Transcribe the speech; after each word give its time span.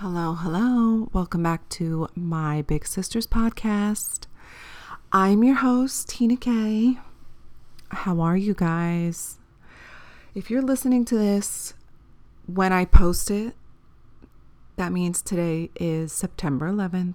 Hello, 0.00 0.34
hello. 0.34 1.08
Welcome 1.14 1.42
back 1.42 1.70
to 1.70 2.06
my 2.14 2.60
Big 2.60 2.86
Sisters 2.86 3.26
podcast. 3.26 4.26
I'm 5.10 5.42
your 5.42 5.54
host, 5.54 6.10
Tina 6.10 6.36
K. 6.36 6.98
How 7.88 8.20
are 8.20 8.36
you 8.36 8.52
guys? 8.52 9.38
If 10.34 10.50
you're 10.50 10.60
listening 10.60 11.06
to 11.06 11.16
this 11.16 11.72
when 12.44 12.74
I 12.74 12.84
post 12.84 13.30
it, 13.30 13.54
that 14.76 14.92
means 14.92 15.22
today 15.22 15.70
is 15.76 16.12
September 16.12 16.70
11th, 16.70 17.14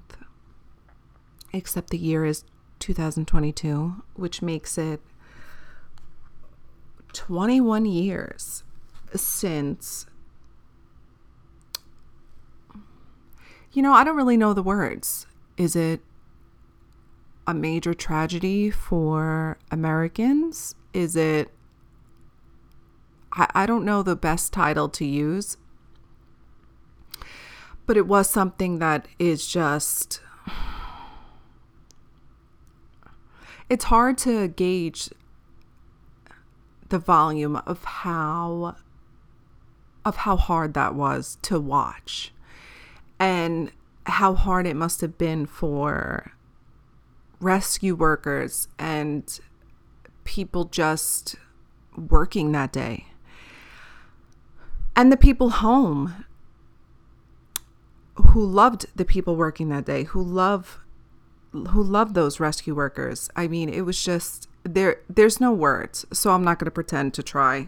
except 1.53 1.91
the 1.91 1.99
year 1.99 2.25
is 2.25 2.45
2022, 2.79 4.01
which 4.15 4.41
makes 4.41 4.79
it 4.79 5.01
21 7.13 7.85
years 7.85 8.63
since 9.13 10.07
you 13.73 13.81
know, 13.81 13.93
I 13.93 14.03
don't 14.03 14.17
really 14.17 14.37
know 14.37 14.53
the 14.53 14.63
words. 14.63 15.27
Is 15.57 15.75
it 15.75 16.01
a 17.47 17.53
major 17.53 17.93
tragedy 17.93 18.69
for 18.69 19.57
Americans? 19.71 20.75
Is 20.93 21.15
it 21.15 21.51
I, 23.33 23.49
I 23.53 23.65
don't 23.65 23.85
know 23.85 24.03
the 24.03 24.15
best 24.15 24.53
title 24.53 24.89
to 24.89 25.05
use. 25.05 25.57
But 27.85 27.97
it 27.97 28.07
was 28.07 28.29
something 28.29 28.79
that 28.79 29.07
is 29.19 29.47
just 29.47 30.21
it's 33.69 33.85
hard 33.85 34.17
to 34.19 34.47
gauge 34.49 35.09
the 36.89 36.99
volume 36.99 37.55
of 37.65 37.83
how 37.83 38.75
of 40.03 40.17
how 40.17 40.35
hard 40.35 40.73
that 40.73 40.93
was 40.93 41.37
to 41.41 41.59
watch 41.59 42.33
and 43.21 43.71
how 44.07 44.33
hard 44.33 44.65
it 44.65 44.75
must 44.75 44.99
have 45.01 45.15
been 45.15 45.45
for 45.45 46.31
rescue 47.39 47.93
workers 47.93 48.67
and 48.79 49.39
people 50.23 50.65
just 50.65 51.35
working 51.95 52.51
that 52.51 52.73
day. 52.73 53.05
And 54.95 55.11
the 55.11 55.17
people 55.17 55.51
home 55.51 56.25
who 58.15 58.43
loved 58.43 58.87
the 58.95 59.05
people 59.05 59.35
working 59.35 59.69
that 59.69 59.85
day 59.85 60.03
who 60.03 60.21
love 60.21 60.79
who 61.51 61.83
loved 61.83 62.15
those 62.15 62.39
rescue 62.39 62.73
workers. 62.73 63.29
I 63.35 63.47
mean 63.47 63.69
it 63.69 63.81
was 63.81 64.03
just 64.03 64.47
there 64.63 65.01
there's 65.07 65.39
no 65.39 65.51
words 65.51 66.05
so 66.13 66.31
i'm 66.31 66.43
not 66.43 66.59
going 66.59 66.65
to 66.65 66.71
pretend 66.71 67.15
to 67.15 67.23
try 67.23 67.67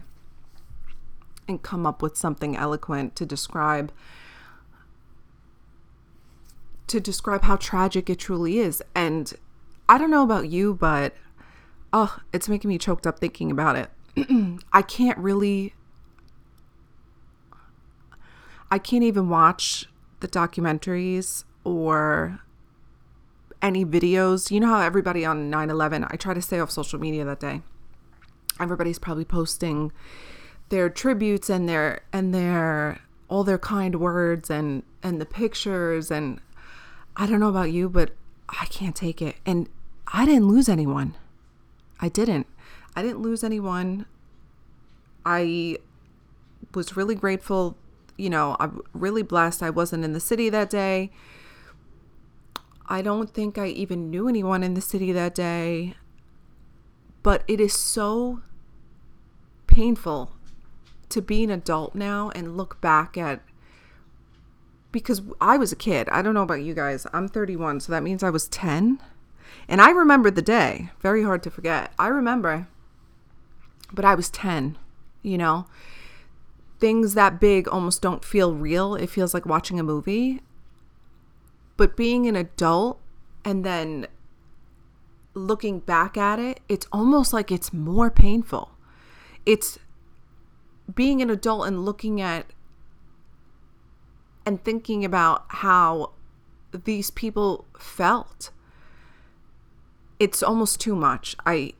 and 1.48 1.64
come 1.64 1.88
up 1.88 2.04
with 2.04 2.16
something 2.16 2.56
eloquent 2.56 3.16
to 3.16 3.26
describe 3.26 3.92
to 6.88 7.00
describe 7.00 7.44
how 7.44 7.56
tragic 7.56 8.10
it 8.10 8.20
truly 8.20 8.60
is 8.60 8.82
and 8.96 9.34
i 9.88 9.98
don't 9.98 10.12
know 10.12 10.24
about 10.24 10.50
you 10.50 10.74
but 10.74 11.16
oh 11.92 12.20
it's 12.32 12.50
making 12.50 12.70
me 12.70 12.78
choked 12.78 13.08
up 13.08 13.20
thinking 13.20 13.52
about 13.52 13.76
it 13.76 13.90
i 14.74 14.82
can't 14.82 15.18
really 15.18 15.74
i 18.70 18.78
can't 18.78 19.04
even 19.04 19.30
watch 19.30 19.88
the 20.20 20.28
documentaries 20.28 21.44
or 21.64 22.40
any 23.64 23.86
videos. 23.86 24.52
You 24.52 24.60
know 24.60 24.68
how 24.68 24.82
everybody 24.82 25.26
on 25.26 25.50
9 25.50 25.70
11, 25.70 26.06
I 26.10 26.16
try 26.18 26.34
to 26.34 26.42
stay 26.42 26.60
off 26.60 26.70
social 26.70 27.00
media 27.00 27.24
that 27.26 27.40
day. 27.40 27.62
Everybody's 28.60 29.00
probably 29.00 29.26
posting 29.26 29.92
their 30.70 30.90
tributes 30.90 31.50
and 31.50 31.68
their 31.68 32.02
and 32.12 32.36
their 32.36 33.00
all 33.30 33.44
their 33.44 33.58
kind 33.58 33.96
words 34.00 34.50
and 34.50 34.84
and 35.02 35.20
the 35.20 35.26
pictures 35.26 36.12
and 36.12 36.40
I 37.16 37.26
don't 37.28 37.40
know 37.40 37.50
about 37.50 37.72
you 37.72 37.90
but 37.90 38.12
I 38.50 38.66
can't 38.66 38.96
take 38.96 39.22
it 39.22 39.36
and 39.46 39.70
I 40.08 40.26
didn't 40.26 40.48
lose 40.48 40.70
anyone. 40.70 41.16
I 42.00 42.10
didn't. 42.10 42.48
I 42.96 43.02
didn't 43.02 43.22
lose 43.22 43.44
anyone. 43.44 44.06
I 45.26 45.78
was 46.76 46.98
really 46.98 47.16
grateful, 47.16 47.78
you 48.18 48.30
know, 48.30 48.56
I'm 48.60 48.82
really 48.94 49.24
blessed 49.24 49.64
I 49.64 49.70
wasn't 49.70 50.04
in 50.04 50.14
the 50.14 50.20
city 50.20 50.50
that 50.50 50.70
day. 50.70 51.12
I 52.88 53.02
don't 53.02 53.34
think 53.34 53.58
I 53.58 53.68
even 53.68 54.10
knew 54.10 54.28
anyone 54.28 54.64
in 54.64 54.74
the 54.74 54.82
city 54.82 55.12
that 55.14 55.34
day. 55.34 55.96
But 57.24 57.44
it 57.48 57.62
is 57.62 57.74
so 57.74 58.42
painful 59.66 60.34
to 61.10 61.22
be 61.22 61.44
an 61.44 61.50
adult 61.50 61.96
now 61.96 62.32
and 62.36 62.58
look 62.58 62.82
back 62.82 63.18
at 63.18 63.42
because 64.94 65.22
I 65.42 65.58
was 65.58 65.74
a 65.74 65.76
kid. 65.76 66.08
I 66.10 66.22
don't 66.22 66.36
know 66.36 66.44
about 66.44 66.62
you 66.62 66.74
guys. 66.74 67.06
I'm 67.12 67.28
31, 67.28 67.82
so 67.82 67.92
that 67.92 68.04
means 68.04 68.24
I 68.24 68.30
was 68.30 68.48
10. 68.48 69.02
And 69.68 69.82
I 69.82 69.90
remember 69.90 70.32
the 70.32 70.42
day. 70.42 70.92
Very 71.02 71.24
hard 71.24 71.44
to 71.44 71.52
forget. 71.52 71.92
I 72.00 72.08
remember. 72.08 72.68
But 73.92 74.06
I 74.06 74.16
was 74.16 74.30
10, 74.30 74.78
you 75.22 75.38
know. 75.38 75.66
Things 76.80 77.16
that 77.16 77.42
big 77.42 77.68
almost 77.68 78.02
don't 78.02 78.24
feel 78.24 78.54
real. 78.54 78.96
It 78.96 79.10
feels 79.10 79.34
like 79.34 79.46
watching 79.46 79.80
a 79.80 79.84
movie. 79.84 80.42
But 81.76 81.98
being 81.98 82.28
an 82.28 82.36
adult 82.36 83.02
and 83.44 83.66
then 83.66 84.08
looking 85.34 85.80
back 85.80 86.18
at 86.18 86.38
it, 86.38 86.60
it's 86.70 86.86
almost 86.92 87.34
like 87.34 87.52
it's 87.52 87.74
more 87.74 88.12
painful. 88.12 88.72
It's 89.46 89.80
being 90.94 91.22
an 91.22 91.32
adult 91.32 91.66
and 91.68 91.84
looking 91.84 92.22
at 92.22 92.46
and 94.46 94.64
thinking 94.64 95.06
about 95.06 95.46
how 95.50 96.12
these 96.72 97.10
people 97.12 97.66
felt. 97.78 98.52
It's 100.20 100.42
almost 100.42 100.80
too 100.80 100.96
much. 100.96 101.36
I, 101.46 101.74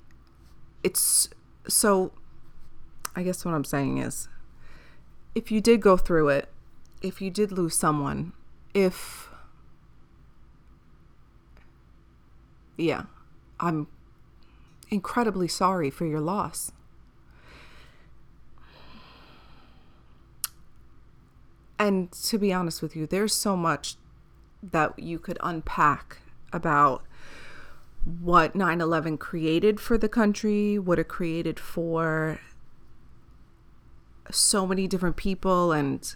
it's 0.84 1.30
so, 1.68 2.12
I 3.16 3.24
guess 3.24 3.46
what 3.46 3.54
I'm 3.54 3.64
saying 3.64 3.98
is 3.98 4.28
if 5.36 5.52
you 5.52 5.62
did 5.62 5.82
go 5.82 5.98
through 5.98 6.30
it, 6.30 6.50
if 7.02 7.22
you 7.22 7.30
did 7.30 7.52
lose 7.52 7.76
someone, 7.76 8.34
if 8.74 9.30
yeah, 12.78 13.04
I'm 13.60 13.88
incredibly 14.90 15.48
sorry 15.48 15.90
for 15.90 16.06
your 16.06 16.22
loss. 16.22 16.72
And 21.80 22.12
to 22.12 22.38
be 22.38 22.54
honest 22.54 22.82
with 22.82 22.96
you, 22.96 23.08
there's 23.08 23.34
so 23.34 23.56
much 23.56 23.96
that 24.62 24.98
you 24.98 25.20
could 25.20 25.38
unpack 25.42 26.20
about 26.52 27.04
what 28.22 28.56
9 28.56 28.82
11 28.82 29.18
created 29.18 29.80
for 29.80 29.98
the 29.98 30.10
country, 30.10 30.78
what 30.78 31.00
it 31.00 31.08
created 31.08 31.60
for 31.60 32.40
so 34.32 34.66
many 34.66 34.88
different 34.88 35.16
people, 35.16 35.72
and 35.72 36.16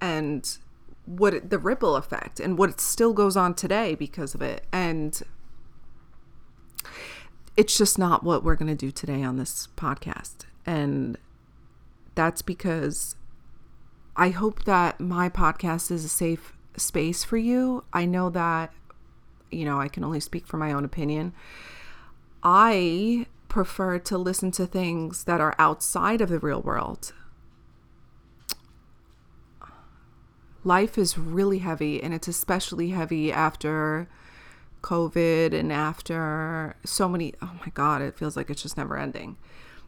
and 0.00 0.58
what 1.04 1.34
it, 1.34 1.50
the 1.50 1.58
ripple 1.58 1.96
effect 1.96 2.40
and 2.40 2.58
what 2.58 2.70
it 2.70 2.80
still 2.80 3.12
goes 3.12 3.36
on 3.36 3.54
today 3.54 3.94
because 3.94 4.34
of 4.34 4.42
it. 4.42 4.64
And 4.72 5.20
it's 7.56 7.76
just 7.76 7.98
not 7.98 8.22
what 8.24 8.44
we're 8.44 8.56
going 8.56 8.68
to 8.68 8.74
do 8.74 8.90
today 8.90 9.22
on 9.22 9.36
this 9.36 9.68
podcast. 9.76 10.46
And 10.64 11.18
that's 12.14 12.42
because 12.42 13.16
I 14.16 14.30
hope 14.30 14.64
that 14.64 15.00
my 15.00 15.28
podcast 15.28 15.90
is 15.90 16.04
a 16.04 16.08
safe 16.08 16.52
space 16.76 17.24
for 17.24 17.36
you. 17.36 17.84
I 17.92 18.04
know 18.04 18.30
that, 18.30 18.72
you 19.50 19.64
know, 19.64 19.80
I 19.80 19.88
can 19.88 20.04
only 20.04 20.20
speak 20.20 20.46
for 20.46 20.58
my 20.58 20.72
own 20.72 20.84
opinion. 20.84 21.32
I 22.42 23.26
prefer 23.48 23.98
to 23.98 24.18
listen 24.18 24.50
to 24.52 24.66
things 24.66 25.24
that 25.24 25.40
are 25.40 25.54
outside 25.58 26.20
of 26.20 26.28
the 26.28 26.38
real 26.38 26.60
world. 26.60 27.12
Life 30.64 30.96
is 30.96 31.18
really 31.18 31.58
heavy, 31.58 32.02
and 32.02 32.14
it's 32.14 32.28
especially 32.28 32.90
heavy 32.90 33.32
after 33.32 34.08
COVID 34.82 35.52
and 35.54 35.72
after 35.72 36.76
so 36.84 37.08
many, 37.08 37.34
oh 37.42 37.52
my 37.60 37.70
God, 37.74 38.02
it 38.02 38.16
feels 38.16 38.36
like 38.36 38.50
it's 38.50 38.62
just 38.62 38.76
never 38.76 38.96
ending. 38.96 39.36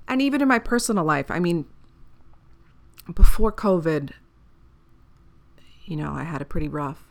And 0.08 0.20
even 0.20 0.42
in 0.42 0.48
my 0.48 0.58
personal 0.58 1.04
life, 1.04 1.30
I 1.30 1.38
mean, 1.38 1.66
before 3.12 3.52
COVID, 3.52 4.12
you 5.84 5.96
know, 5.96 6.12
I 6.12 6.22
had 6.22 6.40
a 6.40 6.46
pretty 6.46 6.68
rough. 6.68 7.04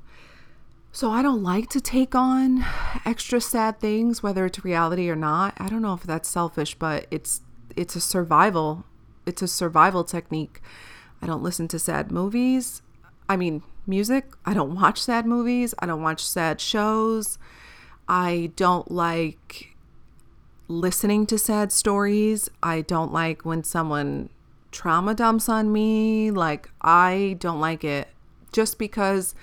So 0.91 1.09
I 1.09 1.21
don't 1.23 1.41
like 1.41 1.69
to 1.69 1.81
take 1.81 2.13
on 2.13 2.63
extra 3.03 3.41
sad 3.41 3.79
things, 3.79 4.21
whether 4.21 4.45
it's 4.45 4.63
reality 4.63 5.09
or 5.09 5.15
not. 5.15 5.55
I 5.57 5.67
don't 5.67 5.81
know 5.81 5.93
if 5.93 6.03
that's 6.03 6.29
selfish, 6.29 6.75
but 6.75 7.07
it's 7.09 7.41
it's 7.75 7.95
a 7.95 8.01
survival. 8.01 8.85
It's 9.25 9.41
a 9.41 9.47
survival 9.47 10.03
technique. 10.03 10.61
I 11.21 11.25
don't 11.25 11.41
listen 11.41 11.67
to 11.69 11.79
sad 11.79 12.11
movies. 12.11 12.83
I 13.27 13.37
mean, 13.37 13.63
music. 13.87 14.25
I 14.45 14.53
don't 14.53 14.75
watch 14.75 15.01
sad 15.01 15.25
movies. 15.25 15.73
I 15.79 15.85
don't 15.85 16.03
watch 16.03 16.23
sad 16.23 16.61
shows. 16.61 17.39
I 18.07 18.51
don't 18.55 18.91
like 18.91 19.75
listening 20.67 21.25
to 21.27 21.37
sad 21.37 21.71
stories. 21.71 22.49
I 22.61 22.81
don't 22.81 23.11
like 23.11 23.45
when 23.45 23.63
someone 23.63 24.29
trauma 24.73 25.13
dumps 25.13 25.47
on 25.47 25.71
me. 25.71 26.31
Like, 26.31 26.69
I 26.81 27.37
don't 27.39 27.61
like 27.61 27.83
it. 27.83 28.09
just 28.51 28.77
because, 28.77 29.33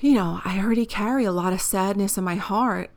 you 0.00 0.14
know, 0.14 0.40
I 0.44 0.58
already 0.58 0.84
carry 0.84 1.24
a 1.24 1.32
lot 1.32 1.52
of 1.52 1.60
sadness 1.60 2.18
in 2.18 2.24
my 2.24 2.34
heart. 2.34 2.90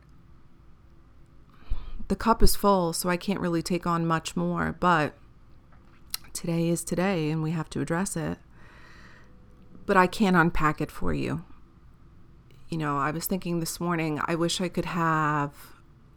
The 2.07 2.15
cup 2.15 2.41
is 2.41 2.55
full, 2.55 2.91
so 2.93 3.09
I 3.09 3.17
can't 3.17 3.39
really 3.39 3.61
take 3.61 3.85
on 3.85 4.05
much 4.07 4.35
more, 4.35 4.75
but 4.79 5.13
today 6.33 6.69
is 6.69 6.83
today 6.83 7.29
and 7.29 7.41
we 7.41 7.51
have 7.51 7.69
to 7.71 7.81
address 7.81 8.17
it. 8.17 8.37
But 9.85 9.97
I 9.97 10.07
can't 10.07 10.35
unpack 10.35 10.81
it 10.81 10.91
for 10.91 11.13
you. 11.13 11.43
You 12.69 12.79
know, 12.79 12.97
I 12.97 13.11
was 13.11 13.27
thinking 13.27 13.59
this 13.59 13.79
morning, 13.79 14.19
I 14.25 14.33
wish 14.35 14.59
I 14.59 14.67
could 14.67 14.85
have 14.85 15.51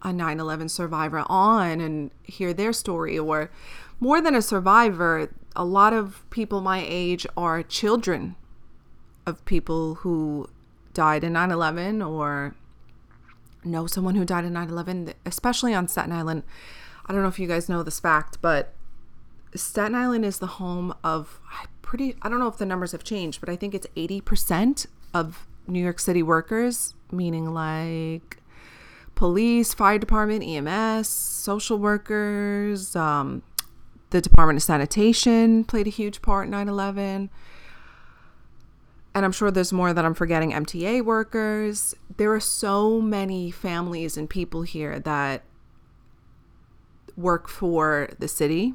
a 0.01 0.11
9 0.11 0.39
11 0.39 0.69
survivor 0.69 1.23
on 1.27 1.79
and 1.81 2.09
hear 2.23 2.53
their 2.53 2.73
story, 2.73 3.19
or 3.19 3.51
more 3.99 4.21
than 4.21 4.35
a 4.35 4.41
survivor, 4.41 5.29
a 5.55 5.65
lot 5.65 5.93
of 5.93 6.25
people 6.29 6.61
my 6.61 6.83
age 6.85 7.25
are 7.35 7.63
children 7.63 8.35
of 9.25 9.43
people 9.45 9.95
who 9.95 10.49
died 10.93 11.23
in 11.23 11.33
9 11.33 11.51
11 11.51 12.01
or 12.01 12.55
know 13.63 13.87
someone 13.87 14.15
who 14.15 14.25
died 14.25 14.45
in 14.45 14.53
9 14.53 14.69
11, 14.69 15.13
especially 15.25 15.73
on 15.73 15.87
Staten 15.87 16.11
Island. 16.11 16.43
I 17.05 17.13
don't 17.13 17.21
know 17.21 17.27
if 17.27 17.39
you 17.39 17.47
guys 17.47 17.69
know 17.69 17.83
this 17.83 17.99
fact, 17.99 18.37
but 18.41 18.73
Staten 19.55 19.95
Island 19.95 20.25
is 20.25 20.39
the 20.39 20.47
home 20.47 20.93
of 21.03 21.39
pretty, 21.81 22.15
I 22.21 22.29
don't 22.29 22.39
know 22.39 22.47
if 22.47 22.57
the 22.57 22.65
numbers 22.65 22.91
have 22.91 23.03
changed, 23.03 23.39
but 23.39 23.49
I 23.49 23.55
think 23.55 23.73
it's 23.73 23.87
80% 23.95 24.85
of 25.13 25.47
New 25.67 25.81
York 25.81 25.99
City 25.99 26.21
workers, 26.21 26.93
meaning 27.11 27.53
like 27.53 28.37
police, 29.15 29.73
fire 29.73 29.97
department, 29.97 30.43
EMS, 30.43 31.09
social 31.09 31.77
workers, 31.77 32.95
um, 32.95 33.41
the 34.09 34.21
Department 34.21 34.57
of 34.57 34.63
Sanitation 34.63 35.63
played 35.63 35.87
a 35.87 35.91
huge 35.91 36.21
part 36.21 36.45
in 36.45 36.51
9 36.51 36.67
11. 36.67 37.29
And 39.15 39.25
I'm 39.25 39.31
sure 39.31 39.51
there's 39.51 39.73
more 39.73 39.93
that 39.93 40.05
I'm 40.05 40.13
forgetting. 40.13 40.51
MTA 40.51 41.03
workers. 41.03 41.95
There 42.17 42.33
are 42.33 42.39
so 42.39 43.01
many 43.01 43.51
families 43.51 44.17
and 44.17 44.29
people 44.29 44.61
here 44.61 44.99
that 44.99 45.43
work 47.17 47.49
for 47.49 48.09
the 48.19 48.27
city, 48.27 48.73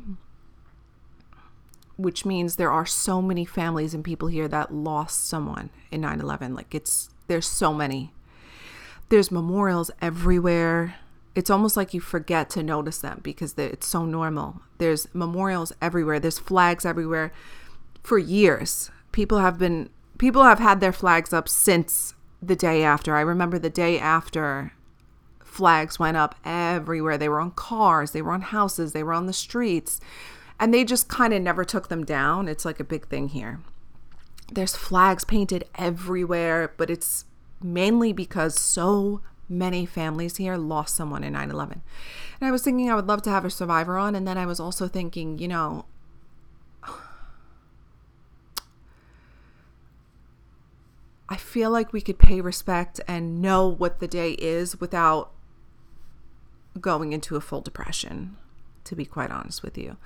which 1.96 2.25
means 2.25 2.56
there 2.56 2.72
are 2.72 2.84
so 2.87 3.22
many 3.22 3.44
families 3.44 3.94
and 3.94 4.04
people 4.04 4.28
here 4.28 4.48
that 4.48 4.75
lost 4.75 5.26
someone 5.26 5.70
in 5.90 6.00
9 6.00 6.20
11. 6.20 6.54
Like, 6.54 6.75
it's, 6.75 7.10
there's 7.26 7.48
so 7.48 7.72
many. 7.72 8.12
There's 9.08 9.30
memorials 9.30 9.90
everywhere 10.00 10.96
it's 11.34 11.50
almost 11.50 11.76
like 11.76 11.92
you 11.92 12.00
forget 12.00 12.48
to 12.50 12.62
notice 12.62 12.98
them 12.98 13.20
because 13.22 13.54
it's 13.58 13.86
so 13.86 14.04
normal. 14.04 14.62
There's 14.78 15.12
memorials 15.14 15.72
everywhere, 15.82 16.20
there's 16.20 16.38
flags 16.38 16.84
everywhere. 16.86 17.32
For 18.02 18.19
years, 18.19 18.90
people 19.12 19.38
have 19.38 19.58
been 19.58 19.90
people 20.19 20.44
have 20.44 20.58
had 20.58 20.81
their 20.81 20.92
flags 20.92 21.32
up 21.32 21.48
since 21.48 22.14
the 22.42 22.56
day 22.56 22.82
after. 22.82 23.16
I 23.16 23.20
remember 23.20 23.58
the 23.58 23.70
day 23.70 23.98
after 23.98 24.72
flags 25.42 25.98
went 25.98 26.16
up 26.16 26.34
everywhere. 26.44 27.16
They 27.16 27.28
were 27.28 27.40
on 27.40 27.52
cars, 27.52 28.10
they 28.10 28.22
were 28.22 28.32
on 28.32 28.42
houses, 28.42 28.92
they 28.92 29.02
were 29.02 29.12
on 29.12 29.26
the 29.26 29.32
streets, 29.32 30.00
and 30.60 30.72
they 30.72 30.84
just 30.84 31.08
kind 31.08 31.32
of 31.32 31.42
never 31.42 31.64
took 31.64 31.88
them 31.88 32.04
down. 32.04 32.48
It's 32.48 32.64
like 32.64 32.80
a 32.80 32.84
big 32.84 33.06
thing 33.08 33.28
here. 33.28 33.60
There's 34.52 34.76
flags 34.76 35.25
painted 35.25 35.64
everywhere, 35.76 36.72
but 36.76 36.90
it's 36.90 37.25
mainly 37.62 38.12
because 38.12 38.58
so 38.58 39.22
many 39.49 39.87
families 39.87 40.37
here 40.37 40.56
lost 40.56 40.96
someone 40.96 41.25
in 41.25 41.32
9 41.35 41.50
11. 41.50 41.82
And 42.41 42.49
I 42.49 42.52
was 42.52 42.62
thinking 42.62 42.91
I 42.91 42.94
would 42.94 43.06
love 43.06 43.23
to 43.23 43.31
have 43.31 43.44
a 43.44 43.50
survivor 43.50 43.96
on. 43.99 44.14
And 44.14 44.26
then 44.26 44.38
I 44.38 44.46
was 44.46 44.61
also 44.61 44.88
thinking, 44.88 45.38
you 45.38 45.49
know, 45.49 45.87
I 51.29 51.37
feel 51.37 51.70
like 51.70 51.93
we 51.93 52.00
could 52.00 52.19
pay 52.19 52.41
respect 52.41 53.00
and 53.08 53.41
know 53.41 53.67
what 53.67 53.99
the 53.99 54.08
day 54.08 54.32
is 54.32 54.81
without 54.81 55.32
going 56.81 57.12
into 57.12 57.37
a 57.37 57.40
full 57.40 57.61
depression, 57.61 58.37
to 58.85 58.94
be 58.94 59.05
quite 59.05 59.31
honest 59.31 59.62
with 59.62 59.79
you. 59.79 59.97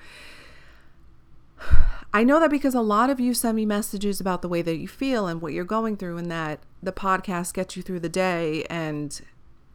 I 2.13 2.25
know 2.25 2.41
that 2.41 2.51
because 2.51 2.75
a 2.75 2.81
lot 2.81 3.11
of 3.11 3.21
you 3.21 3.35
send 3.35 3.57
me 3.57 3.67
messages 3.67 4.21
about 4.21 4.41
the 4.41 4.49
way 4.49 4.63
that 4.63 4.77
you 4.77 4.89
feel 4.89 5.27
and 5.27 5.43
what 5.43 5.53
you're 5.53 5.65
going 5.65 5.97
through, 5.97 6.17
and 6.17 6.31
that 6.31 6.61
the 6.83 6.93
podcast 6.93 7.55
gets 7.55 7.77
you 7.77 7.83
through 7.83 8.01
the 8.01 8.09
day. 8.09 8.65
And 8.71 9.21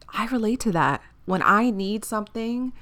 I 0.08 0.26
relate 0.26 0.60
to 0.60 0.72
that. 0.72 1.02
When 1.26 1.42
I 1.42 1.70
need 1.70 2.04
something 2.04 2.72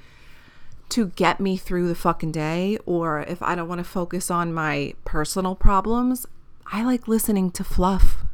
to 0.89 1.09
get 1.09 1.41
me 1.41 1.57
through 1.57 1.89
the 1.89 1.95
fucking 1.95 2.33
day, 2.33 2.79
or 2.87 3.21
if 3.21 3.43
I 3.43 3.55
don't 3.55 3.69
want 3.69 3.79
to 3.79 3.85
focus 3.85 4.31
on 4.31 4.53
my 4.53 4.95
personal 5.05 5.55
problems, 5.55 6.27
I 6.67 6.83
like 6.83 7.07
listening 7.07 7.51
to 7.53 7.65
fluff. 7.65 8.25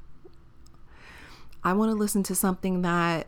I 1.65 1.73
want 1.73 1.91
to 1.91 1.97
listen 1.97 2.23
to 2.25 2.35
something 2.35 2.83
that 2.83 3.27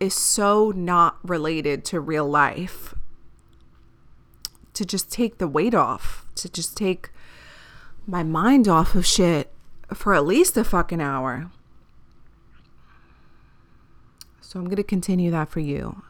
is 0.00 0.14
so 0.14 0.72
not 0.74 1.18
related 1.22 1.84
to 1.84 2.00
real 2.00 2.26
life 2.26 2.94
to 4.74 4.84
just 4.84 5.10
take 5.10 5.38
the 5.38 5.48
weight 5.48 5.74
off, 5.74 6.24
to 6.36 6.48
just 6.48 6.76
take 6.76 7.10
my 8.06 8.22
mind 8.22 8.68
off 8.68 8.94
of 8.94 9.06
shit 9.06 9.52
for 9.94 10.14
at 10.14 10.26
least 10.26 10.56
a 10.56 10.64
fucking 10.64 11.00
hour. 11.00 11.50
So 14.40 14.58
I'm 14.58 14.64
going 14.64 14.76
to 14.76 14.82
continue 14.82 15.30
that 15.30 15.48
for 15.48 15.60
you. 15.60 16.02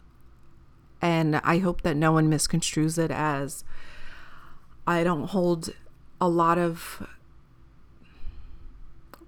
And 1.03 1.37
I 1.37 1.59
hope 1.59 1.83
that 1.83 1.97
no 1.97 2.13
one 2.13 2.31
misconstrues 2.31 2.99
it 2.99 3.11
as 3.11 3.65
I 4.87 5.05
don't 5.05 5.29
hold 5.29 5.71
a 6.21 6.29
lot 6.29 6.59
of 6.59 7.07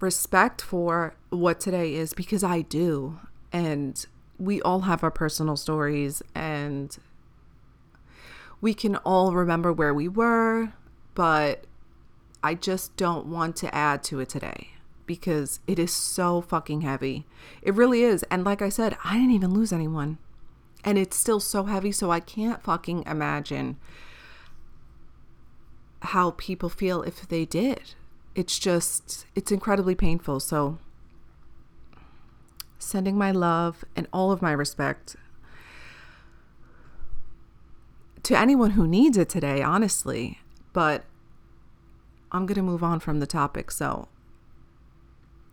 respect 0.01 0.61
for 0.61 1.15
what 1.31 1.61
today 1.61 1.95
is 1.95 2.13
because 2.13 2.43
I 2.43 2.63
do. 2.63 3.21
And 3.53 4.05
we 4.39 4.61
all 4.63 4.81
have 4.81 5.03
our 5.05 5.11
personal 5.11 5.57
stories 5.57 6.23
and 6.35 6.97
we 8.63 8.73
can 8.73 8.97
all 8.97 9.35
remember 9.35 9.73
where 9.73 9.93
we 9.93 10.09
were, 10.09 10.73
but 11.15 11.65
I 12.43 12.55
just 12.55 12.97
don't 12.97 13.27
want 13.27 13.57
to 13.57 13.75
add 13.75 14.03
to 14.05 14.21
it 14.21 14.29
today 14.31 14.69
because 15.05 15.59
it 15.67 15.81
is 15.81 15.93
so 15.93 16.41
fucking 16.41 16.83
heavy. 16.83 17.27
It 17.61 17.75
really 17.75 18.05
is. 18.05 18.23
And 18.31 18.45
like 18.45 18.63
I 18.63 18.69
said, 18.69 18.97
I 19.05 19.15
didn't 19.15 19.33
even 19.33 19.53
lose 19.53 19.73
anyone. 19.73 20.19
And 20.85 20.97
it's 20.97 21.17
still 21.17 21.41
so 21.41 21.65
heavy, 21.65 21.91
so 21.91 22.11
I 22.13 22.21
can't 22.21 22.63
fucking 22.63 23.03
imagine 23.05 23.79
how 26.01 26.31
people 26.33 26.69
feel 26.69 27.03
if 27.03 27.29
they 27.29 27.45
did. 27.45 27.95
It's 28.35 28.59
just, 28.59 29.27
it's 29.35 29.53
incredibly 29.53 29.95
painful. 29.95 30.41
So, 30.41 30.79
sending 32.79 33.19
my 33.19 33.33
love 33.33 33.85
and 33.95 34.09
all 34.13 34.33
of 34.33 34.41
my 34.41 34.53
respect 34.53 35.17
to 38.25 38.39
anyone 38.39 38.73
who 38.73 38.87
needs 38.87 39.17
it 39.17 39.29
today, 39.29 39.63
honestly. 39.63 40.41
But 40.73 41.05
I'm 42.31 42.47
going 42.47 42.57
to 42.57 42.63
move 42.63 42.83
on 42.83 43.01
from 43.01 43.21
the 43.21 43.27
topic. 43.27 43.71
So 43.71 44.09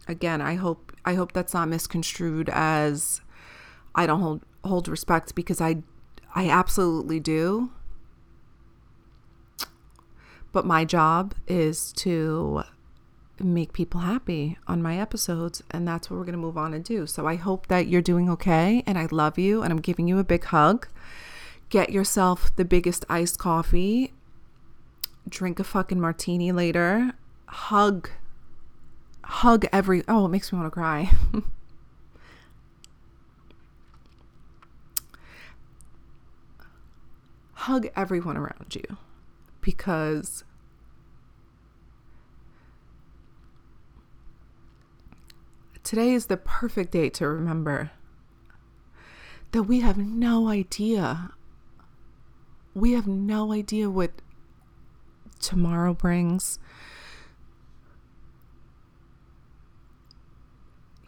again, 0.07 0.41
I 0.41 0.55
hope 0.55 0.93
I 1.05 1.13
hope 1.13 1.33
that's 1.33 1.53
not 1.53 1.69
misconstrued 1.69 2.49
as 2.51 3.21
I 3.95 4.05
don't 4.05 4.21
hold 4.21 4.45
hold 4.63 4.88
respect 4.88 5.35
because 5.35 5.61
I 5.61 5.83
I 6.33 6.49
absolutely 6.49 7.19
do. 7.19 7.71
But 10.51 10.65
my 10.65 10.83
job 10.83 11.35
is 11.47 11.93
to 11.93 12.63
make 13.39 13.71
people 13.71 14.01
happy 14.01 14.57
on 14.67 14.81
my 14.81 14.99
episodes 14.99 15.63
and 15.71 15.88
that's 15.88 16.09
what 16.09 16.17
we're 16.17 16.25
going 16.25 16.33
to 16.33 16.39
move 16.39 16.57
on 16.57 16.73
and 16.73 16.83
do. 16.83 17.05
So 17.05 17.27
I 17.27 17.35
hope 17.35 17.67
that 17.67 17.88
you're 17.88 18.01
doing 18.01 18.29
okay 18.31 18.83
and 18.85 18.97
I 18.97 19.07
love 19.11 19.38
you 19.38 19.61
and 19.61 19.71
I'm 19.71 19.79
giving 19.79 20.07
you 20.07 20.17
a 20.17 20.23
big 20.23 20.43
hug. 20.45 20.88
Get 21.69 21.91
yourself 21.91 22.55
the 22.55 22.65
biggest 22.65 23.05
iced 23.09 23.38
coffee. 23.38 24.13
Drink 25.27 25.59
a 25.59 25.63
fucking 25.63 25.99
martini 25.99 26.51
later. 26.51 27.11
Hug. 27.47 28.09
Hug 29.23 29.65
every. 29.71 30.03
Oh, 30.07 30.25
it 30.25 30.29
makes 30.29 30.51
me 30.51 30.59
want 30.59 30.67
to 30.67 30.71
cry. 30.71 31.11
hug 37.69 37.88
everyone 37.95 38.35
around 38.35 38.73
you 38.73 38.97
because 39.61 40.43
today 45.83 46.13
is 46.13 46.25
the 46.27 46.38
perfect 46.38 46.91
day 46.91 47.09
to 47.09 47.27
remember 47.27 47.91
that 49.51 49.63
we 49.63 49.81
have 49.81 49.97
no 49.97 50.47
idea 50.47 51.31
we 52.79 52.93
have 52.93 53.07
no 53.07 53.51
idea 53.51 53.89
what 53.89 54.12
tomorrow 55.39 55.93
brings. 55.93 56.59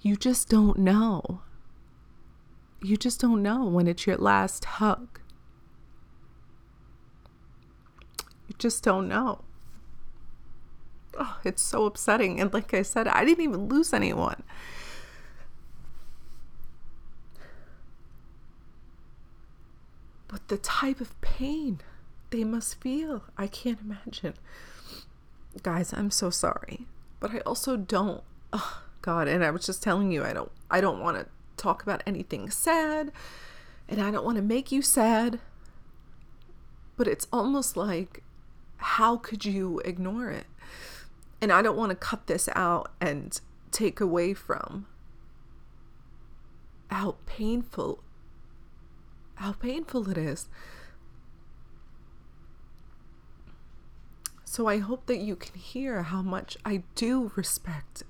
You 0.01 0.15
just 0.15 0.49
don't 0.49 0.79
know. 0.79 1.41
You 2.81 2.97
just 2.97 3.21
don't 3.21 3.43
know 3.43 3.65
when 3.65 3.87
it's 3.87 4.07
your 4.07 4.17
last 4.17 4.65
hug. 4.65 5.19
You 8.47 8.55
just 8.57 8.83
don't 8.83 9.07
know. 9.07 9.43
oh, 11.17 11.39
it's 11.43 11.61
so 11.61 11.85
upsetting. 11.85 12.39
And 12.39 12.53
like 12.53 12.73
I 12.73 12.81
said, 12.81 13.07
I 13.07 13.23
didn't 13.23 13.43
even 13.43 13.67
lose 13.67 13.93
anyone. 13.93 14.43
But 20.31 20.47
the 20.47 20.57
type 20.57 21.01
of 21.01 21.19
pain 21.19 21.81
they 22.29 22.45
must 22.45 22.79
feel, 22.79 23.23
I 23.37 23.47
can't 23.47 23.79
imagine. 23.81 24.35
Guys, 25.61 25.91
I'm 25.93 26.09
so 26.09 26.29
sorry. 26.29 26.87
But 27.19 27.31
I 27.31 27.39
also 27.39 27.75
don't 27.75 28.23
oh, 28.53 28.83
God, 29.01 29.27
and 29.27 29.43
I 29.43 29.51
was 29.51 29.65
just 29.65 29.83
telling 29.83 30.11
you 30.11 30.23
I 30.23 30.31
don't 30.31 30.51
I 30.69 30.79
don't 30.79 31.01
want 31.01 31.17
to 31.17 31.27
talk 31.57 31.83
about 31.83 32.01
anything 32.07 32.49
sad 32.49 33.11
and 33.89 34.01
I 34.01 34.09
don't 34.09 34.23
want 34.25 34.37
to 34.37 34.41
make 34.41 34.71
you 34.71 34.81
sad. 34.81 35.39
But 36.95 37.07
it's 37.07 37.27
almost 37.33 37.75
like 37.75 38.23
how 38.77 39.17
could 39.17 39.43
you 39.43 39.79
ignore 39.83 40.29
it? 40.31 40.45
And 41.41 41.51
I 41.51 41.61
don't 41.61 41.77
want 41.77 41.89
to 41.89 41.95
cut 41.95 42.27
this 42.27 42.47
out 42.55 42.91
and 43.01 43.39
take 43.71 43.99
away 43.99 44.33
from 44.33 44.87
how 46.89 47.15
painful 47.25 48.03
how 49.41 49.53
painful 49.53 50.07
it 50.07 50.17
is. 50.17 50.47
So 54.45 54.67
I 54.67 54.77
hope 54.77 55.07
that 55.07 55.17
you 55.17 55.35
can 55.35 55.55
hear 55.55 56.03
how 56.03 56.21
much 56.21 56.57
I 56.63 56.83
do 56.93 57.31
respect. 57.35 58.03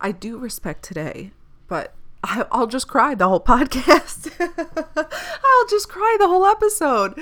I 0.00 0.12
do 0.12 0.38
respect 0.38 0.82
today, 0.82 1.32
but 1.68 1.94
I, 2.24 2.46
will 2.52 2.66
just 2.66 2.88
cry 2.88 3.14
the 3.14 3.28
whole 3.28 3.40
podcast. 3.40 4.32
I'll 4.96 5.68
just 5.68 5.88
cry 5.90 6.16
the 6.18 6.28
whole 6.28 6.46
episode. 6.46 7.20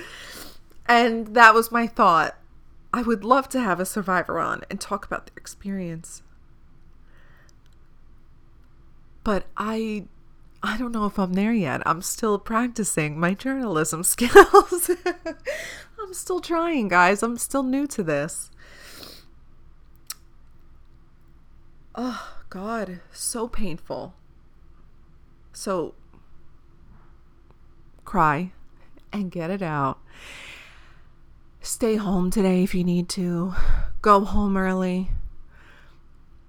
And 0.87 1.35
that 1.35 1.55
was 1.55 1.73
my 1.73 1.89
thought. 1.89 2.37
I 2.93 3.03
would 3.03 3.25
love 3.25 3.49
to 3.51 3.61
have 3.61 3.81
a 3.81 3.87
survivor 3.87 4.39
on 4.39 4.63
and 4.71 4.81
talk 4.81 5.05
about 5.05 5.27
their 5.27 5.39
experience. 5.39 6.23
But 9.25 9.47
I 9.57 10.07
I 10.63 10.77
don't 10.77 10.93
know 10.93 11.07
if 11.07 11.19
I'm 11.19 11.33
there 11.33 11.53
yet. 11.53 11.83
I'm 11.87 12.03
still 12.03 12.39
practicing 12.39 13.19
my 13.19 13.35
journalism 13.35 14.03
skills. 14.05 14.91
I'm 16.01 16.13
still 16.13 16.41
trying, 16.41 16.89
guys. 16.89 17.23
I'm 17.23 17.39
still 17.39 17.63
new 17.63 17.87
to 17.89 18.03
this. 18.03 18.51
Oh, 21.95 22.39
God. 22.51 23.01
So 23.11 23.49
painful. 23.49 24.15
So, 25.53 25.95
cry 28.05 28.53
and 29.13 29.31
get 29.31 29.51
it 29.51 29.63
out. 29.63 29.99
Stay 31.61 31.97
home 31.97 32.31
today 32.31 32.63
if 32.63 32.75
you 32.75 32.85
need 32.85 33.09
to. 33.11 33.55
Go 34.03 34.25
home 34.25 34.57
early. 34.57 35.11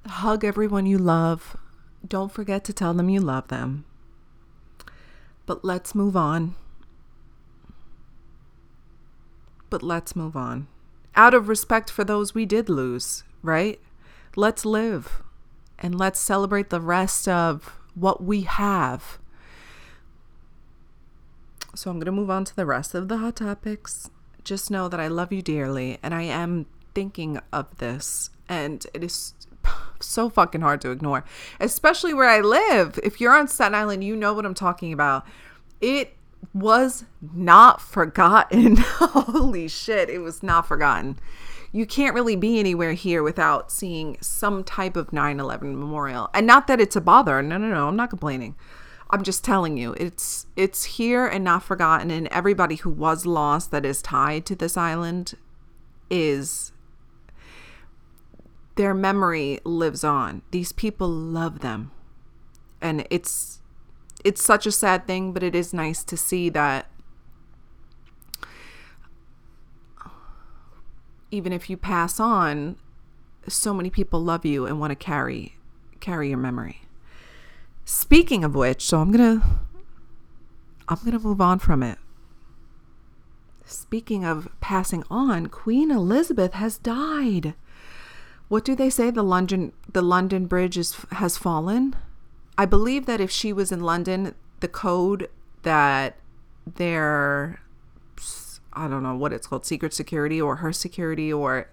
Hug 0.05 0.43
everyone 0.43 0.85
you 0.85 0.97
love. 0.97 1.57
Don't 2.05 2.31
forget 2.31 2.63
to 2.65 2.73
tell 2.73 2.93
them 2.93 3.09
you 3.09 3.19
love 3.19 3.47
them. 3.49 3.85
But 5.51 5.65
let's 5.65 5.93
move 5.93 6.15
on. 6.15 6.55
But 9.69 9.83
let's 9.83 10.15
move 10.15 10.37
on. 10.37 10.67
Out 11.13 11.33
of 11.33 11.49
respect 11.49 11.91
for 11.91 12.05
those 12.05 12.33
we 12.33 12.45
did 12.45 12.69
lose, 12.69 13.25
right? 13.43 13.77
Let's 14.37 14.63
live 14.63 15.21
and 15.77 15.99
let's 15.99 16.21
celebrate 16.21 16.69
the 16.69 16.79
rest 16.79 17.27
of 17.27 17.77
what 17.95 18.23
we 18.23 18.43
have. 18.43 19.19
So 21.75 21.89
I'm 21.89 21.97
going 21.97 22.05
to 22.05 22.13
move 22.13 22.29
on 22.29 22.45
to 22.45 22.55
the 22.55 22.65
rest 22.65 22.95
of 22.95 23.09
the 23.09 23.17
hot 23.17 23.35
topics. 23.35 24.09
Just 24.45 24.71
know 24.71 24.87
that 24.87 25.01
I 25.01 25.09
love 25.09 25.33
you 25.33 25.41
dearly 25.41 25.99
and 26.01 26.13
I 26.13 26.21
am 26.21 26.65
thinking 26.95 27.41
of 27.51 27.77
this 27.79 28.29
and 28.47 28.87
it 28.93 29.03
is 29.03 29.33
so 29.99 30.29
fucking 30.29 30.61
hard 30.61 30.81
to 30.81 30.91
ignore, 30.91 31.23
especially 31.59 32.13
where 32.13 32.29
I 32.29 32.41
live. 32.41 32.99
If 33.03 33.21
you're 33.21 33.35
on 33.35 33.47
Staten 33.47 33.75
Island, 33.75 34.03
you 34.03 34.15
know 34.15 34.33
what 34.33 34.45
I'm 34.45 34.53
talking 34.53 34.93
about. 34.93 35.25
It 35.79 36.15
was 36.53 37.05
not 37.33 37.81
forgotten. 37.81 38.77
Holy 38.79 39.67
shit, 39.67 40.09
it 40.09 40.19
was 40.19 40.43
not 40.43 40.67
forgotten. 40.67 41.19
You 41.71 41.85
can't 41.85 42.13
really 42.13 42.35
be 42.35 42.59
anywhere 42.59 42.93
here 42.93 43.23
without 43.23 43.71
seeing 43.71 44.17
some 44.19 44.63
type 44.63 44.97
of 44.97 45.13
9 45.13 45.39
11 45.39 45.79
memorial. 45.79 46.29
And 46.33 46.45
not 46.45 46.67
that 46.67 46.81
it's 46.81 46.95
a 46.95 47.01
bother. 47.01 47.41
No, 47.41 47.57
no, 47.57 47.69
no. 47.69 47.87
I'm 47.87 47.95
not 47.95 48.09
complaining. 48.09 48.55
I'm 49.09 49.23
just 49.23 49.43
telling 49.43 49.77
you, 49.77 49.93
it's 49.97 50.47
it's 50.55 50.83
here 50.83 51.25
and 51.27 51.43
not 51.43 51.63
forgotten. 51.63 52.11
And 52.11 52.27
everybody 52.27 52.75
who 52.75 52.89
was 52.89 53.25
lost 53.25 53.71
that 53.71 53.85
is 53.85 54.01
tied 54.01 54.45
to 54.47 54.55
this 54.55 54.75
island 54.77 55.35
is 56.09 56.70
their 58.75 58.93
memory 58.93 59.59
lives 59.63 60.03
on. 60.03 60.41
These 60.51 60.71
people 60.71 61.07
love 61.07 61.59
them. 61.59 61.91
And 62.81 63.05
it's 63.09 63.59
it's 64.23 64.43
such 64.43 64.65
a 64.65 64.71
sad 64.71 65.07
thing, 65.07 65.33
but 65.33 65.43
it 65.43 65.55
is 65.55 65.73
nice 65.73 66.03
to 66.03 66.15
see 66.17 66.49
that 66.49 66.87
even 71.31 71.53
if 71.53 71.69
you 71.69 71.77
pass 71.77 72.19
on, 72.19 72.75
so 73.47 73.73
many 73.73 73.89
people 73.89 74.21
love 74.21 74.45
you 74.45 74.65
and 74.65 74.79
want 74.79 74.91
to 74.91 74.95
carry 74.95 75.55
carry 75.99 76.29
your 76.29 76.37
memory. 76.37 76.81
Speaking 77.85 78.43
of 78.43 78.55
which, 78.55 78.85
so 78.85 78.99
I'm 78.99 79.11
going 79.11 79.39
to 79.39 79.47
I'm 80.87 80.97
going 80.97 81.11
to 81.11 81.19
move 81.19 81.41
on 81.41 81.59
from 81.59 81.83
it. 81.83 81.97
Speaking 83.63 84.25
of 84.25 84.49
passing 84.59 85.03
on, 85.09 85.47
Queen 85.47 85.91
Elizabeth 85.91 86.53
has 86.53 86.77
died. 86.77 87.53
What 88.51 88.65
do 88.65 88.75
they 88.75 88.89
say 88.89 89.11
the 89.11 89.23
London 89.23 89.71
the 89.89 90.01
London 90.01 90.45
Bridge 90.45 90.77
is 90.77 91.05
has 91.13 91.37
fallen? 91.37 91.95
I 92.57 92.65
believe 92.65 93.05
that 93.05 93.21
if 93.21 93.31
she 93.31 93.53
was 93.53 93.71
in 93.71 93.79
London, 93.79 94.35
the 94.59 94.67
code 94.67 95.29
that 95.61 96.17
their 96.67 97.61
I 98.73 98.89
don't 98.89 99.03
know 99.03 99.15
what 99.15 99.31
it's 99.31 99.47
called, 99.47 99.65
secret 99.65 99.93
security 99.93 100.41
or 100.41 100.57
her 100.57 100.73
security 100.73 101.31
or 101.31 101.69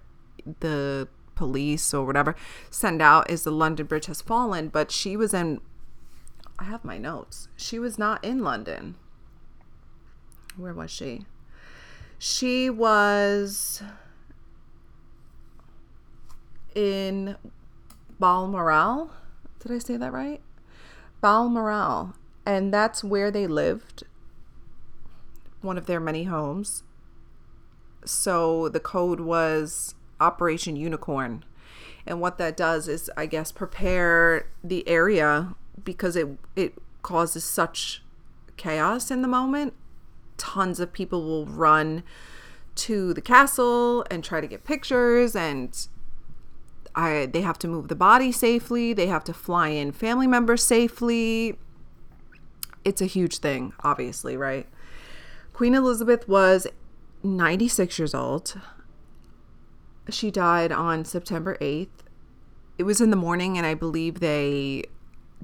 the 0.60 1.08
police 1.34 1.92
or 1.92 2.06
whatever 2.06 2.36
send 2.70 3.02
out 3.02 3.28
is 3.28 3.42
the 3.42 3.50
London 3.50 3.86
Bridge 3.86 4.06
has 4.06 4.22
fallen, 4.22 4.68
but 4.68 4.92
she 4.92 5.16
was 5.16 5.34
in 5.34 5.60
I 6.60 6.64
have 6.66 6.84
my 6.84 6.96
notes. 6.96 7.48
She 7.56 7.80
was 7.80 7.98
not 7.98 8.24
in 8.24 8.44
London. 8.44 8.94
Where 10.56 10.74
was 10.74 10.92
she? 10.92 11.26
She 12.20 12.70
was 12.70 13.82
in 16.74 17.36
Balmoral. 18.18 19.10
Did 19.60 19.72
I 19.72 19.78
say 19.78 19.96
that 19.96 20.12
right? 20.12 20.40
Balmoral, 21.20 22.14
and 22.46 22.72
that's 22.72 23.02
where 23.02 23.30
they 23.30 23.46
lived, 23.46 24.04
one 25.60 25.76
of 25.76 25.86
their 25.86 26.00
many 26.00 26.24
homes. 26.24 26.84
So 28.04 28.68
the 28.68 28.80
code 28.80 29.20
was 29.20 29.94
Operation 30.20 30.76
Unicorn. 30.76 31.44
And 32.06 32.20
what 32.20 32.38
that 32.38 32.56
does 32.56 32.88
is, 32.88 33.10
I 33.16 33.26
guess, 33.26 33.52
prepare 33.52 34.48
the 34.64 34.86
area 34.88 35.54
because 35.84 36.16
it 36.16 36.28
it 36.56 36.74
causes 37.02 37.44
such 37.44 38.02
chaos 38.56 39.10
in 39.10 39.22
the 39.22 39.28
moment. 39.28 39.74
Tons 40.36 40.80
of 40.80 40.92
people 40.92 41.22
will 41.22 41.46
run 41.46 42.02
to 42.76 43.12
the 43.12 43.20
castle 43.20 44.04
and 44.10 44.22
try 44.22 44.40
to 44.40 44.46
get 44.46 44.64
pictures 44.64 45.34
and 45.34 45.88
I 46.98 47.26
they 47.26 47.42
have 47.42 47.60
to 47.60 47.68
move 47.68 47.86
the 47.86 47.94
body 47.94 48.32
safely, 48.32 48.92
they 48.92 49.06
have 49.06 49.22
to 49.24 49.32
fly 49.32 49.68
in 49.68 49.92
family 49.92 50.26
members 50.26 50.64
safely. 50.64 51.56
It's 52.84 53.00
a 53.00 53.06
huge 53.06 53.38
thing, 53.38 53.72
obviously, 53.84 54.36
right? 54.36 54.66
Queen 55.52 55.74
Elizabeth 55.74 56.28
was 56.28 56.66
96 57.22 57.98
years 57.98 58.14
old. 58.14 58.60
She 60.10 60.30
died 60.30 60.72
on 60.72 61.04
September 61.04 61.56
8th. 61.60 61.88
It 62.78 62.82
was 62.84 63.00
in 63.00 63.10
the 63.10 63.16
morning, 63.16 63.56
and 63.56 63.66
I 63.66 63.74
believe 63.74 64.20
they 64.20 64.84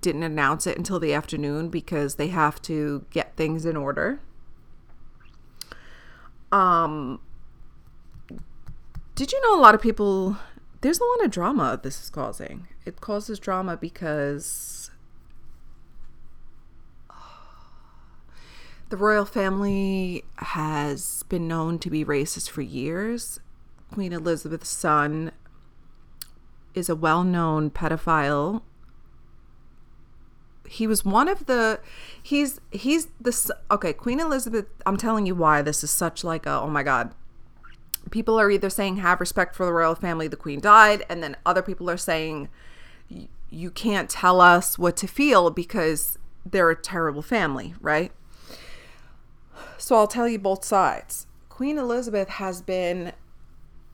didn't 0.00 0.22
announce 0.22 0.66
it 0.66 0.76
until 0.76 0.98
the 0.98 1.12
afternoon 1.12 1.68
because 1.68 2.16
they 2.16 2.28
have 2.28 2.60
to 2.62 3.04
get 3.10 3.36
things 3.36 3.64
in 3.64 3.76
order. 3.76 4.20
Um, 6.50 7.20
did 9.14 9.32
you 9.32 9.40
know 9.42 9.58
a 9.58 9.60
lot 9.60 9.74
of 9.74 9.82
people 9.82 10.36
there's 10.84 11.00
a 11.00 11.04
lot 11.04 11.24
of 11.24 11.30
drama 11.30 11.80
this 11.82 12.02
is 12.02 12.10
causing. 12.10 12.68
It 12.84 13.00
causes 13.00 13.38
drama 13.38 13.78
because 13.78 14.90
the 18.90 18.98
royal 18.98 19.24
family 19.24 20.24
has 20.36 21.22
been 21.30 21.48
known 21.48 21.78
to 21.78 21.88
be 21.88 22.04
racist 22.04 22.50
for 22.50 22.60
years. 22.60 23.40
Queen 23.92 24.12
Elizabeth's 24.12 24.68
son 24.68 25.32
is 26.74 26.90
a 26.90 26.96
well 26.96 27.24
known 27.24 27.70
pedophile. 27.70 28.60
He 30.68 30.86
was 30.86 31.02
one 31.02 31.28
of 31.28 31.46
the 31.46 31.80
he's 32.22 32.60
he's 32.72 33.06
the 33.18 33.56
okay, 33.70 33.94
Queen 33.94 34.20
Elizabeth, 34.20 34.66
I'm 34.84 34.98
telling 34.98 35.24
you 35.24 35.34
why 35.34 35.62
this 35.62 35.82
is 35.82 35.90
such 35.90 36.22
like 36.22 36.44
a 36.44 36.60
oh 36.60 36.68
my 36.68 36.82
god 36.82 37.14
people 38.10 38.38
are 38.38 38.50
either 38.50 38.70
saying 38.70 38.96
have 38.96 39.20
respect 39.20 39.54
for 39.54 39.66
the 39.66 39.72
royal 39.72 39.94
family, 39.94 40.28
the 40.28 40.36
queen 40.36 40.60
died, 40.60 41.04
and 41.08 41.22
then 41.22 41.36
other 41.44 41.62
people 41.62 41.90
are 41.90 41.96
saying 41.96 42.48
you 43.50 43.70
can't 43.70 44.10
tell 44.10 44.40
us 44.40 44.78
what 44.78 44.96
to 44.96 45.06
feel 45.06 45.50
because 45.50 46.18
they're 46.44 46.70
a 46.70 46.76
terrible 46.76 47.22
family, 47.22 47.74
right? 47.80 48.12
So 49.78 49.96
I'll 49.96 50.08
tell 50.08 50.28
you 50.28 50.38
both 50.38 50.64
sides. 50.64 51.26
Queen 51.48 51.78
Elizabeth 51.78 52.28
has 52.28 52.62
been 52.62 53.12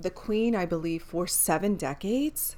the 0.01 0.11
queen, 0.11 0.55
I 0.55 0.65
believe, 0.65 1.03
for 1.03 1.27
seven 1.27 1.77
decades. 1.77 2.57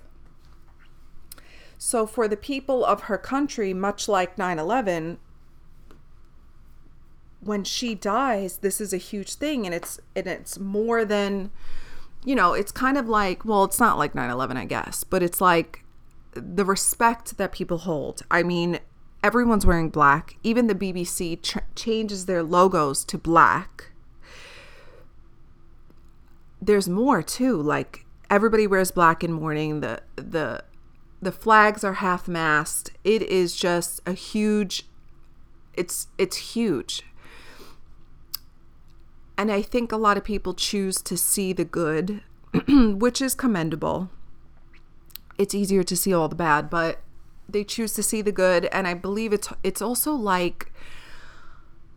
So 1.76 2.06
for 2.06 2.28
the 2.28 2.36
people 2.36 2.84
of 2.84 3.02
her 3.02 3.18
country, 3.18 3.74
much 3.74 4.08
like 4.08 4.38
9 4.38 4.58
11, 4.58 5.18
when 7.44 7.64
she 7.64 7.94
dies, 7.94 8.58
this 8.58 8.80
is 8.80 8.92
a 8.92 8.98
huge 8.98 9.34
thing 9.34 9.66
and 9.66 9.74
it's 9.74 10.00
and 10.14 10.26
it's 10.26 10.58
more 10.58 11.04
than 11.04 11.50
you 12.24 12.36
know, 12.36 12.54
it's 12.54 12.70
kind 12.70 12.96
of 12.96 13.08
like, 13.08 13.44
well, 13.44 13.64
it's 13.64 13.80
not 13.80 13.98
like 13.98 14.12
9/11, 14.12 14.56
I 14.56 14.64
guess, 14.64 15.02
but 15.02 15.22
it's 15.22 15.40
like 15.40 15.84
the 16.34 16.64
respect 16.64 17.36
that 17.36 17.52
people 17.52 17.78
hold. 17.78 18.22
I 18.30 18.42
mean, 18.42 18.78
everyone's 19.22 19.66
wearing 19.66 19.90
black. 19.90 20.36
Even 20.42 20.66
the 20.66 20.74
BBC 20.74 21.42
ch- 21.42 21.58
changes 21.74 22.26
their 22.26 22.42
logos 22.42 23.04
to 23.06 23.18
black. 23.18 23.90
There's 26.60 26.88
more 26.88 27.22
too. 27.22 27.60
Like 27.60 28.06
everybody 28.30 28.66
wears 28.68 28.92
black 28.92 29.24
in 29.24 29.32
mourning. 29.32 29.80
The 29.80 30.02
the 30.14 30.64
the 31.20 31.32
flags 31.32 31.82
are 31.82 31.94
half 31.94 32.28
mast. 32.28 32.92
It 33.02 33.22
is 33.22 33.56
just 33.56 34.00
a 34.06 34.12
huge 34.12 34.86
it's 35.74 36.08
it's 36.18 36.36
huge. 36.36 37.02
And 39.42 39.50
I 39.50 39.60
think 39.60 39.90
a 39.90 39.96
lot 39.96 40.16
of 40.16 40.22
people 40.22 40.54
choose 40.54 41.02
to 41.02 41.16
see 41.16 41.52
the 41.52 41.64
good, 41.64 42.22
which 42.68 43.20
is 43.20 43.34
commendable. 43.34 44.08
It's 45.36 45.52
easier 45.52 45.82
to 45.82 45.96
see 45.96 46.14
all 46.14 46.28
the 46.28 46.36
bad, 46.36 46.70
but 46.70 47.00
they 47.48 47.64
choose 47.64 47.92
to 47.94 48.04
see 48.04 48.22
the 48.22 48.30
good 48.30 48.66
and 48.66 48.86
I 48.86 48.94
believe 48.94 49.32
it's 49.32 49.48
it's 49.64 49.82
also 49.82 50.12
like 50.12 50.72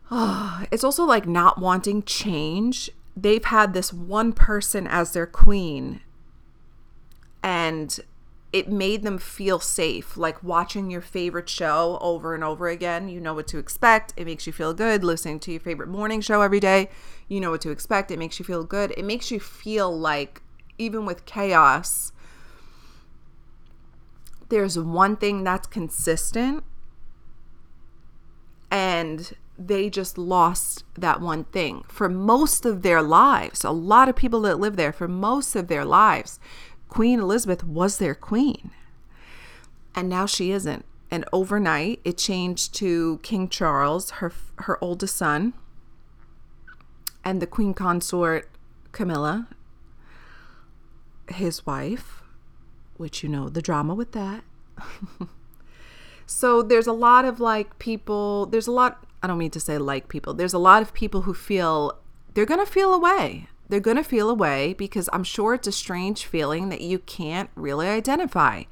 oh, 0.10 0.64
it's 0.72 0.84
also 0.84 1.06
like 1.06 1.28
not 1.28 1.60
wanting 1.62 2.02
change. 2.02 2.90
They've 3.16 3.46
had 3.46 3.74
this 3.75 3.94
one 3.94 4.34
person 4.34 4.88
as 4.88 5.14
their 5.14 5.28
queen 5.28 6.02
and 7.44 8.00
it 8.56 8.70
made 8.72 9.04
them 9.04 9.18
feel 9.18 9.60
safe. 9.60 10.16
Like 10.16 10.42
watching 10.42 10.90
your 10.90 11.02
favorite 11.02 11.50
show 11.50 11.98
over 12.00 12.34
and 12.34 12.42
over 12.42 12.70
again 12.70 13.10
you 13.10 13.20
know 13.20 13.34
what 13.34 13.48
to 13.48 13.58
expect. 13.58 14.14
It 14.16 14.24
makes 14.24 14.48
you 14.48 14.54
feel 14.54 14.74
good. 14.74 15.04
Listening 15.04 15.42
to 15.42 15.52
your 15.52 15.60
favorite 15.60 15.90
morning 15.90 16.22
show 16.22 16.42
every 16.42 16.62
day 16.62 16.90
you 17.28 17.42
know 17.42 17.52
what 17.52 17.60
to 17.62 17.70
expect. 17.70 18.12
It 18.12 18.18
makes 18.18 18.40
you 18.40 18.46
feel 18.46 18.64
good. 18.64 18.94
It 18.96 19.04
makes 19.04 19.30
you 19.30 19.42
feel 19.42 19.96
like 19.96 20.42
even 20.78 21.06
with 21.06 21.26
chaos 21.26 22.14
there's 24.48 24.80
one 24.80 25.18
thing 25.18 25.44
that's 25.44 25.68
consistent 25.68 26.64
and 28.72 29.34
they 29.58 29.90
just 29.90 30.18
lost 30.18 30.84
that 30.98 31.20
one 31.20 31.46
thing. 31.46 31.84
For 31.90 32.08
most 32.08 32.66
of 32.66 32.84
their 32.84 33.02
lives 33.02 33.66
a 33.66 33.72
lot 33.72 34.08
of 34.08 34.16
people 34.16 34.40
that 34.42 34.62
live 34.62 34.78
there 34.78 34.94
for 34.94 35.10
most 35.10 35.58
of 35.58 35.68
their 35.68 35.84
lives 35.84 36.40
Queen 36.96 37.20
Elizabeth 37.20 37.62
was 37.62 37.98
their 37.98 38.16
queen. 38.16 38.72
And 39.94 40.08
now 40.08 40.25
she 40.25 40.52
isn't. 40.52 40.86
And 41.12 41.25
overnight, 41.34 42.00
it 42.06 42.18
changed 42.18 42.74
to 42.75 43.20
King 43.22 43.50
Charles, 43.50 44.12
her 44.22 44.32
her 44.60 44.82
oldest 44.82 45.18
son, 45.18 45.54
and 47.22 47.42
the 47.42 47.48
queen 47.48 47.74
consort 47.74 48.50
Camilla, 48.94 49.50
his 51.28 51.66
wife, 51.66 52.24
which 52.96 53.24
you 53.24 53.28
know 53.28 53.50
the 53.50 53.62
drama 53.62 53.94
with 53.94 54.14
that. 54.14 54.46
so 56.25 56.62
there's 56.62 56.88
a 56.88 56.94
lot 56.94 57.25
of 57.25 57.42
like 57.42 57.77
people, 57.77 58.46
there's 58.46 58.68
a 58.68 58.72
lot 58.72 59.05
I 59.22 59.27
don't 59.27 59.38
mean 59.38 59.51
to 59.51 59.60
say 59.60 59.77
like 59.77 60.08
people. 60.08 60.34
There's 60.34 60.53
a 60.53 60.60
lot 60.60 60.81
of 60.81 60.94
people 60.94 61.24
who 61.24 61.34
feel 61.34 62.00
they're 62.34 62.46
going 62.46 62.66
to 62.66 62.72
feel 62.72 62.94
away 62.94 63.50
they're 63.68 63.80
going 63.80 63.98
to 63.98 64.04
feel 64.04 64.30
away 64.30 64.74
because 64.74 65.10
I'm 65.12 65.24
sure 65.24 65.54
it's 65.54 65.68
a 65.68 65.72
strange 65.72 66.25
feeling 66.25 66.70
that 66.70 66.82
you 66.82 67.00
can't 67.00 67.50
really 67.56 67.88
identify. 67.88 68.64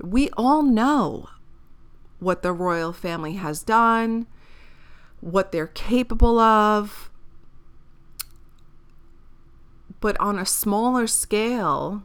We 0.00 0.30
all 0.36 0.62
know 0.62 1.28
what 2.18 2.42
the 2.42 2.52
royal 2.52 2.92
family 2.92 3.34
has 3.34 3.62
done, 3.62 4.26
what 5.20 5.52
they're 5.52 5.66
capable 5.66 6.38
of. 6.38 7.10
But 10.00 10.18
on 10.20 10.38
a 10.38 10.46
smaller 10.46 11.06
scale, 11.06 12.02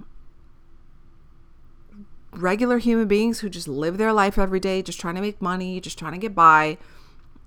regular 2.32 2.78
human 2.78 3.08
beings 3.08 3.40
who 3.40 3.50
just 3.50 3.68
live 3.68 3.98
their 3.98 4.14
life 4.14 4.38
every 4.38 4.60
day, 4.60 4.82
just 4.82 5.00
trying 5.00 5.16
to 5.16 5.22
make 5.22 5.42
money, 5.42 5.80
just 5.80 5.98
trying 5.98 6.14
to 6.14 6.20
get 6.20 6.36
by, 6.36 6.78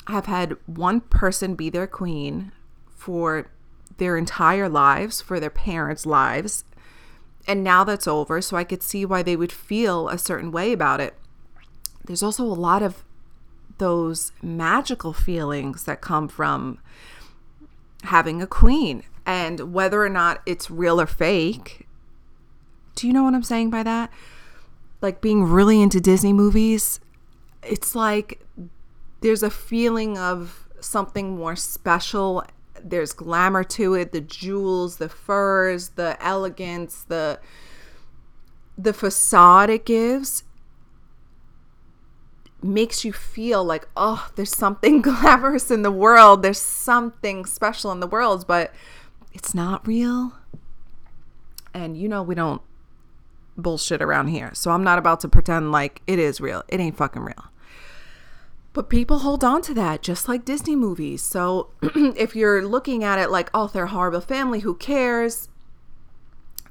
have 0.07 0.27
had 0.27 0.57
one 0.67 1.01
person 1.01 1.55
be 1.55 1.71
their 1.71 1.87
queen 1.87 2.53
for 2.89 3.51
their 3.99 4.17
entire 4.17 4.69
lives, 4.69 5.21
for 5.21 5.39
their 5.41 5.51
parents' 5.51 6.07
lives. 6.07 6.65
And 7.47 7.65
now 7.65 7.85
that's 7.85 8.07
over, 8.07 8.41
so 8.41 8.57
I 8.57 8.65
could 8.65 8.83
see 8.83 9.05
why 9.05 9.23
they 9.23 9.37
would 9.37 9.53
feel 9.53 10.09
a 10.09 10.19
certain 10.19 10.53
way 10.53 10.73
about 10.73 11.01
it. 11.01 11.15
There's 12.05 12.23
also 12.23 12.45
a 12.45 12.47
lot 12.47 12.83
of 12.83 13.05
those 13.79 14.33
magical 14.43 15.13
feelings 15.13 15.85
that 15.85 16.01
come 16.01 16.29
from 16.29 16.79
having 18.05 18.43
a 18.43 18.47
queen 18.47 19.03
and 19.27 19.73
whether 19.73 20.03
or 20.05 20.09
not 20.09 20.43
it's 20.47 20.71
real 20.71 21.01
or 21.01 21.07
fake. 21.07 21.87
Do 22.95 23.07
you 23.07 23.13
know 23.13 23.25
what 23.25 23.35
I'm 23.35 23.43
saying 23.43 23.71
by 23.71 23.83
that? 23.83 24.11
Like 25.01 25.21
being 25.21 25.45
really 25.45 25.81
into 25.81 26.01
Disney 26.01 26.33
movies, 26.33 27.01
it's 27.63 27.95
like 27.95 28.45
there's 29.21 29.43
a 29.43 29.51
feeling 29.51 30.19
of 30.19 30.69
something 30.81 31.37
more 31.37 31.57
special 31.57 32.45
there's 32.85 33.13
glamour 33.13 33.65
to 33.65 33.95
it 33.95 34.13
the 34.13 34.21
jewels 34.21 34.97
the 34.97 35.09
furs 35.09 35.91
the 35.91 36.17
elegance 36.21 37.05
the 37.09 37.39
the 38.79 38.93
facade 38.93 39.71
it 39.71 39.85
gives 39.85 40.45
makes 42.63 43.05
you 43.05 43.13
feel 43.13 43.65
like 43.65 43.89
oh 43.97 44.31
there's 44.37 44.55
something 44.55 45.01
glamorous 45.03 45.71
in 45.71 45.83
the 45.83 45.91
world 45.91 46.43
there's 46.43 46.61
something 46.61 47.45
special 47.45 47.91
in 47.91 48.01
the 48.01 48.07
world 48.07 48.47
but 48.47 48.73
it's 49.33 49.55
not 49.55 49.87
real. 49.87 50.33
And 51.73 51.97
you 51.97 52.09
know 52.09 52.23
we 52.23 52.35
don't 52.35 52.63
bullshit 53.57 54.03
around 54.03 54.29
here. 54.29 54.51
So 54.55 54.71
i'm 54.71 54.85
not 54.85 54.99
about 54.99 55.21
to 55.21 55.29
pretend 55.29 55.73
like 55.73 56.03
it 56.07 56.19
is 56.19 56.41
real. 56.41 56.63
It 56.69 56.81
ain't 56.81 56.97
fucking 56.97 57.23
real 57.23 57.45
but 58.73 58.89
people 58.89 59.21
hold 59.21 59.43
on 59.43 59.63
to 59.63 59.75
that 59.75 60.03
just 60.03 60.29
like 60.29 60.45
Disney 60.45 60.77
movies. 60.77 61.23
So 61.23 61.71
if 61.83 62.37
you're 62.37 62.67
looking 62.67 63.03
at 63.03 63.19
it 63.19 63.31
like, 63.31 63.51
oh, 63.53 63.67
they're 63.67 63.87
horrible 63.87 64.21
family, 64.21 64.61
who 64.61 64.75
cares? 64.75 65.49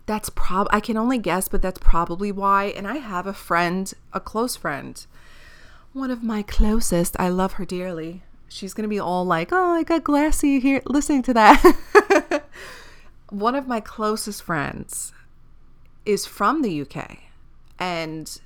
That's 0.06 0.30
prob 0.30 0.68
I 0.72 0.80
can 0.80 0.98
only 0.98 1.18
guess, 1.18 1.48
but 1.48 1.62
that's 1.62 1.80
probably 1.80 2.32
why. 2.32 2.66
And 2.66 2.88
I 2.88 2.98
have 2.98 3.28
a 3.28 3.34
friend, 3.34 3.94
a 4.14 4.20
close 4.20 4.56
friend, 4.56 5.06
one 5.94 6.10
of 6.10 6.24
my 6.24 6.42
closest. 6.42 7.16
I 7.20 7.30
love 7.30 7.54
her 7.54 7.66
dearly. 7.66 8.24
She's 8.48 8.74
gonna 8.74 8.88
be 8.88 9.00
all 9.00 9.26
like, 9.26 9.50
oh, 9.52 9.74
I 9.74 9.84
got 9.84 10.04
glassy 10.04 10.60
here 10.60 10.82
listening 10.86 11.22
to 11.24 11.34
that. 11.34 12.44
one 13.30 13.56
of 13.56 13.68
my 13.68 13.80
closest 13.80 14.42
friends 14.42 15.14
is 16.06 16.26
from 16.26 16.62
the 16.62 16.82
UK. 16.82 17.20
And 17.78 18.40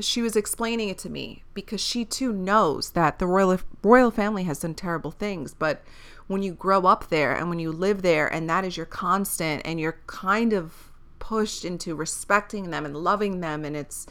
she 0.00 0.22
was 0.22 0.34
explaining 0.34 0.88
it 0.88 0.98
to 0.98 1.10
me 1.10 1.44
because 1.54 1.80
she 1.80 2.04
too 2.04 2.32
knows 2.32 2.90
that 2.90 3.18
the 3.18 3.26
royal 3.26 3.58
royal 3.82 4.10
family 4.10 4.44
has 4.44 4.60
done 4.60 4.74
terrible 4.74 5.12
things. 5.12 5.54
But 5.54 5.82
when 6.26 6.42
you 6.42 6.52
grow 6.52 6.86
up 6.86 7.08
there 7.08 7.34
and 7.34 7.48
when 7.48 7.58
you 7.58 7.70
live 7.70 8.02
there 8.02 8.26
and 8.26 8.48
that 8.48 8.64
is 8.64 8.76
your 8.76 8.86
constant 8.86 9.62
and 9.64 9.78
you're 9.78 10.00
kind 10.06 10.52
of 10.52 10.90
pushed 11.18 11.64
into 11.64 11.94
respecting 11.94 12.70
them 12.70 12.84
and 12.84 12.96
loving 12.96 13.40
them 13.40 13.64
and 13.64 13.76
it's 13.76 14.06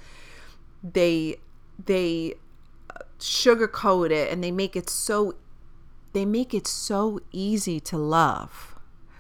they 0.84 1.38
they 1.84 2.36
sugarcoat 3.20 4.12
it 4.12 4.32
and 4.32 4.44
they 4.44 4.52
make 4.52 4.76
it 4.76 4.90
so 4.90 5.36
they 6.14 6.26
make 6.26 6.54
it 6.54 6.68
so 6.68 7.20
easy 7.32 7.80
to 7.80 7.98
love 7.98 8.76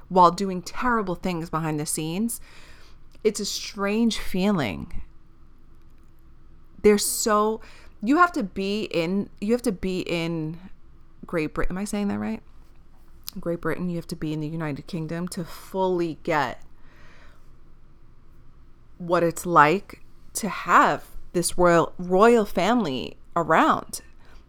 while 0.10 0.32
doing 0.32 0.62
terrible 0.62 1.15
things 1.15 1.49
behind 1.49 1.80
the 1.80 1.86
scenes 1.86 2.41
it's 3.23 3.39
a 3.39 3.45
strange 3.45 4.17
feeling 4.17 5.02
they're 6.83 6.97
so 6.97 7.61
you 8.03 8.17
have 8.17 8.31
to 8.33 8.43
be 8.43 8.83
in 8.83 9.29
you 9.41 9.53
have 9.53 9.61
to 9.63 9.71
be 9.71 10.01
in 10.01 10.59
Great 11.25 11.53
Britain. 11.53 11.75
Am 11.75 11.81
I 11.81 11.85
saying 11.85 12.09
that 12.09 12.19
right? 12.19 12.41
Great 13.39 13.61
Britain, 13.61 13.89
you 13.89 13.95
have 13.95 14.07
to 14.07 14.15
be 14.15 14.31
in 14.31 14.41
the 14.41 14.47
United 14.47 14.85
Kingdom 14.85 15.27
to 15.29 15.43
fully 15.43 16.19
get 16.21 16.61
what 18.99 19.23
it's 19.23 19.45
like 19.45 20.01
to 20.33 20.49
have 20.49 21.05
this 21.31 21.57
royal 21.57 21.93
royal 21.97 22.45
family 22.45 23.17
around. 23.35 24.01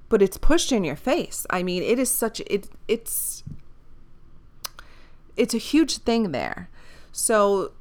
But 0.09 0.21
it's 0.21 0.37
pushed 0.37 0.71
in 0.71 0.85
your 0.85 0.97
face. 0.97 1.47
I 1.49 1.63
mean, 1.63 1.83
it 1.83 1.99
is 1.99 2.11
such 2.11 2.41
it 2.41 2.69
it's 2.89 3.43
it's 5.37 5.55
a 5.55 5.59
huge 5.59 5.99
thing 5.99 6.33
there. 6.33 6.69
So 7.11 7.73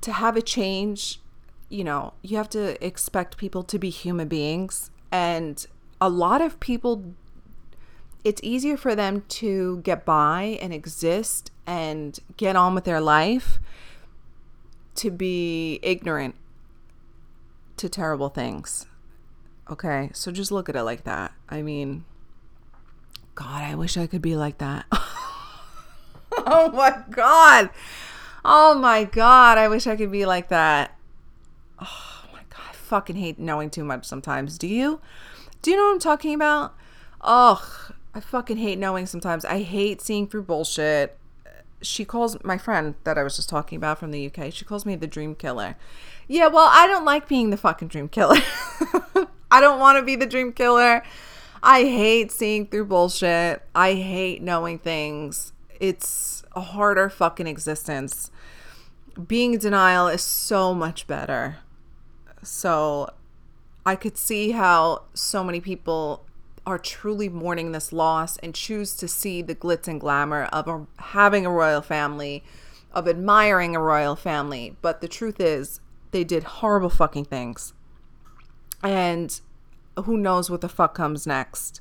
to 0.00 0.12
have 0.12 0.36
a 0.36 0.42
change, 0.42 1.20
you 1.68 1.84
know, 1.84 2.14
you 2.22 2.36
have 2.36 2.48
to 2.50 2.84
expect 2.84 3.36
people 3.36 3.62
to 3.64 3.78
be 3.78 3.90
human 3.90 4.28
beings 4.28 4.90
and 5.10 5.66
a 6.00 6.08
lot 6.08 6.40
of 6.40 6.60
people 6.60 7.14
it's 8.24 8.40
easier 8.42 8.76
for 8.76 8.96
them 8.96 9.22
to 9.28 9.78
get 9.78 10.04
by 10.04 10.58
and 10.60 10.74
exist 10.74 11.52
and 11.64 12.18
get 12.36 12.56
on 12.56 12.74
with 12.74 12.82
their 12.82 13.00
life 13.00 13.60
to 14.96 15.12
be 15.12 15.78
ignorant 15.80 16.34
to 17.76 17.88
terrible 17.88 18.28
things. 18.28 18.86
Okay, 19.70 20.10
so 20.12 20.32
just 20.32 20.50
look 20.50 20.68
at 20.68 20.74
it 20.74 20.82
like 20.82 21.04
that. 21.04 21.32
I 21.48 21.62
mean, 21.62 22.04
God, 23.36 23.62
I 23.62 23.76
wish 23.76 23.96
I 23.96 24.08
could 24.08 24.22
be 24.22 24.34
like 24.34 24.58
that. 24.58 24.86
oh 26.32 26.72
my 26.72 27.04
God. 27.10 27.70
Oh 28.44 28.74
my 28.74 29.04
God, 29.04 29.56
I 29.56 29.68
wish 29.68 29.86
I 29.86 29.94
could 29.94 30.10
be 30.10 30.26
like 30.26 30.48
that. 30.48 30.95
Oh 31.80 32.24
my 32.32 32.40
God, 32.50 32.62
I 32.70 32.72
fucking 32.72 33.16
hate 33.16 33.38
knowing 33.38 33.70
too 33.70 33.84
much 33.84 34.04
sometimes. 34.04 34.58
Do 34.58 34.66
you? 34.66 35.00
Do 35.62 35.70
you 35.70 35.76
know 35.76 35.84
what 35.86 35.92
I'm 35.92 35.98
talking 35.98 36.34
about? 36.34 36.74
Ugh, 37.22 37.92
I 38.14 38.20
fucking 38.20 38.56
hate 38.56 38.78
knowing 38.78 39.06
sometimes. 39.06 39.44
I 39.44 39.62
hate 39.62 40.00
seeing 40.00 40.26
through 40.26 40.44
bullshit. 40.44 41.18
She 41.82 42.04
calls 42.04 42.42
my 42.42 42.56
friend 42.56 42.94
that 43.04 43.18
I 43.18 43.22
was 43.22 43.36
just 43.36 43.48
talking 43.48 43.76
about 43.76 43.98
from 43.98 44.10
the 44.10 44.26
UK. 44.26 44.52
She 44.52 44.64
calls 44.64 44.86
me 44.86 44.96
the 44.96 45.06
dream 45.06 45.34
killer. 45.34 45.76
Yeah, 46.28 46.46
well, 46.48 46.68
I 46.72 46.86
don't 46.86 47.04
like 47.04 47.28
being 47.28 47.50
the 47.50 47.56
fucking 47.56 47.88
dream 47.88 48.08
killer. 48.08 48.38
I 49.50 49.60
don't 49.60 49.78
want 49.78 49.98
to 49.98 50.04
be 50.04 50.16
the 50.16 50.26
dream 50.26 50.52
killer. 50.52 51.02
I 51.62 51.82
hate 51.82 52.30
seeing 52.32 52.66
through 52.66 52.86
bullshit. 52.86 53.62
I 53.74 53.94
hate 53.94 54.42
knowing 54.42 54.78
things. 54.78 55.52
It's 55.80 56.44
a 56.54 56.60
harder 56.60 57.08
fucking 57.08 57.46
existence. 57.46 58.30
Being 59.26 59.54
in 59.54 59.60
denial 59.60 60.08
is 60.08 60.22
so 60.22 60.74
much 60.74 61.06
better. 61.06 61.58
So 62.46 63.10
I 63.84 63.96
could 63.96 64.16
see 64.16 64.52
how 64.52 65.02
so 65.14 65.42
many 65.42 65.60
people 65.60 66.24
are 66.66 66.78
truly 66.78 67.28
mourning 67.28 67.72
this 67.72 67.92
loss 67.92 68.36
and 68.38 68.54
choose 68.54 68.96
to 68.96 69.06
see 69.06 69.42
the 69.42 69.54
glitz 69.54 69.86
and 69.86 70.00
glamour 70.00 70.44
of 70.44 70.66
a, 70.66 70.86
having 70.98 71.46
a 71.46 71.50
royal 71.50 71.82
family, 71.82 72.42
of 72.92 73.06
admiring 73.06 73.76
a 73.76 73.80
royal 73.80 74.16
family. 74.16 74.76
But 74.82 75.00
the 75.00 75.08
truth 75.08 75.40
is, 75.40 75.80
they 76.10 76.24
did 76.24 76.44
horrible 76.44 76.90
fucking 76.90 77.26
things. 77.26 77.72
And 78.82 79.40
who 80.04 80.16
knows 80.16 80.50
what 80.50 80.60
the 80.60 80.68
fuck 80.68 80.94
comes 80.94 81.26
next. 81.26 81.80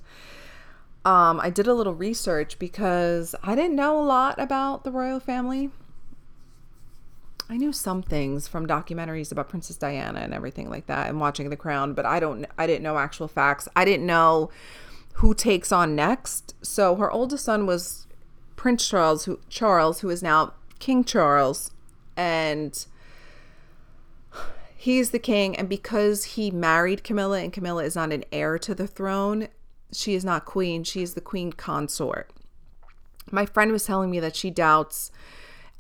Um, 1.04 1.40
I 1.40 1.52
did 1.52 1.68
a 1.68 1.74
little 1.74 1.94
research 1.94 2.58
because 2.58 3.36
I 3.44 3.56
didn't 3.56 3.76
know 3.76 4.00
a 4.00 4.04
lot 4.04 4.40
about 4.40 4.84
the 4.84 4.92
royal 4.92 5.20
family. 5.20 5.70
I 7.50 7.58
knew 7.58 7.72
some 7.72 8.02
things 8.02 8.48
from 8.48 8.66
documentaries 8.66 9.32
about 9.32 9.50
Princess 9.50 9.78
Diana 9.78 10.20
and 10.20 10.34
everything 10.34 10.70
like 10.70 10.88
that 10.88 11.10
and 11.10 11.20
watching 11.20 11.50
The 11.50 11.58
Crown, 11.58 11.94
but 11.94 12.06
I 12.06 12.20
don't 12.20 12.46
I 12.58 12.66
didn't 12.66 12.84
know 12.84 12.98
actual 12.98 13.28
facts. 13.28 13.68
I 13.76 13.86
didn't 13.86 14.06
know 14.06 14.50
who 15.14 15.34
takes 15.34 15.72
on 15.72 15.96
next. 15.96 16.56
So 16.64 16.96
her 16.96 17.12
oldest 17.12 17.46
son 17.46 17.66
was 17.68 18.08
Prince 18.56 18.88
Charles 18.88 19.26
who 19.26 19.40
Charles 19.48 20.00
who 20.00 20.10
is 20.10 20.24
now 20.24 20.54
King 20.80 21.04
Charles 21.04 21.72
and 22.18 22.86
he's 24.76 25.12
the 25.12 25.20
king 25.20 25.56
and 25.56 25.70
because 25.70 26.24
he 26.24 26.50
married 26.50 27.04
Camilla 27.04 27.42
and 27.42 27.54
Camilla 27.54 27.84
is 27.84 27.96
not 27.96 28.12
an 28.12 28.24
heir 28.32 28.58
to 28.58 28.74
the 28.74 28.88
throne, 28.88 29.50
she 29.92 30.16
is 30.16 30.26
not 30.26 30.46
queen, 30.46 30.84
she 30.84 31.04
is 31.04 31.14
the 31.14 31.22
queen 31.22 31.54
consort. 31.54 32.32
My 33.32 33.46
friend 33.46 33.72
was 33.72 33.86
telling 33.86 34.10
me 34.10 34.20
that 34.20 34.36
she 34.36 34.50
doubts 34.50 35.12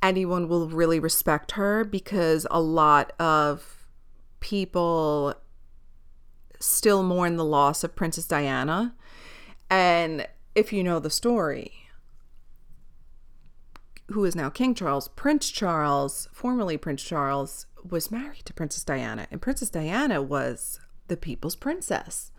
anyone 0.05 0.47
will 0.47 0.67
really 0.67 0.99
respect 0.99 1.53
her 1.53 1.83
because 1.83 2.45
a 2.51 2.61
lot 2.61 3.11
of 3.19 3.87
people 4.39 5.33
still 6.59 7.03
mourn 7.03 7.35
the 7.35 7.45
loss 7.45 7.83
of 7.83 7.95
Princess 7.95 8.27
Diana. 8.27 8.95
And 9.69 10.27
if 10.53 10.71
you 10.71 10.83
know 10.83 10.99
the 10.99 11.09
story, 11.09 11.71
who 14.07 14.23
is 14.25 14.35
now 14.35 14.49
King 14.49 14.75
Charles, 14.75 15.07
Prince 15.09 15.49
Charles, 15.49 16.29
formerly 16.31 16.77
Prince 16.77 17.03
Charles, 17.03 17.65
was 17.87 18.11
married 18.11 18.45
to 18.45 18.53
Princess 18.53 18.83
Diana, 18.83 19.27
and 19.31 19.41
Princess 19.41 19.69
Diana 19.69 20.21
was 20.21 20.79
the 21.07 21.17
people's 21.17 21.55
princess. 21.55 22.31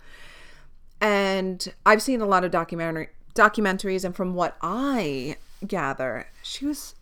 And 1.00 1.72
I've 1.84 2.02
seen 2.02 2.20
a 2.20 2.26
lot 2.26 2.44
of 2.44 2.50
documentary 2.50 3.08
documentaries, 3.34 4.04
and 4.04 4.14
from 4.14 4.34
what 4.34 4.56
I 4.62 5.36
gather, 5.66 6.28
she 6.42 6.64
was 6.64 6.95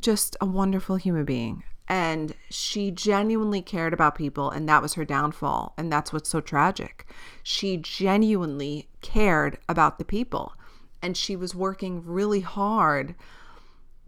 just 0.00 0.36
a 0.40 0.46
wonderful 0.46 0.96
human 0.96 1.24
being. 1.24 1.64
And 1.88 2.34
she 2.50 2.90
genuinely 2.90 3.62
cared 3.62 3.92
about 3.92 4.16
people, 4.16 4.50
and 4.50 4.68
that 4.68 4.82
was 4.82 4.94
her 4.94 5.04
downfall. 5.04 5.74
And 5.78 5.92
that's 5.92 6.12
what's 6.12 6.28
so 6.28 6.40
tragic. 6.40 7.06
She 7.44 7.76
genuinely 7.76 8.88
cared 9.02 9.58
about 9.68 9.98
the 9.98 10.04
people, 10.04 10.54
and 11.00 11.16
she 11.16 11.36
was 11.36 11.54
working 11.54 12.04
really 12.04 12.40
hard 12.40 13.14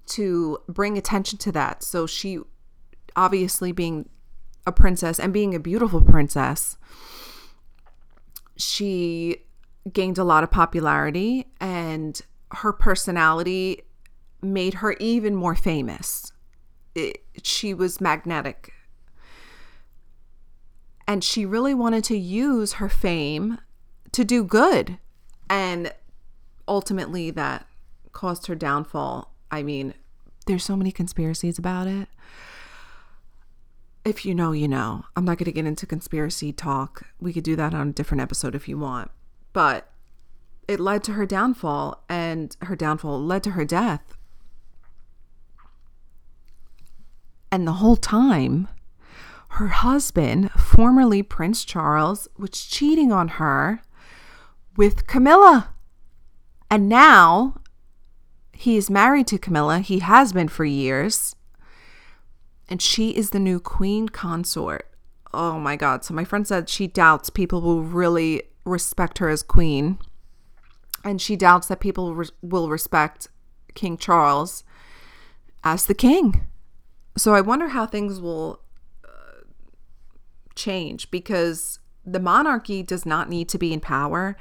to 0.07 0.59
bring 0.69 0.99
attention 0.99 1.39
to 1.39 1.53
that. 1.53 1.85
So 1.85 2.07
she, 2.07 2.41
obviously, 3.15 3.71
being 3.71 4.09
a 4.67 4.73
princess 4.73 5.21
and 5.21 5.33
being 5.33 5.55
a 5.55 5.61
beautiful 5.61 6.01
princess, 6.01 6.77
she 8.57 9.45
gained 9.93 10.19
a 10.19 10.25
lot 10.25 10.43
of 10.43 10.51
popularity, 10.51 11.47
and 11.61 12.21
her 12.51 12.73
personality 12.73 13.83
made 14.43 14.75
her 14.75 14.93
even 15.01 15.35
more 15.35 15.55
famous. 15.55 16.33
It, 16.95 17.23
she 17.43 17.75
was 17.75 18.01
magnetic. 18.01 18.73
And 21.07 21.25
she 21.25 21.47
really 21.47 21.75
wanted 21.75 22.05
to 22.05 22.17
use 22.19 22.75
her 22.75 22.89
fame 22.89 23.59
to 24.13 24.25
do 24.25 24.45
good. 24.45 24.99
And 25.49 25.93
ultimately, 26.67 27.31
that 27.31 27.67
caused 28.13 28.47
her 28.47 28.55
downfall. 28.55 29.33
I 29.51 29.63
mean, 29.63 29.95
there's 30.47 30.65
so 30.65 30.77
many 30.77 30.93
conspiracies 30.93 31.59
about 31.59 31.87
it. 31.87 32.09
If 34.05 34.27
you 34.27 34.35
know, 34.35 34.53
you 34.53 34.69
know. 34.69 35.05
I'm 35.17 35.25
not 35.25 35.39
going 35.39 35.47
to 35.47 35.53
get 35.53 35.67
into 35.67 35.87
conspiracy 35.87 36.53
talk. 36.53 37.07
We 37.21 37.33
could 37.33 37.45
do 37.45 37.57
that 37.57 37.75
on 37.75 37.89
a 37.89 37.93
different 37.93 38.21
episode 38.21 38.55
if 38.55 38.69
you 38.69 38.79
want. 38.79 39.11
But 39.53 39.91
it 40.67 40.79
led 40.81 41.03
to 41.05 41.13
her 41.13 41.25
downfall, 41.25 42.05
and 42.09 42.55
her 42.61 42.77
downfall 42.77 43.23
led 43.23 43.43
to 43.45 43.53
her 43.53 43.65
death. 43.65 44.18
And 47.51 47.67
the 47.67 47.73
whole 47.73 47.97
time, 47.97 48.69
her 49.51 49.69
husband, 49.69 50.51
formerly 50.53 51.23
Prince 51.23 51.65
Charles, 51.65 52.29
was 52.37 52.51
cheating 52.51 53.11
on 53.11 53.29
her 53.29 53.81
with 54.77 55.07
Camilla. 55.07 55.71
And 56.71 56.89
now 56.89 57.61
he 58.53 58.77
is 58.77 58.91
married 58.91 59.27
to 59.29 59.39
Camilla. 59.39 59.79
He 59.79 60.01
has 60.01 60.33
been 60.33 60.49
for 60.49 60.65
years. 60.65 61.35
And 62.69 62.83
she 62.83 63.11
is 63.11 63.31
the 63.31 63.39
new 63.39 63.61
queen 63.61 64.09
consort. 64.09 64.91
Oh 65.33 65.59
my 65.59 65.77
God. 65.77 66.05
So 66.05 66.13
my 66.13 66.25
friend 66.25 66.47
said 66.47 66.69
she 66.69 66.87
doubts 66.87 67.31
people 67.31 67.61
will 67.61 67.83
really 67.83 68.43
respect 68.65 69.19
her 69.19 69.29
as 69.29 69.43
queen. 69.43 69.99
And 71.05 71.21
she 71.21 71.37
doubts 71.37 71.69
that 71.69 71.81
people 71.81 72.15
re- 72.15 72.29
will 72.43 72.69
respect 72.69 73.29
King 73.75 73.97
Charles 73.97 74.65
as 75.65 75.87
the 75.87 75.95
king. 75.95 76.43
So 77.19 77.35
I 77.35 77.41
wonder 77.41 77.69
how 77.69 77.85
things 77.85 78.21
will 78.21 78.61
uh, 79.05 79.43
change 80.55 81.11
because 81.11 81.81
the 82.07 82.21
monarchy 82.21 82.83
does 82.83 83.05
not 83.05 83.29
need 83.29 83.49
to 83.51 83.59
be 83.59 83.73
in 83.73 83.81
power. 83.81 84.37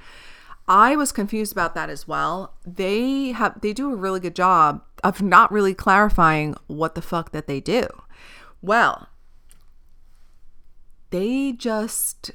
I 0.68 0.96
was 0.96 1.12
confused 1.12 1.52
about 1.52 1.76
that 1.76 1.90
as 1.90 2.08
well. 2.08 2.54
They 2.66 3.32
have 3.32 3.60
they 3.62 3.74
do 3.74 3.92
a 3.92 3.96
really 3.96 4.20
good 4.20 4.36
job 4.36 4.84
of 5.04 5.22
not 5.22 5.52
really 5.52 5.74
clarifying 5.74 6.56
what 6.68 6.94
the 6.94 7.02
fuck 7.02 7.32
that 7.32 7.48
they 7.48 7.60
do. 7.60 7.88
Well, 8.62 9.08
they 11.10 11.54
just 11.54 12.32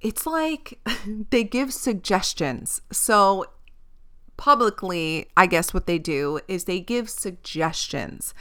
it's 0.00 0.26
like 0.26 0.78
they 1.30 1.44
give 1.44 1.72
suggestions. 1.72 2.80
So 2.90 3.46
publicly, 4.36 5.26
I 5.36 5.46
guess 5.46 5.74
what 5.74 5.86
they 5.86 5.98
do 5.98 6.40
is 6.48 6.64
they 6.64 6.80
give 6.80 7.10
suggestions 7.10 8.32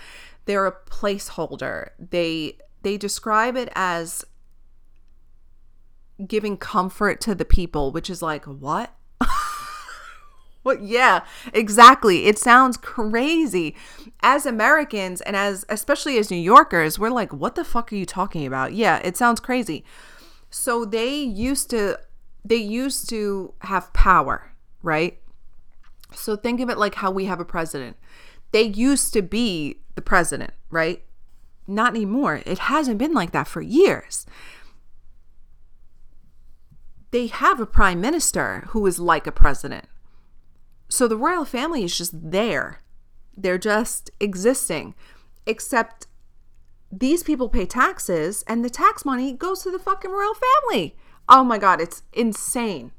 they're 0.45 0.67
a 0.67 0.75
placeholder. 0.85 1.89
They 1.99 2.57
they 2.81 2.97
describe 2.97 3.55
it 3.55 3.69
as 3.75 4.25
giving 6.27 6.57
comfort 6.57 7.21
to 7.21 7.35
the 7.35 7.45
people, 7.45 7.91
which 7.91 8.09
is 8.09 8.21
like, 8.21 8.45
what? 8.45 8.93
what 10.63 10.81
yeah, 10.81 11.23
exactly. 11.53 12.25
It 12.25 12.37
sounds 12.37 12.77
crazy. 12.77 13.75
As 14.21 14.45
Americans 14.45 15.21
and 15.21 15.35
as 15.35 15.65
especially 15.69 16.17
as 16.17 16.31
New 16.31 16.37
Yorkers, 16.37 16.97
we're 16.97 17.09
like, 17.09 17.33
what 17.33 17.55
the 17.55 17.63
fuck 17.63 17.91
are 17.91 17.97
you 17.97 18.05
talking 18.05 18.45
about? 18.45 18.73
Yeah, 18.73 18.97
it 19.03 19.17
sounds 19.17 19.39
crazy. 19.39 19.83
So 20.49 20.85
they 20.85 21.15
used 21.15 21.69
to 21.69 21.99
they 22.43 22.57
used 22.57 23.09
to 23.09 23.53
have 23.59 23.93
power, 23.93 24.53
right? 24.81 25.19
So 26.13 26.35
think 26.35 26.59
of 26.59 26.69
it 26.69 26.77
like 26.77 26.95
how 26.95 27.11
we 27.11 27.25
have 27.25 27.39
a 27.39 27.45
president 27.45 27.95
they 28.51 28.63
used 28.63 29.13
to 29.13 29.21
be 29.21 29.81
the 29.95 30.01
president, 30.01 30.53
right? 30.69 31.03
Not 31.67 31.95
anymore. 31.95 32.41
It 32.45 32.59
hasn't 32.59 32.97
been 32.97 33.13
like 33.13 33.31
that 33.31 33.47
for 33.47 33.61
years. 33.61 34.25
They 37.11 37.27
have 37.27 37.59
a 37.59 37.65
prime 37.65 37.99
minister 37.99 38.65
who 38.69 38.85
is 38.87 38.99
like 38.99 39.27
a 39.27 39.31
president. 39.31 39.85
So 40.89 41.07
the 41.07 41.17
royal 41.17 41.45
family 41.45 41.83
is 41.83 41.97
just 41.97 42.31
there. 42.31 42.81
They're 43.35 43.57
just 43.57 44.11
existing. 44.19 44.95
Except 45.45 46.07
these 46.91 47.23
people 47.23 47.49
pay 47.49 47.65
taxes 47.65 48.43
and 48.47 48.63
the 48.63 48.69
tax 48.69 49.05
money 49.05 49.33
goes 49.33 49.63
to 49.63 49.71
the 49.71 49.79
fucking 49.79 50.11
royal 50.11 50.35
family. 50.35 50.97
Oh 51.29 51.43
my 51.43 51.57
God, 51.57 51.79
it's 51.79 52.03
insane. 52.11 52.91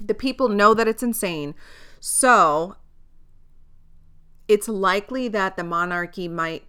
The 0.00 0.14
people 0.14 0.48
know 0.48 0.74
that 0.74 0.88
it's 0.88 1.02
insane. 1.02 1.54
So 2.00 2.76
it's 4.48 4.68
likely 4.68 5.28
that 5.28 5.56
the 5.56 5.64
monarchy 5.64 6.28
might 6.28 6.64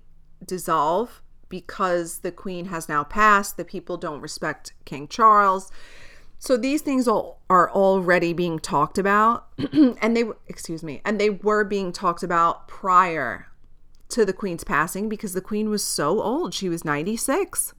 dissolve 0.45 1.21
because 1.49 2.19
the 2.19 2.31
queen 2.31 2.65
has 2.65 2.89
now 2.89 3.03
passed. 3.03 3.57
The 3.57 3.65
people 3.65 3.97
don't 3.97 4.21
respect 4.21 4.73
King 4.85 5.07
Charles. 5.07 5.71
So 6.39 6.57
these 6.57 6.81
things 6.81 7.07
all 7.07 7.41
are 7.49 7.71
already 7.71 8.33
being 8.33 8.59
talked 8.59 8.97
about 8.97 9.47
and 10.01 10.17
they 10.17 10.25
excuse 10.47 10.83
me, 10.83 11.01
and 11.05 11.19
they 11.19 11.29
were 11.29 11.63
being 11.63 11.91
talked 11.91 12.23
about 12.23 12.67
prior 12.67 13.47
to 14.09 14.25
the 14.25 14.33
queen's 14.33 14.63
passing 14.63 15.09
because 15.09 15.33
the 15.33 15.41
queen 15.41 15.69
was 15.69 15.83
so 15.83 16.21
old. 16.21 16.53
She 16.53 16.69
was 16.69 16.83
96. 16.83 17.73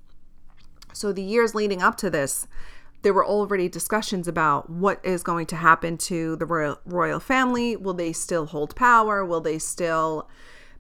So 0.93 1.13
the 1.13 1.23
years 1.23 1.55
leading 1.55 1.83
up 1.83 1.97
to 1.99 2.09
this, 2.09 2.47
there 3.05 3.13
were 3.13 3.25
already 3.25 3.69
discussions 3.69 4.27
about 4.27 4.71
what 4.71 4.99
is 5.05 5.23
going 5.23 5.45
to 5.45 5.57
happen 5.57 5.99
to 5.99 6.37
the 6.37 6.47
royal 6.47 6.81
royal 6.87 7.21
family. 7.21 7.77
Will 7.77 7.93
they 7.93 8.15
still 8.15 8.47
hold 8.47 8.75
power? 8.75 9.23
Will 9.23 9.43
they 9.43 9.59
still 9.59 10.29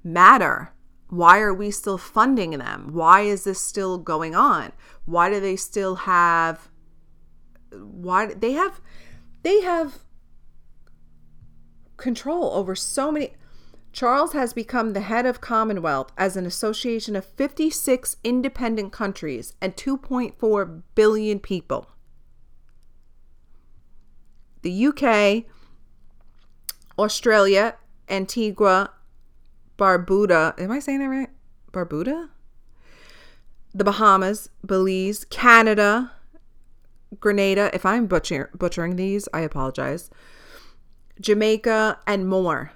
matter? 0.03 0.73
Why 1.11 1.39
are 1.41 1.53
we 1.53 1.71
still 1.71 1.99
funding 1.99 2.53
them? 2.53 2.95
Why 2.95 3.21
is 3.21 3.45
this 3.45 3.61
still 3.61 3.99
going 3.99 4.35
on? 4.35 4.73
Why 5.05 5.29
do 5.29 5.39
they 5.39 5.55
still 5.55 5.97
have 5.97 6.71
why 7.71 8.33
they 8.33 8.53
have 8.53 8.81
they 9.43 9.61
have 9.61 9.99
control 11.99 12.53
over 12.55 12.75
so 12.75 13.13
many 13.13 13.35
Charles 13.93 14.33
has 14.33 14.53
become 14.55 14.93
the 14.93 15.03
head 15.03 15.27
of 15.27 15.43
Commonwealth 15.43 16.11
as 16.17 16.37
an 16.37 16.47
association 16.47 17.15
of 17.15 17.25
56 17.25 18.17
independent 18.25 18.93
countries 18.93 19.53
and 19.61 19.77
2.4 19.77 20.83
billion 20.97 21.39
people. 21.39 21.94
The 24.65 24.87
UK, 24.87 25.45
Australia, 26.99 27.77
Antigua, 28.09 28.93
Barbuda, 29.77 30.59
am 30.59 30.71
I 30.71 30.79
saying 30.79 31.01
that 31.01 31.09
right? 31.09 31.29
Barbuda? 31.71 32.31
The 33.75 33.85
Bahamas, 33.85 34.49
Belize, 34.65 35.27
Canada, 35.27 36.13
Grenada, 37.21 37.71
if 37.75 37.85
I'm 37.85 38.07
butcher- 38.07 38.49
butchering 38.55 38.97
these, 38.97 39.29
I 39.35 39.41
apologize. 39.41 40.09
Jamaica, 41.21 41.99
and 42.07 42.27
more. 42.27 42.73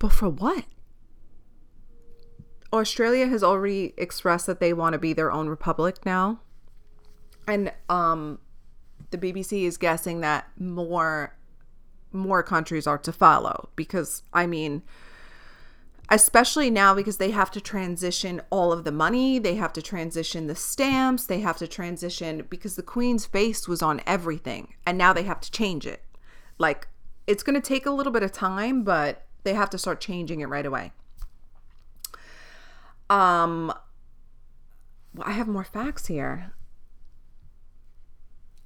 But 0.00 0.10
for 0.10 0.28
what? 0.28 0.64
Australia 2.72 3.28
has 3.28 3.44
already 3.44 3.94
expressed 3.96 4.46
that 4.46 4.58
they 4.58 4.72
want 4.72 4.94
to 4.94 4.98
be 4.98 5.12
their 5.12 5.30
own 5.30 5.48
republic 5.48 6.04
now. 6.04 6.40
And 7.46 7.72
um 7.88 8.38
the 9.10 9.18
BBC 9.18 9.62
is 9.62 9.76
guessing 9.76 10.20
that 10.20 10.48
more 10.58 11.36
more 12.12 12.42
countries 12.42 12.86
are 12.86 12.98
to 12.98 13.12
follow 13.12 13.68
because 13.76 14.22
I 14.32 14.46
mean 14.46 14.82
especially 16.08 16.70
now 16.70 16.94
because 16.94 17.16
they 17.16 17.32
have 17.32 17.50
to 17.50 17.60
transition 17.60 18.40
all 18.50 18.72
of 18.72 18.84
the 18.84 18.92
money, 18.92 19.40
they 19.40 19.56
have 19.56 19.72
to 19.72 19.82
transition 19.82 20.46
the 20.46 20.54
stamps, 20.54 21.26
they 21.26 21.40
have 21.40 21.56
to 21.56 21.66
transition 21.66 22.46
because 22.48 22.76
the 22.76 22.82
queen's 22.82 23.26
face 23.26 23.66
was 23.66 23.82
on 23.82 24.00
everything 24.06 24.74
and 24.86 24.96
now 24.96 25.12
they 25.12 25.24
have 25.24 25.40
to 25.40 25.50
change 25.50 25.86
it. 25.86 26.04
Like 26.58 26.88
it's 27.26 27.42
going 27.42 27.60
to 27.60 27.66
take 27.66 27.86
a 27.86 27.90
little 27.90 28.12
bit 28.12 28.22
of 28.22 28.30
time, 28.30 28.84
but 28.84 29.26
they 29.42 29.54
have 29.54 29.70
to 29.70 29.78
start 29.78 30.00
changing 30.00 30.40
it 30.40 30.48
right 30.48 30.66
away. 30.66 30.92
Um 33.10 33.72
I 35.20 35.32
have 35.32 35.48
more 35.48 35.64
facts 35.64 36.06
here. 36.06 36.52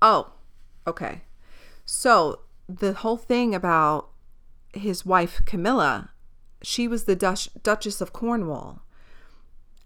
Oh, 0.03 0.33
okay. 0.87 1.23
So, 1.85 2.41
the 2.69 2.95
whole 2.95 3.17
thing 3.17 3.55
about 3.55 4.11
his 4.73 5.05
wife 5.05 5.43
Camilla 5.45 6.11
she 6.63 6.87
was 6.87 7.05
the 7.05 7.17
Dutch, 7.17 7.49
Duchess 7.63 8.01
of 8.01 8.13
Cornwall, 8.13 8.83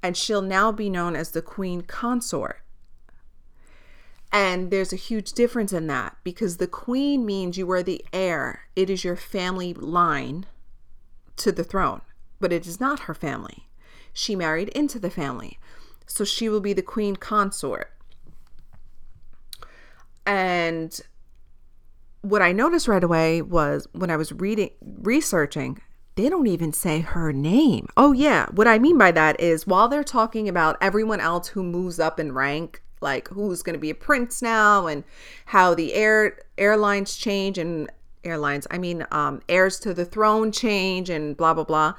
and 0.03 0.17
she'll 0.17 0.43
now 0.43 0.73
be 0.73 0.91
known 0.91 1.17
as 1.17 1.31
the 1.31 1.43
Queen 1.43 1.83
Consort. 1.83 2.61
And 4.33 4.71
there's 4.71 4.93
a 4.93 4.97
huge 4.97 5.33
difference 5.33 5.73
in 5.73 5.87
that 5.87 6.17
because 6.25 6.57
the 6.57 6.67
Queen 6.67 7.25
means 7.25 7.57
you 7.57 7.71
are 7.71 7.83
the 7.83 8.05
heir, 8.13 8.63
it 8.75 8.91
is 8.91 9.05
your 9.05 9.17
family 9.17 9.73
line 9.73 10.47
to 11.37 11.53
the 11.53 11.65
throne, 11.65 12.01
but 12.41 12.53
it 12.53 12.67
is 12.67 12.81
not 12.81 13.01
her 13.01 13.15
family. 13.15 13.69
She 14.13 14.35
married 14.35 14.69
into 14.71 14.99
the 14.99 15.11
family, 15.11 15.59
so 16.07 16.25
she 16.25 16.49
will 16.49 16.61
be 16.61 16.73
the 16.73 16.83
Queen 16.83 17.15
Consort. 17.15 17.93
And 20.27 20.99
what 22.23 22.43
I 22.43 22.53
noticed 22.53 22.89
right 22.89 23.05
away 23.05 23.43
was 23.43 23.87
when 23.93 24.11
I 24.11 24.17
was 24.17 24.33
reading, 24.33 24.71
researching, 24.83 25.79
they 26.17 26.29
don't 26.29 26.47
even 26.47 26.73
say 26.73 27.01
her 27.01 27.33
name. 27.33 27.89
Oh, 27.97 28.13
yeah. 28.13 28.47
What 28.53 28.69
I 28.69 28.79
mean 28.79 28.97
by 28.97 29.11
that 29.13 29.41
is 29.41 29.67
while 29.67 29.89
they're 29.89 30.05
talking 30.05 30.49
about 30.49 30.79
everyone 30.81 31.21
else 31.21 31.49
who 31.49 31.63
moves 31.63 31.99
up 31.99 32.21
in 32.21 32.33
rank, 32.33 32.83
like 33.01 33.29
who's 33.29 33.63
going 33.63 33.75
to 33.75 33.81
be 33.81 33.91
a 33.91 33.95
prince 33.95 34.41
now 34.41 34.87
and 34.87 35.05
how 35.47 35.75
the 35.75 35.93
air 35.93 36.39
airlines 36.57 37.17
change 37.17 37.59
and 37.59 37.91
airlines, 38.23 38.67
I 38.71 38.79
mean, 38.79 39.05
um, 39.11 39.43
heirs 39.49 39.79
to 39.81 39.93
the 39.93 40.05
throne 40.05 40.53
change 40.53 41.11
and 41.11 41.37
blah, 41.37 41.53
blah, 41.53 41.65
blah. 41.65 41.95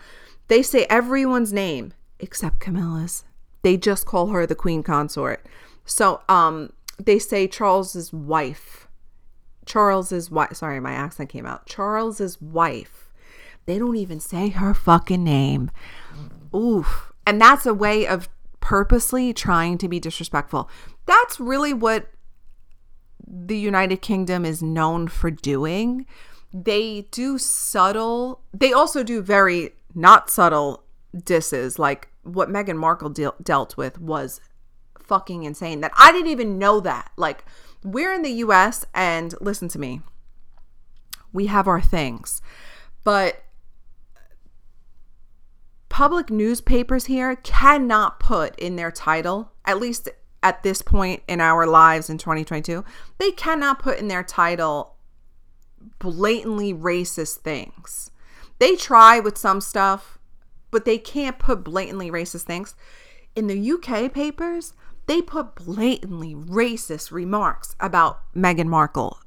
They 0.47 0.63
say 0.63 0.85
everyone's 0.89 1.53
name 1.53 1.93
except 2.19 2.59
Camilla's. 2.59 3.25
They 3.61 3.77
just 3.77 4.05
call 4.05 4.27
her 4.27 4.45
the 4.45 4.55
queen 4.55 4.81
consort. 4.81 5.45
So, 5.85 6.21
um, 6.29 6.71
they 6.97 7.19
say 7.19 7.47
Charles's 7.47 8.13
wife. 8.13 8.88
Charles's 9.65 10.29
wife. 10.29 10.55
Sorry, 10.55 10.79
my 10.79 10.93
accent 10.93 11.29
came 11.29 11.45
out. 11.45 11.65
Charles's 11.65 12.41
wife 12.41 13.05
they 13.65 13.79
don't 13.79 13.95
even 13.95 14.19
say 14.19 14.49
her 14.49 14.73
fucking 14.73 15.23
name. 15.23 15.71
Oof. 16.55 17.12
And 17.25 17.41
that's 17.41 17.65
a 17.65 17.73
way 17.73 18.05
of 18.05 18.29
purposely 18.60 19.34
trying 19.34 19.77
to 19.79 19.88
be 19.88 19.99
disrespectful. 19.99 20.69
That's 21.05 21.39
really 21.39 21.73
what 21.73 22.08
the 23.27 23.58
United 23.58 24.01
Kingdom 24.01 24.45
is 24.45 24.62
known 24.62 25.08
for 25.08 25.31
doing. 25.31 26.05
They 26.53 27.08
do 27.12 27.38
subtle, 27.38 28.41
they 28.53 28.71
also 28.71 29.03
do 29.03 29.21
very 29.21 29.71
not 29.93 30.29
subtle 30.29 30.84
disses. 31.23 31.79
Like 31.79 32.10
what 32.23 32.49
Meghan 32.49 32.77
Markle 32.77 33.10
de- 33.10 33.34
dealt 33.41 33.77
with 33.77 33.99
was 33.99 34.39
fucking 35.07 35.43
insane. 35.43 35.81
That 35.81 35.91
I 35.97 36.11
didn't 36.11 36.31
even 36.31 36.59
know 36.59 36.79
that. 36.81 37.11
Like, 37.17 37.45
we're 37.83 38.13
in 38.13 38.23
the 38.23 38.31
US 38.31 38.85
and 38.93 39.33
listen 39.39 39.67
to 39.69 39.79
me, 39.79 40.01
we 41.31 41.47
have 41.47 41.67
our 41.67 41.81
things. 41.81 42.41
But 43.03 43.43
public 45.89 46.29
newspapers 46.29 47.05
here 47.05 47.35
cannot 47.35 48.19
put 48.19 48.57
in 48.59 48.75
their 48.75 48.91
title, 48.91 49.51
at 49.65 49.79
least 49.79 50.09
at 50.41 50.61
this 50.61 50.81
point 50.81 51.23
in 51.27 51.41
our 51.41 51.65
lives 51.65 52.09
in 52.09 52.17
2022, 52.17 52.83
they 53.17 53.31
cannot 53.31 53.79
put 53.79 53.97
in 53.97 54.07
their 54.07 54.23
title 54.23 54.95
blatantly 55.99 56.73
racist 56.73 57.37
things. 57.37 58.11
They 58.59 58.75
try 58.75 59.19
with 59.19 59.37
some 59.37 59.61
stuff, 59.61 60.19
but 60.71 60.85
they 60.85 60.97
can't 60.97 61.39
put 61.39 61.63
blatantly 61.63 62.11
racist 62.11 62.43
things. 62.43 62.75
In 63.35 63.47
the 63.47 63.71
UK 63.71 64.11
papers, 64.13 64.73
they 65.07 65.21
put 65.21 65.55
blatantly 65.55 66.33
racist 66.35 67.11
remarks 67.11 67.75
about 67.79 68.21
Meghan 68.33 68.67
Markle. 68.67 69.19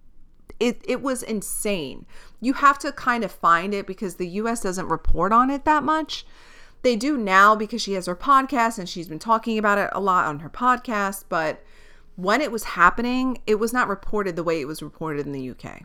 It, 0.58 0.82
it 0.84 1.02
was 1.02 1.22
insane. 1.22 2.04
You 2.40 2.54
have 2.54 2.78
to 2.80 2.90
kind 2.90 3.22
of 3.22 3.30
find 3.30 3.72
it 3.72 3.86
because 3.86 4.16
the 4.16 4.28
US 4.28 4.60
doesn't 4.60 4.88
report 4.88 5.32
on 5.32 5.50
it 5.50 5.64
that 5.64 5.84
much. 5.84 6.26
They 6.82 6.96
do 6.96 7.16
now 7.16 7.54
because 7.54 7.82
she 7.82 7.92
has 7.94 8.06
her 8.06 8.16
podcast 8.16 8.78
and 8.78 8.88
she's 8.88 9.08
been 9.08 9.18
talking 9.18 9.58
about 9.58 9.78
it 9.78 9.90
a 9.92 10.00
lot 10.00 10.26
on 10.26 10.40
her 10.40 10.50
podcast, 10.50 11.24
but 11.28 11.64
when 12.16 12.40
it 12.40 12.50
was 12.50 12.64
happening, 12.64 13.40
it 13.46 13.56
was 13.56 13.72
not 13.72 13.88
reported 13.88 14.34
the 14.34 14.44
way 14.44 14.60
it 14.60 14.66
was 14.66 14.82
reported 14.82 15.26
in 15.26 15.32
the 15.32 15.50
UK. 15.50 15.82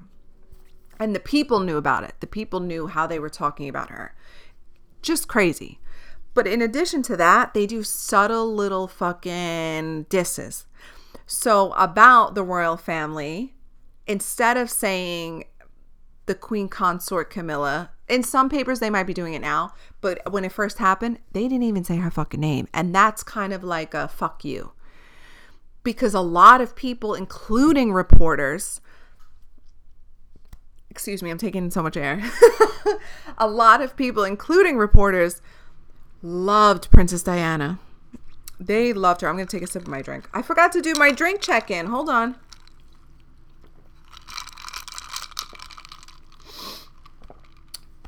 And 1.00 1.16
the 1.16 1.20
people 1.20 1.60
knew 1.60 1.78
about 1.78 2.04
it. 2.04 2.16
The 2.20 2.28
people 2.28 2.60
knew 2.60 2.88
how 2.88 3.06
they 3.06 3.20
were 3.20 3.30
talking 3.30 3.70
about 3.70 3.90
her. 3.90 4.16
Just 5.02 5.28
crazy. 5.28 5.80
But 6.34 6.48
in 6.48 6.62
addition 6.62 7.04
to 7.04 7.18
that, 7.18 7.54
they 7.54 7.66
do 7.68 7.84
subtle 7.84 8.54
little 8.54 8.88
fucking 8.88 10.04
disses. 10.10 10.66
So, 11.26 11.72
about 11.74 12.36
the 12.36 12.44
royal 12.44 12.76
family, 12.76 13.54
instead 14.08 14.58
of 14.58 14.70
saying 14.70 15.46
the 16.26 16.36
queen 16.36 16.70
consort 16.70 17.30
Camilla. 17.30 17.92
In 18.08 18.24
some 18.24 18.50
papers, 18.50 18.80
they 18.80 18.90
might 18.90 19.04
be 19.04 19.14
doing 19.14 19.34
it 19.34 19.42
now, 19.42 19.74
but 20.02 20.32
when 20.32 20.46
it 20.46 20.52
first 20.52 20.78
happened, 20.78 21.20
they 21.32 21.44
didn't 21.44 21.64
even 21.64 21.84
say 21.84 21.98
her 21.98 22.12
fucking 22.12 22.40
name. 22.40 22.68
And 22.74 22.94
that's 22.94 23.24
kind 23.24 23.54
of 23.54 23.64
like 23.64 23.94
a 23.94 24.08
fuck 24.08 24.46
you. 24.46 24.72
Because 25.84 26.14
a 26.14 26.22
lot 26.22 26.62
of 26.62 26.76
people, 26.76 27.14
including 27.14 27.92
reporters, 27.92 28.80
excuse 30.90 31.22
me, 31.22 31.30
I'm 31.30 31.38
taking 31.38 31.70
so 31.72 31.84
much 31.84 31.98
air. 31.98 32.22
a 33.38 33.48
lot 33.48 33.82
of 33.82 33.98
people, 33.98 34.24
including 34.24 34.78
reporters, 34.78 35.42
loved 36.24 36.90
Princess 36.90 37.22
Diana. 37.22 37.80
They 38.60 38.94
loved 38.94 39.22
her. 39.22 39.28
I'm 39.28 39.36
going 39.36 39.46
to 39.46 39.58
take 39.58 39.68
a 39.68 39.72
sip 39.72 39.84
of 39.84 39.88
my 39.90 40.02
drink. 40.02 40.28
I 40.34 40.42
forgot 40.42 40.72
to 40.72 40.82
do 40.82 40.94
my 40.96 41.12
drink 41.12 41.42
check 41.42 41.70
in. 41.70 41.88
Hold 41.88 42.10
on. 42.10 42.38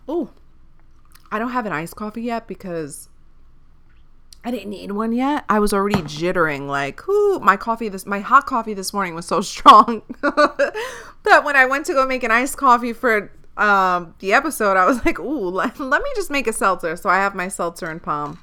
Oh, 0.08 0.30
I 1.32 1.40
don't 1.40 1.50
have 1.50 1.66
an 1.66 1.74
iced 1.74 1.96
coffee 1.96 2.22
yet 2.22 2.48
because 2.48 3.10
I 4.46 4.52
didn't 4.52 4.70
need 4.70 4.92
one 4.92 5.12
yet. 5.12 5.44
I 5.50 5.58
was 5.58 5.74
already 5.74 6.02
jittering 6.04 6.68
like, 6.68 7.08
ooh, 7.10 7.40
my 7.40 7.58
coffee 7.58 7.90
this 7.90 8.06
my 8.06 8.20
hot 8.20 8.46
coffee 8.46 8.76
this 8.76 8.94
morning 8.94 9.16
was 9.16 9.26
so 9.26 9.42
strong 9.42 10.04
that 10.22 11.42
when 11.44 11.56
I 11.56 11.66
went 11.66 11.88
to 11.88 11.94
go 11.94 12.06
make 12.06 12.24
an 12.24 12.32
iced 12.32 12.56
coffee 12.56 12.94
for 12.94 13.32
um 13.58 14.16
the 14.20 14.34
episode, 14.34 14.78
I 14.78 14.86
was 14.86 15.04
like, 15.06 15.20
ooh, 15.20 15.50
let, 15.50 15.80
let 15.80 16.02
me 16.02 16.10
just 16.16 16.30
make 16.30 16.48
a 16.48 16.54
seltzer. 16.54 16.96
So 16.96 17.10
I 17.10 17.18
have 17.18 17.36
my 17.36 17.48
seltzer 17.48 17.88
and 17.88 18.02
palm. 18.02 18.40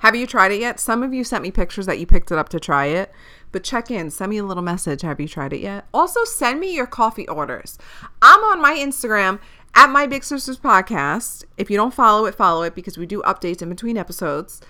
Have 0.00 0.14
you 0.14 0.26
tried 0.26 0.52
it 0.52 0.60
yet? 0.60 0.78
Some 0.78 1.02
of 1.02 1.14
you 1.14 1.24
sent 1.24 1.42
me 1.42 1.50
pictures 1.50 1.86
that 1.86 1.98
you 1.98 2.06
picked 2.06 2.30
it 2.30 2.36
up 2.36 2.50
to 2.50 2.60
try 2.60 2.86
it, 2.86 3.10
but 3.52 3.64
check 3.64 3.90
in, 3.90 4.10
send 4.10 4.30
me 4.30 4.36
a 4.36 4.44
little 4.44 4.62
message. 4.62 5.00
Have 5.00 5.18
you 5.18 5.26
tried 5.26 5.54
it 5.54 5.60
yet? 5.60 5.86
Also, 5.94 6.24
send 6.24 6.60
me 6.60 6.74
your 6.74 6.86
coffee 6.86 7.26
orders. 7.26 7.78
I'm 8.20 8.40
on 8.44 8.60
my 8.60 8.74
Instagram 8.74 9.40
at 9.74 9.88
my 9.88 10.06
Big 10.06 10.22
Sisters 10.22 10.58
podcast. 10.58 11.44
If 11.56 11.70
you 11.70 11.78
don't 11.78 11.94
follow 11.94 12.26
it, 12.26 12.34
follow 12.34 12.64
it 12.64 12.74
because 12.74 12.98
we 12.98 13.06
do 13.06 13.22
updates 13.22 13.62
in 13.62 13.70
between 13.70 13.96
episodes. 13.96 14.60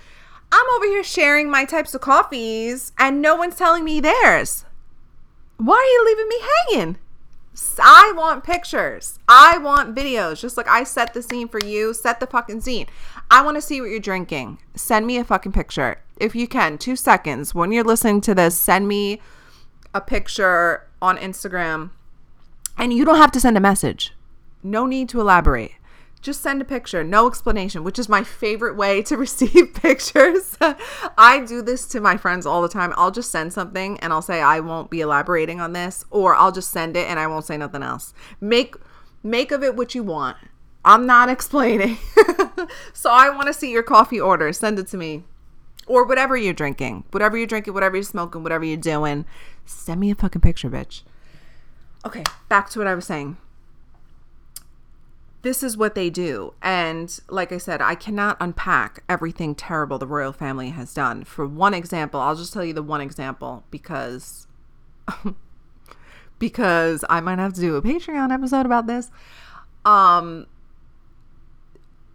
I'm 0.52 0.66
over 0.76 0.86
here 0.86 1.02
sharing 1.02 1.50
my 1.50 1.64
types 1.64 1.94
of 1.94 2.00
coffees 2.00 2.92
and 2.96 3.20
no 3.20 3.34
one's 3.34 3.56
telling 3.56 3.84
me 3.84 3.98
theirs. 3.98 4.64
Why 5.56 5.74
are 5.74 5.82
you 5.82 6.04
leaving 6.06 6.28
me 6.28 6.40
hanging? 6.40 6.98
I 7.82 8.12
want 8.16 8.44
pictures. 8.44 9.18
I 9.28 9.58
want 9.58 9.94
videos. 9.94 10.40
Just 10.40 10.56
like 10.56 10.68
I 10.68 10.84
set 10.84 11.14
the 11.14 11.22
scene 11.22 11.48
for 11.48 11.60
you, 11.60 11.94
set 11.94 12.20
the 12.20 12.26
fucking 12.26 12.62
scene. 12.62 12.86
I 13.30 13.42
want 13.42 13.56
to 13.56 13.60
see 13.60 13.80
what 13.80 13.90
you're 13.90 14.00
drinking. 14.00 14.58
Send 14.74 15.06
me 15.06 15.18
a 15.18 15.24
fucking 15.24 15.52
picture. 15.52 16.00
If 16.18 16.34
you 16.34 16.48
can, 16.48 16.78
two 16.78 16.96
seconds. 16.96 17.54
When 17.54 17.72
you're 17.72 17.84
listening 17.84 18.20
to 18.22 18.34
this, 18.34 18.58
send 18.58 18.88
me 18.88 19.20
a 19.92 20.00
picture 20.00 20.86
on 21.00 21.16
Instagram. 21.18 21.90
And 22.76 22.92
you 22.92 23.04
don't 23.04 23.18
have 23.18 23.32
to 23.32 23.40
send 23.40 23.56
a 23.56 23.60
message. 23.60 24.14
No 24.62 24.86
need 24.86 25.08
to 25.10 25.20
elaborate. 25.20 25.72
Just 26.24 26.40
send 26.40 26.62
a 26.62 26.64
picture, 26.64 27.04
no 27.04 27.28
explanation, 27.28 27.84
which 27.84 27.98
is 27.98 28.08
my 28.08 28.24
favorite 28.24 28.76
way 28.76 29.02
to 29.02 29.16
receive 29.18 29.74
pictures. 29.74 30.56
I 31.18 31.44
do 31.46 31.60
this 31.60 31.86
to 31.88 32.00
my 32.00 32.16
friends 32.16 32.46
all 32.46 32.62
the 32.62 32.68
time. 32.68 32.94
I'll 32.96 33.10
just 33.10 33.30
send 33.30 33.52
something 33.52 34.00
and 34.00 34.10
I'll 34.10 34.22
say 34.22 34.40
I 34.40 34.60
won't 34.60 34.88
be 34.88 35.02
elaborating 35.02 35.60
on 35.60 35.74
this 35.74 36.06
or 36.10 36.34
I'll 36.34 36.50
just 36.50 36.70
send 36.70 36.96
it 36.96 37.06
and 37.08 37.20
I 37.20 37.26
won't 37.26 37.44
say 37.44 37.58
nothing 37.58 37.82
else. 37.82 38.14
Make 38.40 38.74
make 39.22 39.52
of 39.52 39.62
it 39.62 39.76
what 39.76 39.94
you 39.94 40.02
want. 40.02 40.38
I'm 40.82 41.04
not 41.04 41.28
explaining. 41.36 41.98
so 42.94 43.10
I 43.10 43.28
want 43.28 43.48
to 43.48 43.52
see 43.52 43.70
your 43.70 43.82
coffee 43.82 44.18
order. 44.18 44.50
Send 44.54 44.78
it 44.78 44.86
to 44.88 44.96
me. 44.96 45.24
Or 45.86 46.06
whatever 46.06 46.38
you're 46.38 46.54
drinking. 46.54 47.04
Whatever 47.10 47.36
you're 47.36 47.46
drinking, 47.46 47.74
whatever 47.74 47.96
you're 47.96 48.02
smoking, 48.02 48.42
whatever 48.42 48.64
you're 48.64 48.78
doing. 48.78 49.26
Send 49.66 50.00
me 50.00 50.10
a 50.10 50.14
fucking 50.14 50.40
picture, 50.40 50.70
bitch. 50.70 51.02
Okay, 52.06 52.24
back 52.48 52.70
to 52.70 52.78
what 52.78 52.88
I 52.88 52.94
was 52.94 53.04
saying 53.04 53.36
this 55.44 55.62
is 55.62 55.76
what 55.76 55.94
they 55.94 56.08
do. 56.08 56.54
And 56.62 57.20
like 57.28 57.52
I 57.52 57.58
said, 57.58 57.82
I 57.82 57.94
cannot 57.94 58.38
unpack 58.40 59.04
everything 59.10 59.54
terrible 59.54 59.98
the 59.98 60.06
royal 60.06 60.32
family 60.32 60.70
has 60.70 60.94
done. 60.94 61.22
For 61.22 61.46
one 61.46 61.74
example, 61.74 62.18
I'll 62.18 62.34
just 62.34 62.54
tell 62.54 62.64
you 62.64 62.72
the 62.72 62.82
one 62.82 63.02
example 63.02 63.62
because 63.70 64.46
because 66.38 67.04
I 67.10 67.20
might 67.20 67.38
have 67.38 67.52
to 67.52 67.60
do 67.60 67.76
a 67.76 67.82
Patreon 67.82 68.32
episode 68.32 68.64
about 68.64 68.86
this. 68.86 69.10
Um 69.84 70.46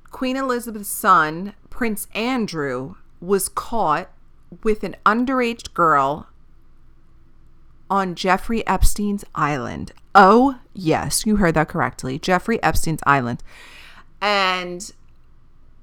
Queen 0.09 0.35
Elizabeth's 0.35 0.89
son, 0.89 1.53
Prince 1.69 2.07
Andrew, 2.15 2.95
was 3.21 3.47
caught 3.47 4.09
with 4.63 4.83
an 4.83 4.95
underage 5.05 5.71
girl 5.75 6.27
on 7.91 8.15
Jeffrey 8.15 8.65
Epstein's 8.65 9.23
island. 9.35 9.93
Oh, 10.15 10.59
yes, 10.73 11.25
you 11.25 11.37
heard 11.37 11.53
that 11.55 11.69
correctly. 11.69 12.17
Jeffrey 12.19 12.61
Epstein's 12.63 13.01
island. 13.05 13.43
And 14.21 14.91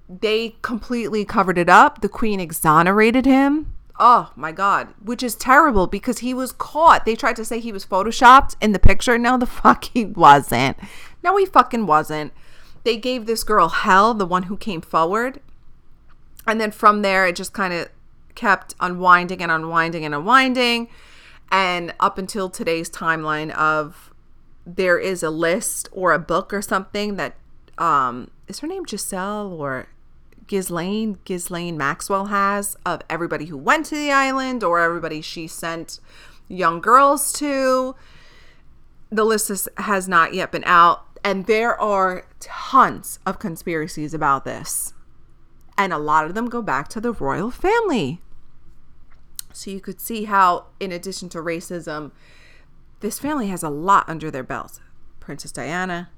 they 0.09 0.57
completely 0.63 1.25
covered 1.25 1.59
it 1.59 1.69
up. 1.69 2.01
The 2.01 2.09
queen 2.09 2.41
exonerated 2.41 3.25
him. 3.25 3.73
Oh 3.99 4.31
my 4.37 4.53
God, 4.53 4.89
which 5.03 5.23
is 5.23 5.35
terrible 5.35 5.87
because 5.87 6.19
he 6.19 6.35
was 6.35 6.53
caught. 6.53 7.07
They 7.07 7.17
tried 7.17 7.37
to 7.37 7.45
say 7.45 7.61
he 7.61 7.73
was 7.73 7.87
photoshopped 7.87 8.55
in 8.61 8.73
the 8.73 8.79
picture. 8.79 9.17
No, 9.17 9.39
the 9.39 9.47
fuck 9.47 9.85
he 9.85 10.05
wasn't. 10.05 10.77
No, 11.23 11.37
he 11.37 11.47
fucking 11.47 11.87
wasn't. 11.87 12.33
They 12.85 12.99
gave 12.99 13.27
this 13.27 13.43
girl 13.43 13.69
hell, 13.69 14.13
the 14.13 14.27
one 14.27 14.45
who 14.45 14.57
came 14.57 14.81
forward. 14.81 15.41
And 16.47 16.61
then 16.61 16.71
from 16.71 17.03
there, 17.03 17.27
it 17.27 17.37
just 17.37 17.53
kind 17.53 17.73
of 17.73 17.89
kept 18.35 18.75
unwinding 18.81 19.43
and 19.43 19.51
unwinding 19.51 20.05
and 20.05 20.15
unwinding 20.15 20.89
and 21.51 21.95
up 22.01 22.19
until 22.19 22.51
today's 22.51 22.91
timeline 22.91 23.51
of 23.53 24.06
there 24.67 24.99
is 24.99 25.23
a 25.23 25.31
list 25.31 25.89
or 25.93 26.13
a 26.13 26.19
book 26.19 26.53
or 26.53 26.61
something 26.61 27.17
that 27.17 27.37
um 27.79 28.31
is 28.49 28.59
her 28.59 28.67
name 28.67 28.85
Giselle 28.87 29.53
or 29.53 29.87
Ghislaine 30.47 31.19
Ghislaine 31.25 31.77
Maxwell 31.77 32.27
has 32.27 32.77
of 32.85 33.01
everybody 33.09 33.47
who 33.47 33.57
went 33.57 33.87
to 33.87 33.95
the 33.95 34.11
island 34.11 34.63
or 34.63 34.81
everybody 34.81 35.21
she 35.21 35.47
sent 35.47 36.01
young 36.49 36.81
girls 36.81 37.33
to. 37.35 37.95
The 39.11 39.25
list 39.25 39.51
is, 39.51 39.69
has 39.77 40.09
not 40.09 40.35
yet 40.35 40.53
been 40.53 40.65
out, 40.65 41.05
and 41.25 41.47
there 41.47 41.81
are 41.81 42.27
tons 42.41 43.19
of 43.25 43.39
conspiracies 43.39 44.15
about 44.15 44.45
this. 44.45 44.95
And 45.79 45.93
a 45.93 45.99
lot 45.99 46.25
of 46.25 46.35
them 46.35 46.49
go 46.49 46.63
back 46.63 46.89
to 46.89 47.01
the 47.01 47.13
royal 47.13 47.51
family. 47.51 48.21
So 49.53 49.71
you 49.71 49.81
could 49.81 50.01
see 50.01 50.25
how, 50.25 50.67
in 50.81 50.93
addition 50.93 51.29
to 51.31 51.39
racism, 51.39 52.13
this 53.01 53.19
family 53.19 53.49
has 53.49 53.63
a 53.63 53.71
lot 53.71 54.09
under 54.09 54.31
their 54.31 54.43
belt. 54.43 54.81
Princess 55.21 55.53
Diana, 55.53 56.11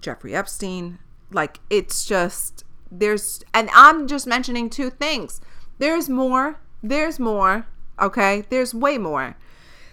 Jeffrey 0.00 0.34
Epstein, 0.34 0.98
like 1.30 1.60
it's 1.68 2.04
just 2.04 2.64
there's 2.90 3.42
and 3.54 3.70
I'm 3.74 4.06
just 4.06 4.26
mentioning 4.26 4.70
two 4.70 4.90
things. 4.90 5.40
There's 5.78 6.08
more. 6.08 6.60
There's 6.82 7.18
more. 7.18 7.66
Okay? 8.00 8.44
There's 8.48 8.74
way 8.74 8.98
more. 8.98 9.36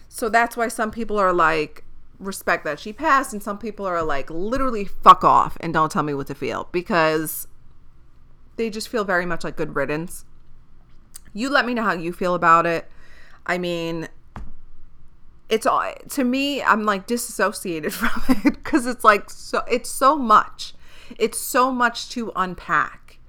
So 0.09 0.29
that's 0.29 0.55
why 0.57 0.69
some 0.69 0.91
people 0.91 1.17
are 1.17 1.33
like 1.33 1.83
respect 2.19 2.63
that 2.63 2.79
she 2.79 2.91
passed 2.91 3.31
and 3.31 3.43
some 3.43 3.59
people 3.59 3.85
are 3.85 4.01
like 4.01 4.29
literally 4.29 4.85
fuck 4.85 5.23
off 5.23 5.55
and 5.59 5.73
don't 5.73 5.91
tell 5.91 6.01
me 6.01 6.13
what 6.13 6.25
to 6.27 6.33
feel 6.33 6.67
because 6.71 7.47
they 8.55 8.71
just 8.71 8.89
feel 8.89 9.03
very 9.03 9.25
much 9.25 9.43
like 9.43 9.55
good 9.55 9.75
riddance 9.75 10.25
you 11.37 11.49
let 11.49 11.65
me 11.65 11.73
know 11.73 11.83
how 11.83 11.93
you 11.93 12.11
feel 12.11 12.33
about 12.33 12.65
it. 12.65 12.89
I 13.45 13.57
mean, 13.57 14.07
it's 15.49 15.65
all 15.65 15.93
to 16.09 16.23
me, 16.23 16.61
I'm 16.61 16.83
like 16.83 17.07
disassociated 17.07 17.93
from 17.93 18.21
it 18.45 18.53
because 18.55 18.85
it's 18.85 19.03
like 19.03 19.29
so 19.29 19.63
it's 19.69 19.89
so 19.89 20.17
much. 20.17 20.73
It's 21.17 21.39
so 21.39 21.71
much 21.71 22.09
to 22.09 22.31
unpack. 22.35 23.19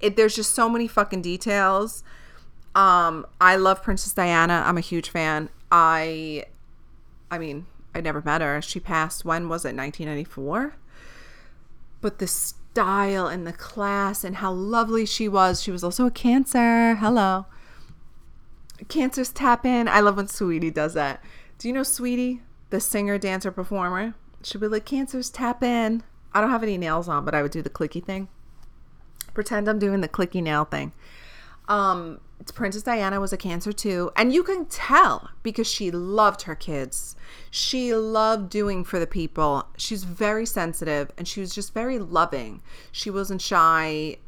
It 0.00 0.16
there's 0.16 0.36
just 0.36 0.54
so 0.54 0.68
many 0.68 0.86
fucking 0.86 1.22
details. 1.22 2.04
Um, 2.74 3.26
I 3.40 3.56
love 3.56 3.82
Princess 3.82 4.12
Diana. 4.12 4.62
I'm 4.66 4.76
a 4.76 4.82
huge 4.82 5.10
fan. 5.10 5.48
I 5.70 6.44
I 7.30 7.38
mean, 7.38 7.66
I 7.94 8.00
never 8.00 8.22
met 8.22 8.40
her. 8.40 8.60
She 8.62 8.80
passed 8.80 9.24
when 9.24 9.48
was 9.48 9.64
it? 9.64 9.74
1994. 9.74 10.76
But 12.00 12.18
the 12.18 12.26
style 12.26 13.26
and 13.26 13.46
the 13.46 13.52
class 13.52 14.24
and 14.24 14.36
how 14.36 14.52
lovely 14.52 15.06
she 15.06 15.28
was. 15.28 15.62
She 15.62 15.70
was 15.70 15.82
also 15.82 16.06
a 16.06 16.10
Cancer. 16.10 16.96
Hello. 16.96 17.46
Cancers 18.88 19.30
tap 19.30 19.64
in. 19.64 19.88
I 19.88 20.00
love 20.00 20.16
when 20.16 20.26
Saweetie 20.26 20.74
does 20.74 20.94
that. 20.94 21.22
Do 21.64 21.68
you 21.68 21.72
know 21.72 21.80
Saweetie, 21.80 22.40
the 22.68 22.78
singer, 22.78 23.16
dancer, 23.16 23.50
performer? 23.50 24.14
She'll 24.42 24.60
be 24.60 24.68
like, 24.68 24.84
Cancers 24.84 25.30
tap 25.30 25.62
in. 25.62 26.02
I 26.34 26.42
don't 26.42 26.50
have 26.50 26.62
any 26.62 26.76
nails 26.76 27.08
on, 27.08 27.24
but 27.24 27.34
I 27.34 27.40
would 27.40 27.52
do 27.52 27.62
the 27.62 27.70
clicky 27.70 28.04
thing. 28.04 28.28
Pretend 29.32 29.66
I'm 29.66 29.78
doing 29.78 30.02
the 30.02 30.08
clicky 30.08 30.42
nail 30.42 30.66
thing. 30.66 30.92
Um, 31.66 32.20
Princess 32.54 32.82
Diana 32.82 33.18
was 33.18 33.32
a 33.32 33.38
cancer 33.38 33.72
too, 33.72 34.10
and 34.14 34.30
you 34.30 34.42
can 34.42 34.66
tell 34.66 35.30
because 35.42 35.66
she 35.66 35.90
loved 35.90 36.42
her 36.42 36.54
kids. 36.54 37.16
She 37.50 37.94
loved 37.94 38.50
doing 38.50 38.84
for 38.84 38.98
the 38.98 39.06
people. 39.06 39.66
She's 39.78 40.04
very 40.04 40.44
sensitive 40.44 41.12
and 41.16 41.26
she 41.26 41.40
was 41.40 41.54
just 41.54 41.72
very 41.72 41.98
loving. 41.98 42.60
She 42.92 43.08
wasn't 43.08 43.40
shy 43.40 44.18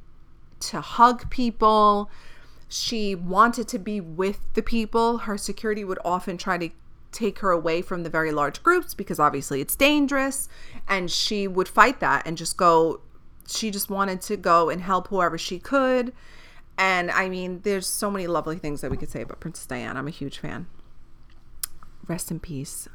to 0.60 0.80
hug 0.80 1.28
people. 1.28 2.10
She 2.70 3.14
wanted 3.14 3.68
to 3.68 3.78
be 3.78 4.00
with 4.00 4.54
the 4.54 4.62
people. 4.62 5.18
Her 5.18 5.36
security 5.36 5.84
would 5.84 5.98
often 6.02 6.38
try 6.38 6.56
to 6.56 6.70
take 7.12 7.38
her 7.40 7.50
away 7.50 7.82
from 7.82 8.02
the 8.02 8.10
very 8.10 8.32
large 8.32 8.62
groups 8.62 8.94
because 8.94 9.18
obviously 9.18 9.60
it's 9.60 9.76
dangerous. 9.76 10.48
And 10.88 11.10
she 11.10 11.48
would 11.48 11.68
fight 11.68 12.00
that 12.00 12.26
and 12.26 12.36
just 12.36 12.56
go 12.56 13.00
she 13.48 13.70
just 13.70 13.88
wanted 13.88 14.20
to 14.20 14.36
go 14.36 14.68
and 14.70 14.82
help 14.82 15.06
whoever 15.08 15.38
she 15.38 15.58
could. 15.58 16.12
And 16.78 17.10
i 17.10 17.28
mean 17.28 17.60
there's 17.62 17.86
so 17.86 18.10
many 18.10 18.26
lovely 18.26 18.58
things 18.58 18.80
that 18.80 18.90
we 18.90 18.96
could 18.96 19.10
say 19.10 19.22
about 19.22 19.40
princess 19.40 19.66
diana. 19.66 19.98
I'm 19.98 20.08
a 20.08 20.10
huge 20.10 20.38
fan. 20.38 20.66
Rest 22.06 22.30
in 22.30 22.40
peace. 22.40 22.88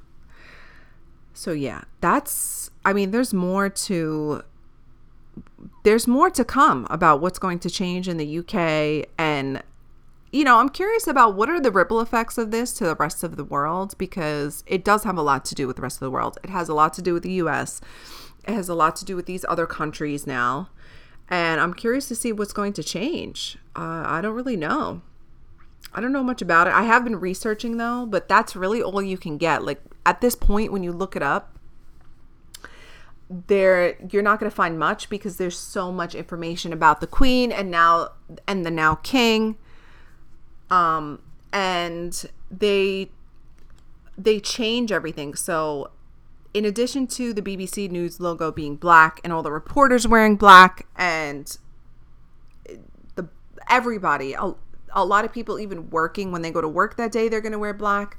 So 1.34 1.52
yeah 1.52 1.82
that's 2.00 2.72
i 2.86 2.94
mean 2.94 3.12
there's 3.12 3.34
more 3.34 3.70
to 3.70 4.44
there's 5.84 6.08
more 6.08 6.30
to 6.30 6.44
come 6.44 6.88
about 6.90 7.22
what's 7.22 7.40
going 7.40 7.60
to 7.60 7.70
change 7.70 8.08
in 8.08 8.18
the 8.18 8.40
UK 8.40 9.10
and 9.18 9.64
you 10.32 10.46
know, 10.46 10.58
I'm 10.58 10.70
curious 10.70 11.08
about 11.08 11.36
what 11.36 11.50
are 11.50 11.60
the 11.60 11.72
ripple 11.72 12.00
effects 12.00 12.38
of 12.38 12.52
this 12.52 12.72
to 12.74 12.86
the 12.86 12.96
rest 12.96 13.24
of 13.24 13.36
the 13.36 13.44
world 13.44 13.98
because 13.98 14.64
it 14.66 14.86
does 14.86 15.04
have 15.04 15.18
a 15.18 15.22
lot 15.22 15.44
to 15.46 15.56
do 15.56 15.68
with 15.68 15.76
the 15.76 15.82
rest 15.82 15.98
of 15.98 16.06
the 16.06 16.12
world. 16.12 16.38
It 16.44 16.50
has 16.50 16.70
a 16.70 16.74
lot 16.74 16.94
to 16.94 17.02
do 17.02 17.14
with 17.14 17.24
the 17.24 17.34
US. 17.34 17.82
It 18.48 18.54
has 18.54 18.70
a 18.70 18.76
lot 18.76 18.96
to 18.98 19.06
do 19.06 19.16
with 19.16 19.26
these 19.26 19.46
other 19.50 19.68
countries 19.68 20.26
now. 20.26 20.70
And 21.28 21.60
I'm 21.60 21.74
curious 21.74 22.08
to 22.08 22.16
see 22.16 22.32
what's 22.32 22.54
going 22.54 22.74
to 22.74 22.84
change. 22.84 23.58
Uh, 23.76 24.04
I 24.06 24.22
don't 24.22 24.36
really 24.36 24.56
know. 24.56 25.02
I 25.94 26.00
don't 26.00 26.14
know 26.14 26.24
much 26.24 26.42
about 26.42 26.68
it. 26.68 26.74
I 26.74 26.84
have 26.84 27.04
been 27.04 27.20
researching 27.20 27.76
though, 27.78 28.06
but 28.06 28.30
that's 28.30 28.56
really 28.56 28.82
all 28.82 29.02
you 29.02 29.18
can 29.18 29.38
get. 29.38 29.64
Like 29.64 29.82
at 30.06 30.22
this 30.22 30.36
point, 30.36 30.72
when 30.72 30.84
you 30.84 30.94
look 30.94 31.16
it 31.18 31.24
up, 31.24 31.58
there 33.48 33.96
you're 34.10 34.22
not 34.22 34.40
going 34.40 34.50
to 34.50 34.56
find 34.56 34.78
much 34.78 35.10
because 35.10 35.38
there's 35.38 35.58
so 35.58 35.90
much 35.90 36.16
information 36.16 36.74
about 36.74 37.00
the 37.00 37.08
queen 37.08 37.52
and 37.52 37.72
now 37.72 38.10
and 38.46 38.66
the 38.66 38.72
now 38.72 38.96
king 38.96 39.58
um 40.72 41.22
and 41.54 42.26
they 42.50 43.10
they 44.18 44.40
change 44.40 44.92
everything 44.92 45.36
so 45.36 45.92
in 46.54 46.66
addition 46.66 47.08
to 47.08 47.34
the 47.34 47.42
BBC 47.42 47.90
news 47.90 48.20
logo 48.20 48.52
being 48.52 48.76
black 48.76 49.22
and 49.24 49.32
all 49.32 49.44
the 49.44 49.52
reporters 49.52 50.08
wearing 50.08 50.36
black 50.36 50.88
and 50.96 51.58
the 53.16 53.28
everybody 53.70 54.34
a, 54.34 54.54
a 54.94 55.06
lot 55.06 55.24
of 55.24 55.32
people 55.32 55.60
even 55.60 55.90
working 55.92 56.32
when 56.32 56.42
they 56.42 56.52
go 56.52 56.62
to 56.62 56.68
work 56.68 56.98
that 56.98 57.12
day 57.12 57.30
they're 57.30 57.42
going 57.42 57.52
to 57.52 57.60
wear 57.60 57.74
black 57.74 58.18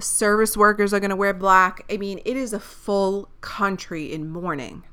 service 0.00 0.56
workers 0.56 0.92
are 0.92 1.00
going 1.00 1.10
to 1.10 1.16
wear 1.16 1.34
black. 1.34 1.84
I 1.90 1.96
mean, 1.96 2.20
it 2.24 2.36
is 2.36 2.52
a 2.52 2.60
full 2.60 3.28
country 3.40 4.12
in 4.12 4.28
mourning. 4.28 4.84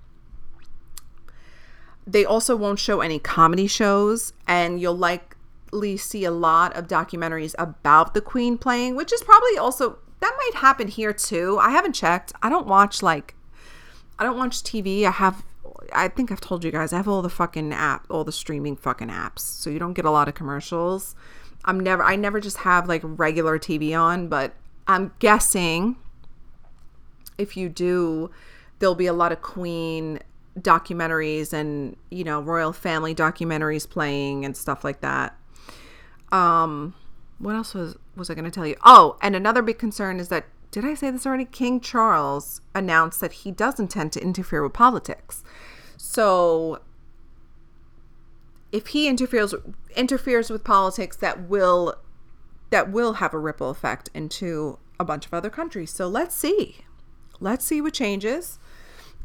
They 2.05 2.25
also 2.25 2.55
won't 2.55 2.79
show 2.79 3.01
any 3.01 3.19
comedy 3.19 3.67
shows, 3.67 4.33
and 4.47 4.81
you'll 4.81 4.97
likely 4.97 5.37
see 5.97 6.25
a 6.25 6.31
lot 6.31 6.75
of 6.75 6.87
documentaries 6.87 7.55
about 7.57 8.13
the 8.13 8.21
Queen 8.21 8.57
playing, 8.57 8.95
which 8.95 9.13
is 9.13 9.23
probably 9.23 9.57
also 9.57 9.97
that 10.19 10.35
might 10.37 10.61
happen 10.61 10.87
here 10.87 11.13
too. 11.13 11.57
I 11.59 11.71
haven't 11.71 11.93
checked. 11.93 12.33
I 12.41 12.49
don't 12.49 12.67
watch 12.67 13.01
like 13.01 13.35
I 14.19 14.23
don't 14.23 14.37
watch 14.37 14.63
TV. 14.63 15.05
I 15.05 15.11
have 15.11 15.43
I 15.93 16.07
think 16.07 16.31
I've 16.31 16.41
told 16.41 16.63
you 16.63 16.71
guys 16.71 16.93
I 16.93 16.97
have 16.97 17.07
all 17.07 17.21
the 17.21 17.29
fucking 17.29 17.73
app, 17.73 18.05
all 18.09 18.23
the 18.23 18.31
streaming 18.31 18.75
fucking 18.75 19.09
apps. 19.09 19.39
So 19.39 19.69
you 19.69 19.79
don't 19.79 19.93
get 19.93 20.05
a 20.05 20.11
lot 20.11 20.27
of 20.27 20.35
commercials. 20.35 21.15
I'm 21.65 21.79
never 21.79 22.03
I 22.03 22.15
never 22.15 22.39
just 22.39 22.57
have 22.57 22.87
like 22.87 23.01
regular 23.03 23.57
TV 23.59 23.97
on, 23.99 24.27
but 24.27 24.53
I'm 24.87 25.13
guessing 25.19 25.95
if 27.37 27.57
you 27.57 27.69
do, 27.69 28.29
there'll 28.79 28.95
be 28.95 29.07
a 29.07 29.13
lot 29.13 29.31
of 29.31 29.41
Queen 29.41 30.19
documentaries 30.59 31.53
and, 31.53 31.95
you 32.09 32.23
know, 32.23 32.41
royal 32.41 32.73
family 32.73 33.15
documentaries 33.15 33.89
playing 33.89 34.45
and 34.45 34.55
stuff 34.55 34.83
like 34.83 35.01
that. 35.01 35.35
Um, 36.31 36.95
what 37.39 37.55
else 37.55 37.73
was 37.73 37.97
was 38.15 38.29
I 38.29 38.33
going 38.33 38.45
to 38.45 38.51
tell 38.51 38.67
you? 38.67 38.75
Oh, 38.83 39.17
and 39.21 39.35
another 39.35 39.61
big 39.61 39.79
concern 39.79 40.19
is 40.19 40.29
that 40.29 40.45
did 40.71 40.85
I 40.85 40.93
say 40.93 41.11
this 41.11 41.25
already? 41.25 41.45
King 41.45 41.81
Charles 41.81 42.61
announced 42.73 43.19
that 43.19 43.33
he 43.33 43.51
does 43.51 43.79
intend 43.79 44.13
to 44.13 44.21
interfere 44.21 44.63
with 44.63 44.73
politics. 44.73 45.43
So 45.97 46.81
if 48.71 48.87
he 48.87 49.07
interferes 49.07 49.53
interferes 49.95 50.49
with 50.49 50.63
politics 50.63 51.17
that 51.17 51.49
will 51.49 51.95
that 52.69 52.89
will 52.89 53.13
have 53.13 53.33
a 53.33 53.37
ripple 53.37 53.69
effect 53.69 54.09
into 54.13 54.79
a 54.99 55.03
bunch 55.03 55.25
of 55.25 55.33
other 55.33 55.49
countries. 55.49 55.91
So 55.91 56.07
let's 56.07 56.35
see. 56.35 56.85
Let's 57.39 57.65
see 57.65 57.81
what 57.81 57.93
changes. 57.93 58.59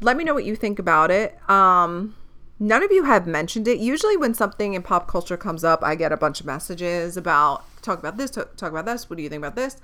Let 0.01 0.17
me 0.17 0.23
know 0.23 0.33
what 0.33 0.43
you 0.43 0.55
think 0.55 0.79
about 0.79 1.11
it. 1.11 1.37
Um, 1.49 2.15
none 2.59 2.83
of 2.83 2.91
you 2.91 3.03
have 3.03 3.27
mentioned 3.27 3.67
it. 3.67 3.79
Usually, 3.79 4.17
when 4.17 4.33
something 4.33 4.73
in 4.73 4.83
pop 4.83 5.07
culture 5.07 5.37
comes 5.37 5.63
up, 5.63 5.83
I 5.83 5.95
get 5.95 6.11
a 6.11 6.17
bunch 6.17 6.39
of 6.39 6.45
messages 6.45 7.17
about 7.17 7.63
talk 7.81 7.99
about 7.99 8.17
this, 8.17 8.31
talk, 8.31 8.61
about 8.61 8.85
this. 8.85 9.09
What 9.09 9.17
do 9.17 9.23
you 9.23 9.29
think 9.29 9.41
about 9.41 9.55
this? 9.55 9.77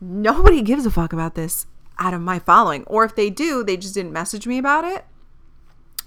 Nobody 0.00 0.62
gives 0.62 0.86
a 0.86 0.90
fuck 0.90 1.12
about 1.12 1.34
this 1.34 1.66
out 1.98 2.14
of 2.14 2.20
my 2.20 2.38
following. 2.38 2.84
Or 2.84 3.04
if 3.04 3.16
they 3.16 3.30
do, 3.30 3.64
they 3.64 3.76
just 3.76 3.94
didn't 3.94 4.12
message 4.12 4.46
me 4.46 4.58
about 4.58 4.84
it. 4.84 5.04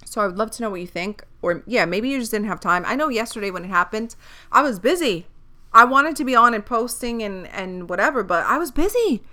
So 0.06 0.22
I 0.22 0.28
would 0.28 0.38
love 0.38 0.52
to 0.52 0.62
know 0.62 0.70
what 0.70 0.82
you 0.82 0.88
think. 0.88 1.24
Or 1.42 1.64
yeah, 1.66 1.86
maybe 1.86 2.10
you 2.10 2.20
just 2.20 2.32
didn't 2.32 2.48
have 2.48 2.60
time. 2.60 2.84
I 2.86 2.96
know 2.96 3.10
yesterday 3.10 3.52
when 3.52 3.66
it 3.66 3.70
happened, 3.70 4.16
I 4.52 4.62
was 4.62 4.80
busy. 4.80 5.28
I 5.74 5.86
wanted 5.86 6.16
to 6.18 6.26
be 6.26 6.36
on 6.36 6.54
and 6.54 6.66
posting 6.66 7.24
and 7.24 7.48
and 7.48 7.90
whatever, 7.90 8.24
but 8.24 8.46
I 8.46 8.58
was 8.58 8.72
busy. 8.72 9.24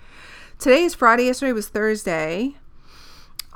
Today 0.57 0.83
is 0.83 0.95
Friday. 0.95 1.25
Yesterday 1.25 1.53
was 1.53 1.67
Thursday. 1.67 2.55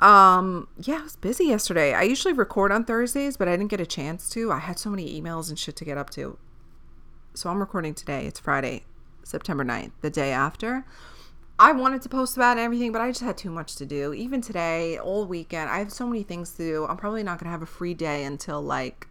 Um, 0.04 0.68
yeah, 0.78 0.98
I 0.98 1.02
was 1.02 1.16
busy 1.16 1.46
yesterday. 1.46 1.94
I 1.94 2.02
usually 2.02 2.34
record 2.34 2.70
on 2.70 2.84
Thursdays, 2.84 3.38
but 3.38 3.48
I 3.48 3.52
didn't 3.52 3.70
get 3.70 3.80
a 3.80 3.86
chance 3.86 4.28
to. 4.30 4.52
I 4.52 4.58
had 4.58 4.78
so 4.78 4.90
many 4.90 5.18
emails 5.18 5.48
and 5.48 5.58
shit 5.58 5.76
to 5.76 5.84
get 5.86 5.96
up 5.96 6.10
to. 6.10 6.36
So 7.32 7.48
I'm 7.48 7.58
recording 7.58 7.94
today. 7.94 8.26
It's 8.26 8.38
Friday, 8.38 8.84
September 9.22 9.64
9th, 9.64 9.92
the 10.02 10.10
day 10.10 10.30
after. 10.30 10.84
I 11.58 11.72
wanted 11.72 12.02
to 12.02 12.10
post 12.10 12.36
about 12.36 12.58
everything, 12.58 12.92
but 12.92 13.00
I 13.00 13.08
just 13.08 13.22
had 13.22 13.38
too 13.38 13.48
much 13.50 13.76
to 13.76 13.86
do. 13.86 14.12
Even 14.12 14.42
today, 14.42 14.98
all 14.98 15.24
weekend, 15.24 15.70
I 15.70 15.78
have 15.78 15.90
so 15.90 16.06
many 16.06 16.22
things 16.22 16.50
to 16.52 16.58
do. 16.58 16.86
I'm 16.86 16.98
probably 16.98 17.22
not 17.22 17.38
going 17.38 17.46
to 17.46 17.52
have 17.52 17.62
a 17.62 17.66
free 17.66 17.94
day 17.94 18.24
until 18.24 18.60
like 18.60 19.08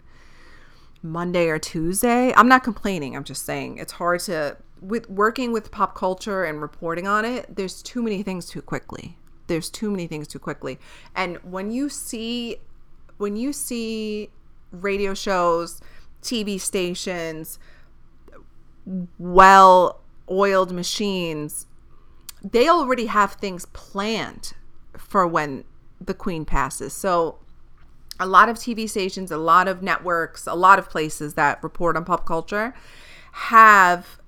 Monday 1.02 1.48
or 1.48 1.58
Tuesday. 1.58 2.36
I'm 2.36 2.48
not 2.48 2.64
complaining. 2.64 3.16
I'm 3.16 3.24
just 3.24 3.48
saying 3.48 3.80
it's 3.80 3.94
hard 3.94 4.20
to 4.22 4.58
with 4.80 5.10
working 5.10 5.54
with 5.54 5.72
pop 5.72 5.96
culture 5.96 6.44
and 6.44 6.62
reporting 6.62 7.08
on 7.08 7.26
it. 7.26 7.56
There's 7.56 7.82
too 7.82 8.04
many 8.04 8.22
things 8.22 8.46
too 8.46 8.62
quickly. 8.62 9.18
There's 9.48 9.70
too 9.70 9.92
many 9.92 10.08
things 10.08 10.28
too 10.28 10.40
quickly. 10.40 10.80
And 11.16 11.38
when 11.44 11.72
you 11.72 11.90
see 11.90 12.58
when 13.18 13.36
you 13.36 13.54
see 13.54 14.30
radio 14.72 15.14
shows, 15.14 15.80
TV 16.22 16.60
stations, 16.60 17.60
well 19.18 20.02
oiled 20.30 20.72
machines, 20.72 21.68
they 22.44 22.68
already 22.68 23.06
have 23.06 23.34
things 23.34 23.66
planned 23.68 24.54
for 24.98 25.28
when 25.28 25.64
the 26.02 26.14
queen 26.14 26.46
passes. 26.46 26.94
So 26.94 27.40
a 28.20 28.26
lot 28.26 28.50
of 28.50 28.58
TV 28.58 28.90
stations, 28.90 29.32
a 29.32 29.38
lot 29.38 29.68
of 29.68 29.82
networks, 29.82 30.48
a 30.48 30.54
lot 30.54 30.80
of 30.80 30.90
places 30.90 31.34
that 31.36 31.64
report 31.64 31.96
on 31.96 32.06
pop 32.06 32.26
culture 32.26 32.74
have 33.32 34.20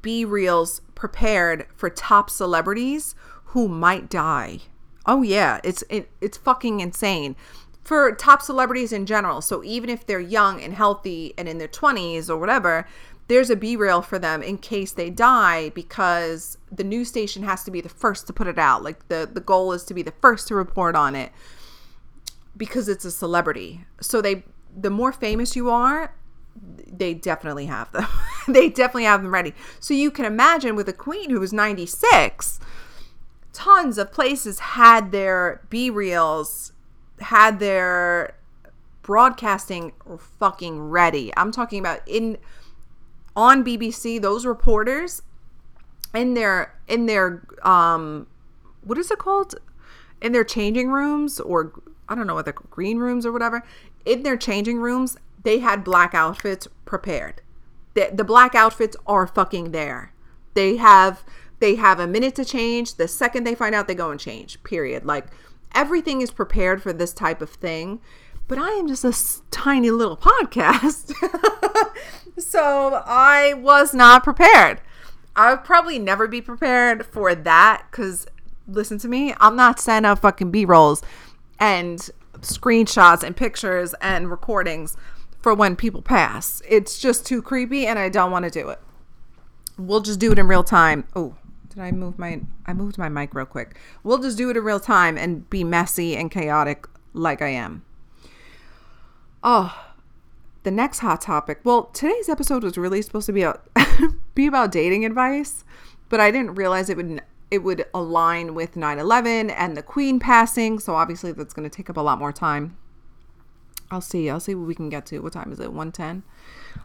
B 0.00 0.24
reels 0.24 0.80
prepared 0.94 1.66
for 1.74 1.90
top 1.90 2.30
celebrities 2.30 3.14
who 3.54 3.68
might 3.68 4.10
die. 4.10 4.58
Oh 5.06 5.22
yeah, 5.22 5.60
it's 5.62 5.84
it, 5.88 6.10
it's 6.20 6.36
fucking 6.36 6.80
insane 6.80 7.36
for 7.84 8.10
top 8.12 8.42
celebrities 8.42 8.92
in 8.92 9.06
general. 9.06 9.40
So 9.40 9.62
even 9.62 9.88
if 9.88 10.04
they're 10.04 10.18
young 10.18 10.60
and 10.60 10.74
healthy 10.74 11.34
and 11.38 11.48
in 11.48 11.58
their 11.58 11.68
20s 11.68 12.28
or 12.28 12.36
whatever, 12.36 12.88
there's 13.28 13.50
a 13.50 13.56
B 13.56 13.76
reel 13.76 14.02
for 14.02 14.18
them 14.18 14.42
in 14.42 14.58
case 14.58 14.90
they 14.90 15.08
die 15.08 15.68
because 15.68 16.58
the 16.72 16.82
news 16.82 17.08
station 17.08 17.44
has 17.44 17.62
to 17.62 17.70
be 17.70 17.80
the 17.80 17.88
first 17.88 18.26
to 18.26 18.32
put 18.32 18.48
it 18.48 18.58
out. 18.58 18.82
Like 18.82 19.06
the 19.06 19.28
the 19.32 19.40
goal 19.40 19.72
is 19.72 19.84
to 19.84 19.94
be 19.94 20.02
the 20.02 20.14
first 20.20 20.48
to 20.48 20.56
report 20.56 20.96
on 20.96 21.14
it 21.14 21.30
because 22.56 22.88
it's 22.88 23.04
a 23.04 23.12
celebrity. 23.12 23.84
So 24.00 24.20
they 24.20 24.42
the 24.76 24.90
more 24.90 25.12
famous 25.12 25.54
you 25.54 25.70
are, 25.70 26.12
they 26.90 27.14
definitely 27.14 27.66
have 27.66 27.92
them. 27.92 28.08
they 28.48 28.68
definitely 28.68 29.04
have 29.04 29.22
them 29.22 29.32
ready. 29.32 29.54
So 29.78 29.94
you 29.94 30.10
can 30.10 30.24
imagine 30.24 30.74
with 30.74 30.88
a 30.88 30.92
queen 30.92 31.30
who 31.30 31.38
was 31.38 31.52
96, 31.52 32.58
tons 33.54 33.96
of 33.96 34.12
places 34.12 34.58
had 34.58 35.12
their 35.12 35.62
B 35.70 35.88
reels, 35.88 36.72
had 37.20 37.60
their 37.60 38.36
broadcasting 39.02 39.92
fucking 40.18 40.80
ready. 40.80 41.32
I'm 41.36 41.52
talking 41.52 41.78
about 41.78 42.00
in 42.06 42.36
on 43.36 43.64
BBC, 43.64 44.20
those 44.20 44.44
reporters 44.44 45.22
in 46.14 46.34
their 46.34 46.74
in 46.86 47.06
their 47.06 47.46
um 47.62 48.26
what 48.82 48.98
is 48.98 49.10
it 49.10 49.18
called? 49.18 49.54
In 50.20 50.32
their 50.32 50.44
changing 50.44 50.90
rooms 50.90 51.40
or 51.40 51.72
I 52.08 52.14
don't 52.14 52.26
know 52.26 52.34
what 52.34 52.44
the 52.44 52.52
green 52.52 52.98
rooms 52.98 53.24
or 53.24 53.32
whatever, 53.32 53.64
in 54.04 54.22
their 54.22 54.36
changing 54.36 54.78
rooms, 54.78 55.16
they 55.42 55.60
had 55.60 55.84
black 55.84 56.14
outfits 56.14 56.68
prepared. 56.84 57.40
The, 57.94 58.10
the 58.12 58.24
black 58.24 58.54
outfits 58.54 58.96
are 59.06 59.26
fucking 59.26 59.70
there. 59.70 60.12
They 60.54 60.76
have 60.76 61.24
they 61.64 61.76
have 61.76 61.98
a 61.98 62.06
minute 62.06 62.34
to 62.34 62.44
change. 62.44 62.96
The 62.96 63.08
second 63.08 63.44
they 63.44 63.54
find 63.54 63.74
out, 63.74 63.88
they 63.88 63.94
go 63.94 64.10
and 64.10 64.20
change. 64.20 64.62
Period. 64.64 65.06
Like 65.06 65.28
everything 65.74 66.20
is 66.20 66.30
prepared 66.30 66.82
for 66.82 66.92
this 66.92 67.14
type 67.14 67.40
of 67.40 67.48
thing. 67.48 68.00
But 68.46 68.58
I 68.58 68.68
am 68.72 68.86
just 68.86 69.02
a 69.02 69.42
tiny 69.50 69.90
little 69.90 70.18
podcast. 70.18 71.14
so 72.38 73.02
I 73.06 73.54
was 73.54 73.94
not 73.94 74.24
prepared. 74.24 74.82
I'll 75.34 75.56
probably 75.56 75.98
never 75.98 76.28
be 76.28 76.42
prepared 76.42 77.06
for 77.06 77.34
that 77.34 77.86
because 77.90 78.26
listen 78.68 78.98
to 78.98 79.08
me, 79.08 79.32
I'm 79.40 79.56
not 79.56 79.80
sending 79.80 80.06
out 80.06 80.18
fucking 80.18 80.50
B 80.50 80.66
rolls 80.66 81.02
and 81.58 82.10
screenshots 82.40 83.22
and 83.22 83.34
pictures 83.34 83.94
and 84.02 84.30
recordings 84.30 84.98
for 85.40 85.54
when 85.54 85.76
people 85.76 86.02
pass. 86.02 86.60
It's 86.68 86.98
just 86.98 87.24
too 87.24 87.40
creepy 87.40 87.86
and 87.86 87.98
I 87.98 88.10
don't 88.10 88.30
want 88.30 88.44
to 88.44 88.50
do 88.50 88.68
it. 88.68 88.80
We'll 89.78 90.02
just 90.02 90.20
do 90.20 90.30
it 90.30 90.38
in 90.38 90.46
real 90.46 90.62
time. 90.62 91.04
Oh, 91.16 91.36
did 91.74 91.82
I 91.82 91.90
move 91.90 92.18
my 92.18 92.40
I 92.66 92.72
moved 92.72 92.98
my 92.98 93.08
mic 93.08 93.34
real 93.34 93.46
quick. 93.46 93.78
We'll 94.02 94.18
just 94.18 94.38
do 94.38 94.50
it 94.50 94.56
in 94.56 94.64
real 94.64 94.80
time 94.80 95.18
and 95.18 95.48
be 95.50 95.64
messy 95.64 96.16
and 96.16 96.30
chaotic 96.30 96.86
like 97.12 97.42
I 97.42 97.48
am. 97.48 97.84
Oh, 99.42 99.92
the 100.62 100.70
next 100.70 101.00
hot 101.00 101.20
topic. 101.20 101.60
Well, 101.64 101.84
today's 101.86 102.28
episode 102.28 102.62
was 102.62 102.78
really 102.78 103.02
supposed 103.02 103.26
to 103.26 103.32
be 103.32 103.42
about 103.42 103.68
be 104.34 104.46
about 104.46 104.72
dating 104.72 105.04
advice, 105.04 105.64
but 106.08 106.20
I 106.20 106.30
didn't 106.30 106.54
realize 106.54 106.88
it 106.88 106.96
would 106.96 107.20
it 107.50 107.58
would 107.58 107.86
align 107.92 108.54
with 108.54 108.74
9/11 108.74 109.52
and 109.56 109.76
the 109.76 109.82
queen 109.82 110.18
passing, 110.18 110.78
so 110.78 110.94
obviously 110.94 111.32
that's 111.32 111.54
going 111.54 111.68
to 111.68 111.74
take 111.74 111.90
up 111.90 111.96
a 111.96 112.00
lot 112.00 112.18
more 112.18 112.32
time. 112.32 112.76
I'll 113.90 114.00
see. 114.00 114.30
I'll 114.30 114.40
see 114.40 114.54
what 114.54 114.66
we 114.66 114.74
can 114.74 114.88
get 114.88 115.06
to. 115.06 115.18
What 115.20 115.34
time 115.34 115.52
is 115.52 115.60
it? 115.60 115.72
110. 115.72 116.22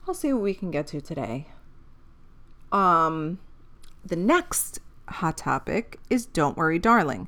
I'll 0.08 0.14
see 0.14 0.34
what 0.34 0.42
we 0.44 0.54
can 0.54 0.72
get 0.72 0.88
to 0.88 1.02
today. 1.02 1.48
Um 2.72 3.40
the 4.06 4.16
next 4.16 4.80
hot 5.08 5.38
topic 5.38 6.00
is 6.10 6.26
Don't 6.26 6.58
Worry 6.58 6.80
Darling. 6.80 7.28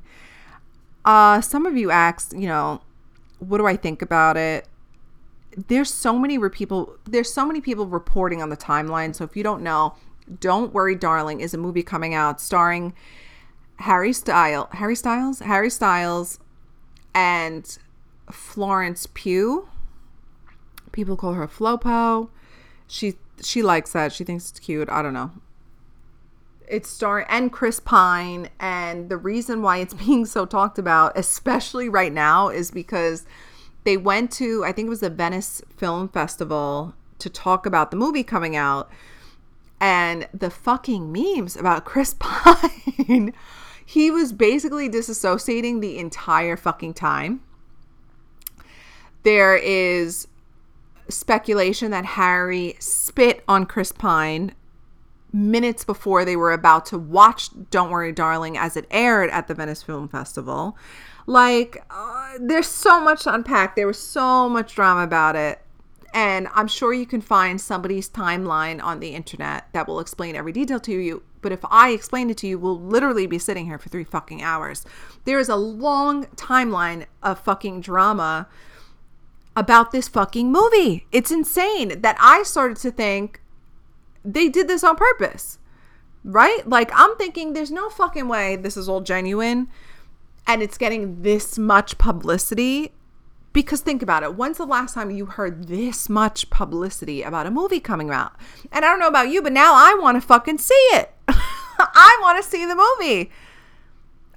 Uh 1.04 1.40
some 1.40 1.66
of 1.66 1.76
you 1.76 1.90
asked, 1.90 2.32
you 2.36 2.46
know, 2.46 2.80
what 3.38 3.58
do 3.58 3.66
I 3.66 3.76
think 3.76 4.02
about 4.02 4.36
it? 4.36 4.68
There's 5.68 5.92
so 5.92 6.18
many 6.18 6.38
people 6.48 6.96
there's 7.04 7.32
so 7.32 7.44
many 7.44 7.60
people 7.60 7.86
reporting 7.86 8.42
on 8.42 8.50
the 8.50 8.56
timeline. 8.56 9.14
So 9.14 9.24
if 9.24 9.36
you 9.36 9.42
don't 9.42 9.62
know, 9.62 9.94
Don't 10.40 10.72
Worry 10.72 10.94
Darling 10.94 11.40
is 11.40 11.54
a 11.54 11.58
movie 11.58 11.82
coming 11.82 12.14
out 12.14 12.40
starring 12.40 12.94
Harry 13.80 14.12
Style, 14.12 14.68
Harry 14.72 14.94
Styles, 14.94 15.40
Harry 15.40 15.70
Styles 15.70 16.38
and 17.14 17.78
Florence 18.30 19.08
Pugh. 19.12 19.68
People 20.92 21.16
call 21.16 21.32
her 21.34 21.48
Flopo. 21.48 22.28
She 22.86 23.14
she 23.42 23.62
likes 23.62 23.92
that. 23.92 24.12
She 24.12 24.24
thinks 24.24 24.50
it's 24.50 24.60
cute. 24.60 24.88
I 24.88 25.02
don't 25.02 25.14
know 25.14 25.32
it's 26.72 26.88
starring 26.88 27.26
and 27.28 27.52
Chris 27.52 27.78
Pine, 27.78 28.48
and 28.58 29.10
the 29.10 29.18
reason 29.18 29.60
why 29.60 29.76
it's 29.76 29.94
being 30.06 30.24
so 30.24 30.46
talked 30.46 30.78
about, 30.78 31.12
especially 31.14 31.88
right 31.88 32.12
now, 32.12 32.48
is 32.48 32.70
because 32.70 33.24
they 33.84 33.96
went 33.96 34.32
to 34.32 34.64
I 34.64 34.72
think 34.72 34.86
it 34.86 34.90
was 34.90 35.00
the 35.00 35.10
Venice 35.10 35.62
Film 35.76 36.08
Festival 36.08 36.94
to 37.18 37.28
talk 37.28 37.66
about 37.66 37.90
the 37.90 37.96
movie 37.96 38.24
coming 38.24 38.56
out, 38.56 38.90
and 39.80 40.26
the 40.32 40.50
fucking 40.50 41.12
memes 41.12 41.56
about 41.56 41.84
Chris 41.84 42.16
Pine. 42.18 43.34
he 43.84 44.10
was 44.10 44.32
basically 44.32 44.88
disassociating 44.88 45.80
the 45.80 45.98
entire 45.98 46.56
fucking 46.56 46.94
time. 46.94 47.42
There 49.24 49.56
is 49.56 50.26
speculation 51.08 51.90
that 51.90 52.06
Harry 52.06 52.76
spit 52.78 53.44
on 53.46 53.66
Chris 53.66 53.92
Pine 53.92 54.54
minutes 55.32 55.84
before 55.84 56.24
they 56.24 56.36
were 56.36 56.52
about 56.52 56.86
to 56.86 56.98
watch 56.98 57.50
Don't 57.70 57.90
Worry 57.90 58.12
Darling 58.12 58.58
as 58.58 58.76
it 58.76 58.86
aired 58.90 59.30
at 59.30 59.48
the 59.48 59.54
Venice 59.54 59.82
Film 59.82 60.08
Festival. 60.08 60.76
Like, 61.26 61.82
uh, 61.90 62.34
there's 62.40 62.66
so 62.66 63.00
much 63.00 63.24
to 63.24 63.34
unpack. 63.34 63.76
There 63.76 63.86
was 63.86 63.98
so 63.98 64.48
much 64.48 64.74
drama 64.74 65.04
about 65.04 65.36
it. 65.36 65.62
And 66.14 66.48
I'm 66.54 66.68
sure 66.68 66.92
you 66.92 67.06
can 67.06 67.22
find 67.22 67.60
somebody's 67.60 68.08
timeline 68.08 68.82
on 68.82 69.00
the 69.00 69.14
internet 69.14 69.68
that 69.72 69.88
will 69.88 70.00
explain 70.00 70.36
every 70.36 70.52
detail 70.52 70.80
to 70.80 70.92
you. 70.92 71.22
But 71.40 71.52
if 71.52 71.60
I 71.70 71.90
explain 71.90 72.30
it 72.30 72.36
to 72.38 72.46
you, 72.46 72.58
we'll 72.58 72.78
literally 72.78 73.26
be 73.26 73.38
sitting 73.38 73.66
here 73.66 73.78
for 73.78 73.88
three 73.88 74.04
fucking 74.04 74.42
hours. 74.42 74.84
There 75.24 75.38
is 75.38 75.48
a 75.48 75.56
long 75.56 76.26
timeline 76.36 77.06
of 77.22 77.40
fucking 77.40 77.80
drama 77.80 78.46
about 79.56 79.92
this 79.92 80.08
fucking 80.08 80.52
movie. 80.52 81.06
It's 81.12 81.30
insane 81.30 82.00
that 82.00 82.16
I 82.20 82.42
started 82.42 82.76
to 82.78 82.90
think 82.90 83.41
they 84.24 84.48
did 84.48 84.68
this 84.68 84.84
on 84.84 84.96
purpose, 84.96 85.58
right? 86.24 86.66
Like, 86.68 86.90
I'm 86.94 87.16
thinking 87.16 87.52
there's 87.52 87.70
no 87.70 87.90
fucking 87.90 88.28
way 88.28 88.56
this 88.56 88.76
is 88.76 88.88
all 88.88 89.00
genuine 89.00 89.68
and 90.46 90.62
it's 90.62 90.78
getting 90.78 91.22
this 91.22 91.58
much 91.58 91.98
publicity. 91.98 92.92
Because 93.52 93.82
think 93.82 94.02
about 94.02 94.22
it. 94.22 94.34
When's 94.34 94.56
the 94.56 94.64
last 94.64 94.94
time 94.94 95.10
you 95.10 95.26
heard 95.26 95.68
this 95.68 96.08
much 96.08 96.48
publicity 96.48 97.22
about 97.22 97.46
a 97.46 97.50
movie 97.50 97.80
coming 97.80 98.10
out? 98.10 98.32
And 98.72 98.82
I 98.82 98.88
don't 98.88 98.98
know 98.98 99.08
about 99.08 99.28
you, 99.28 99.42
but 99.42 99.52
now 99.52 99.74
I 99.74 99.94
want 100.00 100.16
to 100.16 100.26
fucking 100.26 100.56
see 100.56 100.88
it. 100.92 101.12
I 101.28 102.18
want 102.22 102.42
to 102.42 102.48
see 102.48 102.64
the 102.64 102.74
movie. 102.74 103.30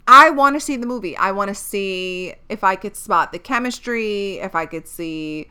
I 0.08 0.30
want 0.30 0.56
to 0.56 0.60
see 0.60 0.76
the 0.76 0.86
movie. 0.86 1.16
I 1.16 1.32
want 1.32 1.48
to 1.48 1.56
see 1.56 2.34
if 2.50 2.64
I 2.64 2.76
could 2.76 2.98
spot 2.98 3.32
the 3.32 3.40
chemistry, 3.40 4.40
if 4.40 4.54
I 4.54 4.66
could 4.66 4.88
see 4.88 5.50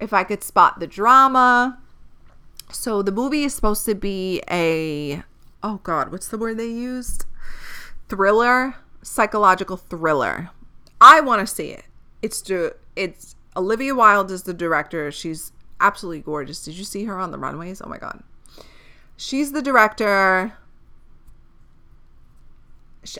if 0.00 0.12
I 0.12 0.24
could 0.24 0.42
spot 0.42 0.80
the 0.80 0.86
drama. 0.86 1.78
So 2.70 3.02
the 3.02 3.12
movie 3.12 3.44
is 3.44 3.54
supposed 3.54 3.84
to 3.86 3.94
be 3.94 4.42
a 4.50 5.22
oh 5.62 5.80
god, 5.82 6.12
what's 6.12 6.28
the 6.28 6.38
word 6.38 6.58
they 6.58 6.66
used? 6.66 7.24
Thriller, 8.08 8.76
psychological 9.02 9.76
thriller. 9.76 10.50
I 11.00 11.20
want 11.20 11.46
to 11.46 11.52
see 11.52 11.68
it. 11.68 11.84
It's 12.22 12.42
it's 12.94 13.36
Olivia 13.56 13.94
Wilde 13.94 14.30
is 14.30 14.42
the 14.42 14.54
director. 14.54 15.10
She's 15.10 15.52
absolutely 15.80 16.20
gorgeous. 16.20 16.64
Did 16.64 16.74
you 16.74 16.84
see 16.84 17.04
her 17.04 17.18
on 17.18 17.30
the 17.30 17.38
runways? 17.38 17.80
Oh 17.82 17.88
my 17.88 17.98
god. 17.98 18.22
She's 19.16 19.52
the 19.52 19.62
director. 19.62 20.54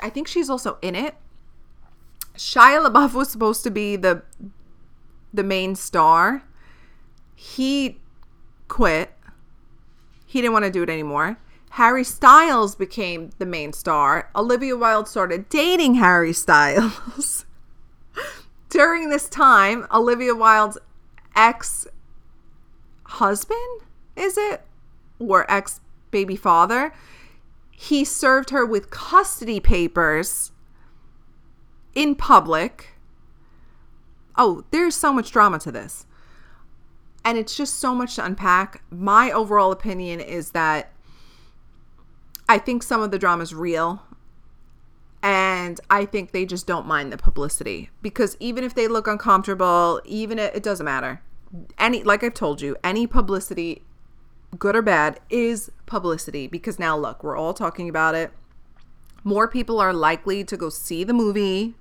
I 0.03 0.11
think 0.11 0.26
she's 0.26 0.51
also 0.51 0.78
in 0.82 0.94
it. 0.94 1.14
Shia 2.34 2.84
LaBeouf 2.84 3.14
was 3.14 3.30
supposed 3.30 3.62
to 3.64 3.70
be 3.70 3.97
the 3.97 4.22
the 5.32 5.44
main 5.44 5.74
star. 5.74 6.42
He 7.34 8.01
quit 8.68 9.16
he 10.27 10.41
didn't 10.41 10.53
want 10.53 10.64
to 10.64 10.70
do 10.70 10.83
it 10.83 10.91
anymore. 10.91 11.39
Harry 11.70 12.05
Styles 12.05 12.74
became 12.74 13.31
the 13.39 13.47
main 13.47 13.72
star. 13.72 14.31
Olivia 14.35 14.77
Wilde 14.77 15.09
started 15.09 15.49
dating 15.49 15.95
Harry 15.95 16.33
Styles. 16.33 17.45
During 18.68 19.11
this 19.11 19.29
time, 19.29 19.87
Olivia 19.93 20.35
Wilde's 20.35 20.79
ex 21.35 21.87
husband, 23.05 23.83
is 24.16 24.37
it? 24.37 24.62
Or 25.18 25.51
ex 25.51 25.81
baby 26.11 26.37
father, 26.37 26.93
he 27.70 28.05
served 28.05 28.51
her 28.51 28.64
with 28.64 28.91
custody 28.91 29.61
papers 29.61 30.53
in 31.95 32.14
public. 32.14 32.95
Oh, 34.37 34.64
there's 34.70 34.95
so 34.95 35.12
much 35.12 35.31
drama 35.31 35.59
to 35.61 35.70
this 35.70 36.06
and 37.27 37.37
it's 37.37 37.57
just 37.57 37.81
so 37.81 37.93
much 37.93 38.14
to 38.14 38.24
unpack. 38.24 38.83
My 38.89 39.33
overall 39.33 39.72
opinion 39.72 40.20
is 40.20 40.53
that 40.53 40.93
I 42.49 42.57
think 42.59 42.85
some 42.85 43.03
of 43.03 43.11
the 43.11 43.18
drama 43.18 43.43
is 43.43 43.53
real. 43.53 44.03
And 45.24 45.81
I 45.91 46.05
think 46.05 46.31
they 46.31 46.47
just 46.47 46.68
don't 46.68 46.87
mind 46.87 47.12
the 47.12 47.16
publicity 47.16 47.91
because 48.01 48.37
even 48.39 48.62
if 48.62 48.77
they 48.77 48.87
look 48.87 49.09
uncomfortable, 49.09 50.01
even 50.05 50.39
it, 50.39 50.55
it 50.55 50.62
doesn't 50.62 50.85
matter. 50.85 51.20
Any, 51.79 52.05
like 52.05 52.22
I've 52.22 52.33
told 52.33 52.62
you, 52.62 52.77
any 52.85 53.09
publicity, 53.09 53.83
good 54.57 54.77
or 54.77 54.83
bad, 54.83 55.18
is 55.29 55.72
publicity 55.85 56.47
because 56.47 56.79
now 56.79 56.97
look, 56.97 57.24
we're 57.24 57.37
all 57.37 57.55
talking 57.55 57.89
about 57.89 58.14
it. 58.14 58.31
More 59.24 59.49
people 59.49 59.81
are 59.81 59.93
likely 59.93 60.45
to 60.45 60.57
go 60.57 60.68
see 60.68 61.03
the 61.03 61.12
movie 61.12 61.74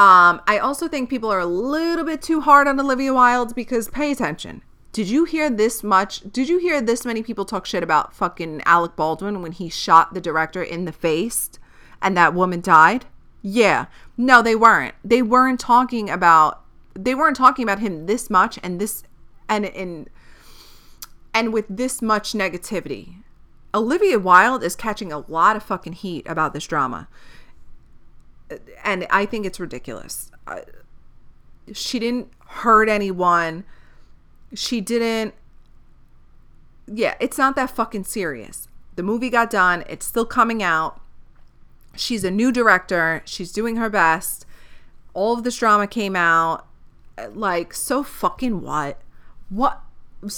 um, 0.00 0.40
I 0.46 0.56
also 0.56 0.88
think 0.88 1.10
people 1.10 1.30
are 1.30 1.40
a 1.40 1.44
little 1.44 2.06
bit 2.06 2.22
too 2.22 2.40
hard 2.40 2.66
on 2.66 2.80
Olivia 2.80 3.12
Wilde 3.12 3.54
because 3.54 3.90
pay 3.90 4.10
attention. 4.10 4.62
Did 4.92 5.10
you 5.10 5.26
hear 5.26 5.50
this 5.50 5.84
much? 5.84 6.22
Did 6.32 6.48
you 6.48 6.56
hear 6.56 6.80
this 6.80 7.04
many 7.04 7.22
people 7.22 7.44
talk 7.44 7.66
shit 7.66 7.82
about 7.82 8.14
fucking 8.14 8.62
Alec 8.64 8.96
Baldwin 8.96 9.42
when 9.42 9.52
he 9.52 9.68
shot 9.68 10.14
the 10.14 10.20
director 10.22 10.62
in 10.62 10.86
the 10.86 10.92
face 10.92 11.50
and 12.00 12.16
that 12.16 12.32
woman 12.32 12.62
died? 12.62 13.04
Yeah. 13.42 13.88
No, 14.16 14.40
they 14.40 14.56
weren't. 14.56 14.94
They 15.04 15.20
weren't 15.20 15.60
talking 15.60 16.08
about 16.08 16.64
they 16.94 17.14
weren't 17.14 17.36
talking 17.36 17.62
about 17.62 17.80
him 17.80 18.06
this 18.06 18.30
much 18.30 18.58
and 18.62 18.80
this 18.80 19.02
and 19.50 19.66
in 19.66 20.08
and 21.34 21.52
with 21.52 21.66
this 21.68 22.00
much 22.00 22.32
negativity. 22.32 23.16
Olivia 23.74 24.18
Wilde 24.18 24.64
is 24.64 24.74
catching 24.74 25.12
a 25.12 25.18
lot 25.18 25.56
of 25.56 25.62
fucking 25.62 25.92
heat 25.92 26.26
about 26.26 26.54
this 26.54 26.66
drama 26.66 27.06
and 28.84 29.06
I 29.10 29.26
think 29.26 29.46
it's 29.46 29.60
ridiculous. 29.60 30.30
She 31.72 31.98
didn't 31.98 32.28
hurt 32.46 32.88
anyone. 32.88 33.64
She 34.54 34.80
didn't. 34.80 35.34
Yeah, 36.86 37.14
it's 37.20 37.38
not 37.38 37.56
that 37.56 37.70
fucking 37.70 38.04
serious. 38.04 38.68
The 38.96 39.02
movie 39.02 39.30
got 39.30 39.50
done. 39.50 39.84
It's 39.88 40.06
still 40.06 40.26
coming 40.26 40.62
out. 40.62 41.00
She's 41.96 42.24
a 42.24 42.30
new 42.30 42.50
director. 42.50 43.22
She's 43.24 43.52
doing 43.52 43.76
her 43.76 43.90
best. 43.90 44.46
All 45.14 45.34
of 45.34 45.44
this 45.44 45.56
drama 45.56 45.86
came 45.86 46.16
out. 46.16 46.66
Like, 47.32 47.74
so 47.74 48.02
fucking 48.02 48.62
what? 48.62 49.00
What? 49.48 49.82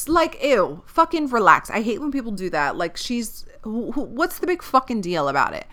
like 0.06 0.42
ew 0.42 0.82
fucking 0.86 1.28
relax 1.28 1.68
i 1.70 1.82
hate 1.82 2.00
when 2.00 2.12
people 2.12 2.30
do 2.30 2.48
that 2.48 2.76
like 2.76 2.96
she's 2.96 3.44
wh- 3.64 3.90
wh- 3.92 4.10
what's 4.12 4.38
the 4.38 4.46
big 4.46 4.62
fucking 4.62 5.00
deal 5.00 5.28
about 5.28 5.54
it 5.54 5.66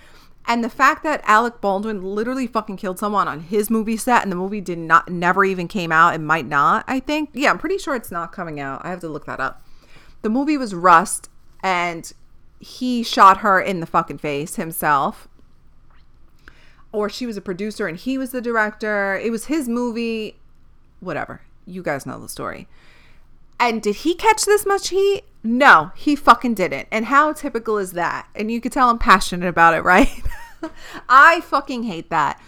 and 0.50 0.64
the 0.64 0.70
fact 0.70 1.04
that 1.04 1.22
alec 1.24 1.62
baldwin 1.62 2.04
literally 2.04 2.48
fucking 2.48 2.76
killed 2.76 3.00
someone 3.00 3.28
on 3.28 3.40
his 3.40 3.70
movie 3.70 3.96
set 3.96 4.24
and 4.24 4.32
the 4.32 4.36
movie 4.36 4.60
did 4.60 4.78
not 4.80 5.08
never 5.10 5.46
even 5.46 5.68
came 5.68 5.92
out 5.92 6.14
it 6.16 6.20
might 6.20 6.46
not 6.46 6.84
i 6.88 7.00
think. 7.00 7.30
Yeah 7.34 7.52
i'm 7.52 7.58
pretty 7.60 7.78
sure 7.78 7.96
it's 7.96 8.12
not 8.12 8.34
coming 8.34 8.60
out. 8.60 8.82
I 8.84 8.90
have 8.90 9.00
to 9.02 9.08
look 9.08 9.26
that 9.28 9.40
up. 9.40 9.64
The 10.24 10.30
movie 10.30 10.58
was 10.58 10.76
rust 10.76 11.30
and 11.64 12.12
he 12.60 13.04
shot 13.04 13.38
her 13.38 13.60
in 13.60 13.80
the 13.80 13.86
fucking 13.86 14.18
face 14.18 14.56
himself. 14.56 15.28
Or 16.92 17.10
she 17.10 17.26
was 17.26 17.38
a 17.38 17.42
producer 17.42 17.88
and 17.88 17.98
he 17.98 18.18
was 18.18 18.32
the 18.32 18.42
director. 18.42 19.16
It 19.16 19.32
was 19.32 19.46
his 19.46 19.70
movie. 19.70 20.38
Whatever. 21.00 21.42
You 21.66 21.84
guys 21.84 22.06
know 22.06 22.20
the 22.20 22.28
story. 22.28 22.68
And 23.60 23.82
did 23.82 23.98
he 23.98 24.16
catch 24.16 24.46
this 24.46 24.66
much 24.66 24.90
heat? 24.90 25.24
No, 25.44 25.92
he 25.96 26.16
fucking 26.16 26.56
didn't. 26.56 26.88
And 26.92 27.06
how 27.06 27.34
typical 27.34 27.78
is 27.78 27.92
that? 27.94 28.28
And 28.36 28.52
you 28.52 28.60
could 28.60 28.72
tell 28.72 28.90
I'm 28.90 29.00
passionate 29.00 29.48
about 29.48 29.74
it, 29.74 29.82
right? 29.84 30.22
I 31.08 31.42
fucking 31.42 31.84
hate 31.84 32.10
that. 32.10 32.42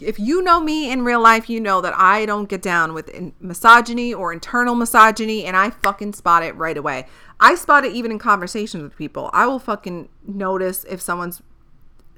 If 0.00 0.18
you 0.18 0.42
know 0.42 0.60
me 0.60 0.90
in 0.90 1.04
real 1.04 1.22
life, 1.22 1.48
you 1.48 1.60
know 1.60 1.80
that 1.80 1.94
I 1.96 2.26
don't 2.26 2.48
get 2.48 2.60
down 2.60 2.94
with 2.94 3.10
misogyny 3.40 4.12
or 4.12 4.32
internal 4.32 4.74
misogyny, 4.74 5.44
and 5.44 5.56
I 5.56 5.70
fucking 5.70 6.14
spot 6.14 6.42
it 6.42 6.56
right 6.56 6.76
away. 6.76 7.06
I 7.38 7.54
spot 7.54 7.84
it 7.84 7.92
even 7.92 8.10
in 8.10 8.18
conversations 8.18 8.82
with 8.82 8.96
people. 8.96 9.30
I 9.32 9.46
will 9.46 9.60
fucking 9.60 10.08
notice 10.26 10.84
if 10.90 11.00
someone's 11.00 11.42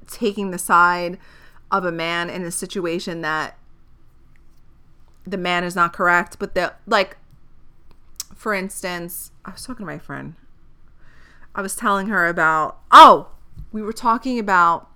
taking 0.07 0.49
the 0.49 0.57
side 0.57 1.19
of 1.71 1.85
a 1.85 1.91
man 1.91 2.31
in 2.31 2.43
a 2.43 2.51
situation 2.51 3.21
that 3.21 3.59
the 5.25 5.37
man 5.37 5.63
is 5.63 5.75
not 5.75 5.93
correct, 5.93 6.39
but 6.39 6.55
the 6.55 6.73
like 6.87 7.17
for 8.37 8.53
instance, 8.53 9.31
I 9.47 9.51
was 9.51 9.63
talking 9.63 9.85
to 9.85 9.91
my 9.91 9.97
friend. 9.97 10.35
I 11.55 11.61
was 11.61 11.75
telling 11.75 12.07
her 12.07 12.27
about, 12.27 12.79
oh, 12.91 13.29
we 13.71 13.81
were 13.81 13.93
talking 13.93 14.37
about 14.37 14.89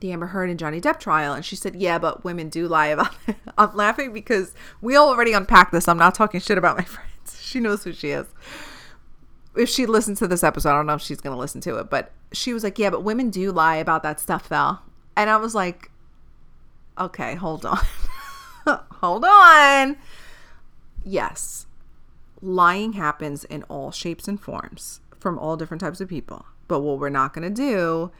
the 0.00 0.12
Amber 0.12 0.26
Heard 0.26 0.50
and 0.50 0.58
Johnny 0.58 0.80
Depp 0.80 1.00
trial. 1.00 1.32
And 1.32 1.44
she 1.44 1.56
said, 1.56 1.74
yeah, 1.74 1.98
but 1.98 2.22
women 2.22 2.50
do 2.50 2.68
lie 2.68 2.88
about 2.88 3.14
it. 3.26 3.36
I'm 3.58 3.74
laughing 3.74 4.12
because 4.12 4.52
we 4.82 4.96
already 4.96 5.32
unpacked 5.32 5.72
this. 5.72 5.88
I'm 5.88 5.96
not 5.96 6.14
talking 6.14 6.38
shit 6.38 6.58
about 6.58 6.76
my 6.76 6.84
friends. 6.84 7.40
She 7.40 7.58
knows 7.58 7.82
who 7.82 7.92
she 7.92 8.10
is. 8.10 8.26
If 9.56 9.70
she 9.70 9.86
listens 9.86 10.18
to 10.18 10.28
this 10.28 10.44
episode, 10.44 10.68
I 10.68 10.72
don't 10.74 10.86
know 10.86 10.94
if 10.94 11.02
she's 11.02 11.22
going 11.22 11.34
to 11.34 11.40
listen 11.40 11.62
to 11.62 11.78
it, 11.78 11.88
but 11.88 12.12
she 12.32 12.52
was 12.52 12.62
like, 12.62 12.78
yeah, 12.78 12.90
but 12.90 13.04
women 13.04 13.30
do 13.30 13.50
lie 13.52 13.76
about 13.76 14.02
that 14.02 14.20
stuff 14.20 14.50
though. 14.50 14.78
And 15.16 15.30
I 15.30 15.38
was 15.38 15.54
like, 15.54 15.90
okay, 16.98 17.34
hold 17.36 17.64
on. 17.64 17.78
hold 18.66 19.24
on. 19.24 19.96
Yes, 21.04 21.66
lying 22.42 22.94
happens 22.94 23.44
in 23.44 23.62
all 23.64 23.90
shapes 23.90 24.28
and 24.28 24.40
forms 24.40 25.00
from 25.18 25.38
all 25.38 25.56
different 25.56 25.80
types 25.80 26.00
of 26.00 26.08
people. 26.08 26.46
But 26.68 26.80
what 26.80 26.98
we're 26.98 27.08
not 27.08 27.32
going 27.32 27.48
to 27.48 27.54
do 27.54 28.10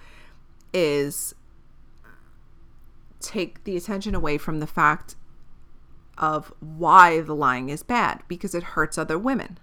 is 0.73 1.35
take 3.21 3.65
the 3.65 3.77
attention 3.77 4.15
away 4.15 4.39
from 4.39 4.61
the 4.61 4.67
fact 4.67 5.17
of 6.19 6.53
why 6.61 7.21
the 7.21 7.35
lying 7.35 7.69
is 7.69 7.83
bad 7.83 8.23
because 8.29 8.55
it 8.55 8.63
hurts 8.63 8.97
other 8.97 9.19
women. 9.19 9.59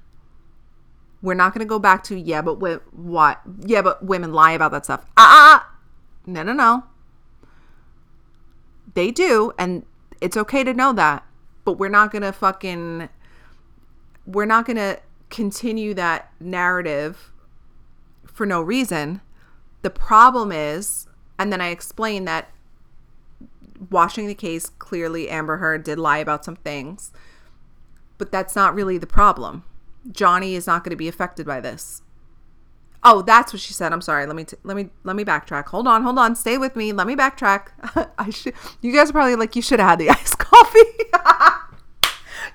We're 1.21 1.33
not 1.33 1.53
going 1.53 1.65
to 1.65 1.69
go 1.69 1.79
back 1.79 2.03
to 2.05 2.19
yeah, 2.19 2.41
but 2.41 2.55
what? 2.93 3.41
Yeah, 3.65 3.81
but 3.81 4.05
women 4.05 4.33
lie 4.33 4.51
about 4.51 4.71
that 4.71 4.85
stuff. 4.85 5.05
Ah, 5.15 5.63
ah, 5.63 5.77
no, 6.25 6.43
no, 6.43 6.53
no. 6.53 6.83
They 8.93 9.09
do, 9.09 9.53
and 9.57 9.85
it's 10.21 10.37
okay 10.37 10.63
to 10.63 10.73
know 10.73 10.93
that, 10.93 11.25
but 11.63 11.79
we're 11.79 11.89
not 11.89 12.11
going 12.11 12.21
to 12.23 12.33
fucking 12.33 13.09
we're 14.25 14.45
not 14.45 14.65
going 14.65 14.77
to 14.77 14.99
continue 15.29 15.93
that 15.95 16.31
narrative 16.39 17.31
for 18.25 18.45
no 18.45 18.61
reason. 18.61 19.21
The 19.81 19.89
problem 19.89 20.51
is, 20.51 21.07
and 21.37 21.51
then 21.51 21.61
I 21.61 21.69
explained 21.69 22.27
that 22.27 22.49
watching 23.89 24.27
the 24.27 24.35
case, 24.35 24.69
clearly 24.69 25.29
Amber 25.29 25.57
Heard 25.57 25.83
did 25.83 25.99
lie 25.99 26.19
about 26.19 26.45
some 26.45 26.55
things, 26.55 27.11
but 28.17 28.31
that's 28.31 28.55
not 28.55 28.75
really 28.75 28.97
the 28.97 29.07
problem. 29.07 29.63
Johnny 30.11 30.55
is 30.55 30.67
not 30.67 30.83
going 30.83 30.91
to 30.91 30.95
be 30.95 31.07
affected 31.07 31.45
by 31.45 31.59
this. 31.59 32.01
Oh, 33.05 33.21
that's 33.21 33.51
what 33.51 33.61
she 33.61 33.73
said. 33.73 33.91
I'm 33.91 34.01
sorry. 34.01 34.25
Let 34.25 34.35
me 34.35 34.45
t- 34.45 34.55
let 34.63 34.77
me 34.77 34.89
let 35.03 35.15
me 35.17 35.25
backtrack. 35.25 35.65
Hold 35.65 35.87
on, 35.87 36.03
hold 36.03 36.17
on. 36.17 36.35
Stay 36.35 36.57
with 36.57 36.77
me. 36.77 36.93
Let 36.93 37.05
me 37.05 37.15
backtrack. 37.15 38.11
I 38.17 38.29
should. 38.29 38.53
You 38.81 38.93
guys 38.93 39.09
are 39.09 39.13
probably 39.13 39.35
like, 39.35 39.57
you 39.57 39.61
should 39.61 39.79
have 39.79 39.89
had 39.89 39.99
the 39.99 40.09
iced 40.11 40.39
coffee. 40.39 40.79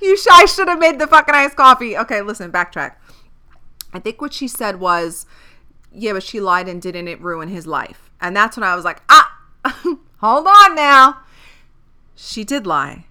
you 0.01 0.17
sh- 0.17 0.27
I 0.31 0.45
should 0.47 0.69
have 0.69 0.79
made 0.79 0.99
the 0.99 1.07
fucking 1.07 1.35
iced 1.35 1.57
coffee. 1.57 1.97
Okay, 1.97 2.23
listen, 2.23 2.53
backtrack. 2.53 2.97
I 3.93 3.99
think 3.99 4.21
what 4.21 4.33
she 4.33 4.49
said 4.49 4.81
was, 4.81 5.27
yeah, 5.93 6.13
but 6.13 6.23
she 6.23 6.41
lied 6.41 6.69
and 6.69 6.81
didn't 6.81 7.09
it 7.09 7.21
ruin 7.21 7.49
his 7.49 7.67
life? 7.67 8.11
And 8.21 8.37
that's 8.37 8.57
when 8.57 8.65
I 8.65 8.75
was 8.75 8.85
like, 8.85 9.03
ah, 9.09 9.41
hold 10.19 10.47
on 10.47 10.75
now. 10.75 11.21
She 12.15 12.45
did 12.45 12.67
lie. 12.67 13.07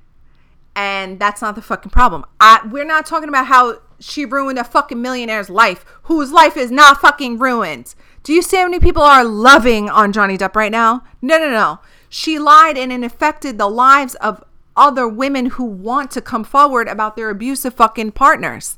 And 0.76 1.20
that's 1.20 1.42
not 1.42 1.56
the 1.56 1.62
fucking 1.62 1.92
problem. 1.92 2.26
I, 2.40 2.62
we're 2.70 2.86
not 2.86 3.06
talking 3.06 3.30
about 3.30 3.48
how 3.48 3.82
she 4.00 4.26
ruined 4.26 4.60
a 4.60 4.64
fucking 4.64 5.02
millionaire's 5.02 5.50
life 5.50 5.84
whose 6.04 6.32
life 6.32 6.56
is 6.56 6.70
not 6.70 7.02
fucking 7.02 7.40
ruined. 7.40 7.96
Do 8.22 8.34
you 8.34 8.42
see 8.42 8.58
how 8.58 8.66
many 8.66 8.80
people 8.80 9.02
are 9.02 9.24
loving 9.24 9.90
on 9.90 10.12
Johnny 10.12 10.38
Depp 10.38 10.56
right 10.56 10.72
now? 10.72 11.04
No, 11.22 11.40
no, 11.40 11.50
no. 11.50 11.80
She 12.10 12.38
lied 12.38 12.78
and 12.78 12.92
it 12.92 13.04
affected 13.04 13.58
the 13.58 13.70
lives 13.70 14.16
of 14.16 14.44
other 14.78 15.08
women 15.08 15.48
who 15.48 15.66
want 15.66 16.12
to 16.12 16.22
come 16.22 16.44
forward 16.44 16.88
about 16.88 17.16
their 17.16 17.30
abusive 17.30 17.74
fucking 17.74 18.12
partners 18.12 18.78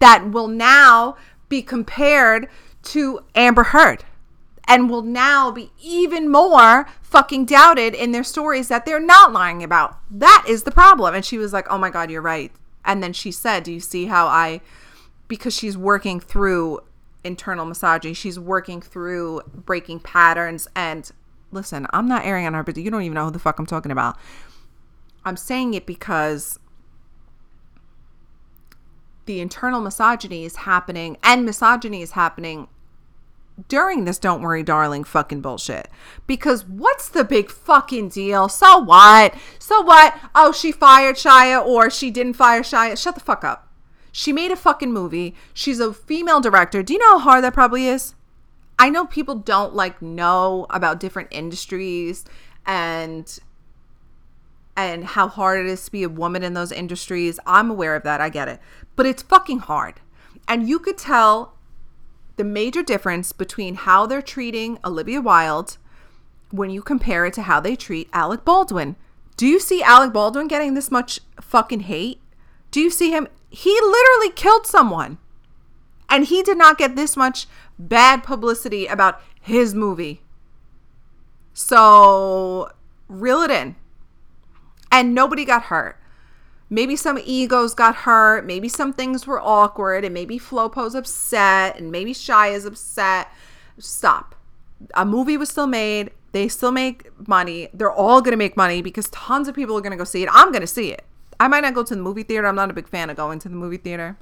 that 0.00 0.30
will 0.30 0.48
now 0.48 1.16
be 1.48 1.62
compared 1.62 2.48
to 2.82 3.20
Amber 3.34 3.64
Heard 3.64 4.04
and 4.66 4.90
will 4.90 5.02
now 5.02 5.50
be 5.50 5.70
even 5.82 6.28
more 6.28 6.86
fucking 7.00 7.46
doubted 7.46 7.94
in 7.94 8.12
their 8.12 8.22
stories 8.22 8.68
that 8.68 8.84
they're 8.84 9.00
not 9.00 9.32
lying 9.32 9.62
about. 9.62 9.98
That 10.10 10.44
is 10.46 10.64
the 10.64 10.70
problem. 10.70 11.14
And 11.14 11.24
she 11.24 11.38
was 11.38 11.52
like, 11.52 11.66
oh 11.70 11.78
my 11.78 11.88
God, 11.88 12.10
you're 12.10 12.20
right. 12.20 12.52
And 12.84 13.02
then 13.02 13.12
she 13.12 13.32
said, 13.32 13.64
Do 13.64 13.72
you 13.72 13.80
see 13.80 14.06
how 14.06 14.26
I, 14.26 14.60
because 15.26 15.54
she's 15.54 15.76
working 15.76 16.20
through 16.20 16.80
internal 17.24 17.64
misogyny, 17.64 18.14
she's 18.14 18.38
working 18.38 18.80
through 18.80 19.42
breaking 19.54 20.00
patterns. 20.00 20.68
And 20.74 21.10
listen, 21.50 21.86
I'm 21.90 22.08
not 22.08 22.24
airing 22.24 22.46
on 22.46 22.54
her, 22.54 22.62
but 22.62 22.76
you 22.76 22.90
don't 22.90 23.02
even 23.02 23.14
know 23.14 23.26
who 23.26 23.30
the 23.30 23.38
fuck 23.38 23.58
I'm 23.58 23.66
talking 23.66 23.92
about. 23.92 24.16
I'm 25.28 25.36
saying 25.36 25.74
it 25.74 25.86
because 25.86 26.58
the 29.26 29.40
internal 29.40 29.80
misogyny 29.80 30.44
is 30.44 30.56
happening 30.56 31.18
and 31.22 31.44
misogyny 31.44 32.00
is 32.00 32.12
happening 32.12 32.68
during 33.68 34.04
this 34.04 34.18
don't 34.18 34.40
worry 34.40 34.62
darling 34.62 35.04
fucking 35.04 35.40
bullshit. 35.40 35.88
Because 36.26 36.64
what's 36.64 37.08
the 37.08 37.24
big 37.24 37.50
fucking 37.50 38.08
deal? 38.08 38.48
So 38.48 38.78
what? 38.78 39.34
So 39.58 39.82
what? 39.82 40.18
Oh 40.34 40.52
she 40.52 40.72
fired 40.72 41.16
shia 41.16 41.64
or 41.64 41.90
she 41.90 42.10
didn't 42.10 42.34
fire 42.34 42.62
shia? 42.62 43.00
Shut 43.00 43.14
the 43.14 43.20
fuck 43.20 43.44
up. 43.44 43.68
She 44.12 44.32
made 44.32 44.50
a 44.50 44.56
fucking 44.56 44.92
movie. 44.92 45.34
She's 45.52 45.80
a 45.80 45.92
female 45.92 46.40
director. 46.40 46.82
Do 46.82 46.94
you 46.94 46.98
know 46.98 47.18
how 47.18 47.30
hard 47.30 47.44
that 47.44 47.54
probably 47.54 47.86
is? 47.86 48.14
I 48.78 48.90
know 48.90 49.06
people 49.06 49.34
don't 49.34 49.74
like 49.74 50.00
know 50.00 50.66
about 50.70 51.00
different 51.00 51.28
industries 51.32 52.24
and 52.64 53.38
and 54.78 55.04
how 55.04 55.26
hard 55.26 55.58
it 55.58 55.66
is 55.66 55.84
to 55.84 55.90
be 55.90 56.04
a 56.04 56.08
woman 56.08 56.44
in 56.44 56.54
those 56.54 56.70
industries. 56.70 57.40
I'm 57.44 57.68
aware 57.68 57.96
of 57.96 58.04
that. 58.04 58.20
I 58.20 58.28
get 58.28 58.46
it. 58.46 58.60
But 58.94 59.06
it's 59.06 59.22
fucking 59.22 59.58
hard. 59.58 60.00
And 60.46 60.68
you 60.68 60.78
could 60.78 60.96
tell 60.96 61.54
the 62.36 62.44
major 62.44 62.84
difference 62.84 63.32
between 63.32 63.74
how 63.74 64.06
they're 64.06 64.22
treating 64.22 64.78
Olivia 64.84 65.20
Wilde 65.20 65.78
when 66.52 66.70
you 66.70 66.80
compare 66.80 67.26
it 67.26 67.34
to 67.34 67.42
how 67.42 67.58
they 67.58 67.74
treat 67.74 68.08
Alec 68.12 68.44
Baldwin. 68.44 68.94
Do 69.36 69.48
you 69.48 69.58
see 69.58 69.82
Alec 69.82 70.12
Baldwin 70.12 70.46
getting 70.46 70.74
this 70.74 70.92
much 70.92 71.18
fucking 71.40 71.80
hate? 71.80 72.20
Do 72.70 72.80
you 72.80 72.88
see 72.88 73.10
him? 73.10 73.26
He 73.50 73.72
literally 73.80 74.30
killed 74.30 74.64
someone. 74.64 75.18
And 76.08 76.26
he 76.26 76.40
did 76.44 76.56
not 76.56 76.78
get 76.78 76.94
this 76.94 77.16
much 77.16 77.46
bad 77.80 78.22
publicity 78.22 78.86
about 78.86 79.20
his 79.40 79.74
movie. 79.74 80.22
So, 81.52 82.70
reel 83.08 83.42
it 83.42 83.50
in 83.50 83.74
and 84.90 85.14
nobody 85.14 85.44
got 85.44 85.64
hurt. 85.64 85.98
Maybe 86.70 86.96
some 86.96 87.18
egos 87.24 87.74
got 87.74 87.96
hurt. 87.96 88.44
Maybe 88.44 88.68
some 88.68 88.92
things 88.92 89.26
were 89.26 89.40
awkward, 89.40 90.04
and 90.04 90.12
maybe 90.12 90.38
Flopo's 90.38 90.94
upset, 90.94 91.78
and 91.78 91.90
maybe 91.90 92.12
Shia 92.12 92.52
is 92.52 92.66
upset. 92.66 93.28
Stop. 93.78 94.34
A 94.94 95.04
movie 95.04 95.36
was 95.36 95.48
still 95.48 95.66
made. 95.66 96.10
They 96.32 96.48
still 96.48 96.72
make 96.72 97.10
money. 97.26 97.68
They're 97.72 97.90
all 97.90 98.20
going 98.20 98.32
to 98.32 98.36
make 98.36 98.56
money 98.56 98.82
because 98.82 99.08
tons 99.08 99.48
of 99.48 99.54
people 99.54 99.76
are 99.78 99.80
going 99.80 99.92
to 99.92 99.96
go 99.96 100.04
see 100.04 100.22
it. 100.22 100.28
I'm 100.30 100.52
going 100.52 100.60
to 100.60 100.66
see 100.66 100.92
it. 100.92 101.04
I 101.40 101.48
might 101.48 101.60
not 101.60 101.74
go 101.74 101.82
to 101.84 101.94
the 101.94 102.02
movie 102.02 102.22
theater. 102.22 102.46
I'm 102.46 102.54
not 102.54 102.70
a 102.70 102.74
big 102.74 102.88
fan 102.88 103.08
of 103.08 103.16
going 103.16 103.38
to 103.40 103.48
the 103.48 103.54
movie 103.54 103.76
theater. 103.78 104.18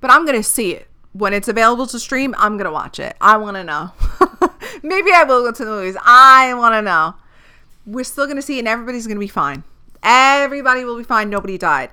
But 0.00 0.10
I'm 0.10 0.24
going 0.24 0.36
to 0.36 0.42
see 0.42 0.72
it. 0.72 0.88
When 1.12 1.34
it's 1.34 1.48
available 1.48 1.86
to 1.88 1.98
stream, 1.98 2.34
I'm 2.38 2.56
going 2.56 2.64
to 2.64 2.72
watch 2.72 2.98
it. 2.98 3.16
I 3.20 3.36
want 3.36 3.56
to 3.56 3.64
know. 3.64 3.92
Maybe 4.82 5.12
I 5.12 5.24
will 5.24 5.42
go 5.42 5.52
to 5.52 5.64
the 5.64 5.70
movies. 5.70 5.96
I 6.02 6.54
want 6.54 6.74
to 6.74 6.82
know 6.82 7.14
we're 7.86 8.04
still 8.04 8.26
going 8.26 8.36
to 8.36 8.42
see 8.42 8.58
and 8.58 8.68
everybody's 8.68 9.06
going 9.06 9.16
to 9.16 9.20
be 9.20 9.28
fine. 9.28 9.64
Everybody 10.02 10.84
will 10.84 10.98
be 10.98 11.04
fine. 11.04 11.30
Nobody 11.30 11.58
died. 11.58 11.90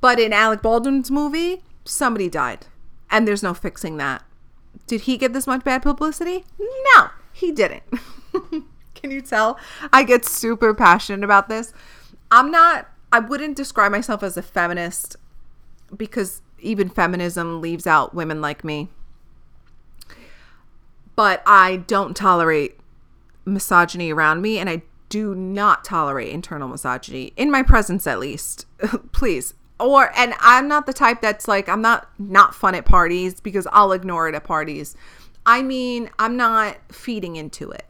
But 0.00 0.18
in 0.18 0.32
Alec 0.32 0.62
Baldwin's 0.62 1.10
movie, 1.10 1.62
somebody 1.84 2.28
died. 2.28 2.66
And 3.10 3.26
there's 3.26 3.42
no 3.42 3.54
fixing 3.54 3.96
that. 3.98 4.24
Did 4.86 5.02
he 5.02 5.16
get 5.16 5.32
this 5.32 5.46
much 5.46 5.64
bad 5.64 5.82
publicity? 5.82 6.44
No, 6.58 7.10
he 7.32 7.52
didn't. 7.52 7.82
Can 8.94 9.10
you 9.10 9.20
tell? 9.20 9.58
I 9.92 10.04
get 10.04 10.24
super 10.24 10.74
passionate 10.74 11.24
about 11.24 11.48
this. 11.48 11.72
I'm 12.30 12.50
not, 12.50 12.88
I 13.12 13.18
wouldn't 13.18 13.56
describe 13.56 13.92
myself 13.92 14.22
as 14.22 14.36
a 14.36 14.42
feminist 14.42 15.16
because 15.96 16.42
even 16.60 16.88
feminism 16.88 17.60
leaves 17.60 17.86
out 17.86 18.14
women 18.14 18.40
like 18.40 18.64
me. 18.64 18.88
But 21.16 21.42
I 21.44 21.78
don't 21.86 22.16
tolerate 22.16 22.78
misogyny 23.44 24.12
around 24.12 24.42
me 24.42 24.58
and 24.58 24.70
I 24.70 24.82
do 25.10 25.34
not 25.34 25.84
tolerate 25.84 26.32
internal 26.32 26.68
misogyny 26.68 27.34
in 27.36 27.50
my 27.50 27.62
presence 27.62 28.06
at 28.06 28.18
least. 28.18 28.64
Please. 29.12 29.52
Or 29.78 30.10
and 30.16 30.34
I'm 30.40 30.68
not 30.68 30.86
the 30.86 30.92
type 30.94 31.20
that's 31.20 31.46
like 31.46 31.68
I'm 31.68 31.82
not 31.82 32.08
not 32.18 32.54
fun 32.54 32.74
at 32.74 32.86
parties 32.86 33.40
because 33.40 33.66
I'll 33.72 33.92
ignore 33.92 34.28
it 34.28 34.34
at 34.34 34.44
parties. 34.44 34.96
I 35.44 35.62
mean, 35.62 36.10
I'm 36.18 36.36
not 36.36 36.78
feeding 36.92 37.36
into 37.36 37.70
it. 37.70 37.86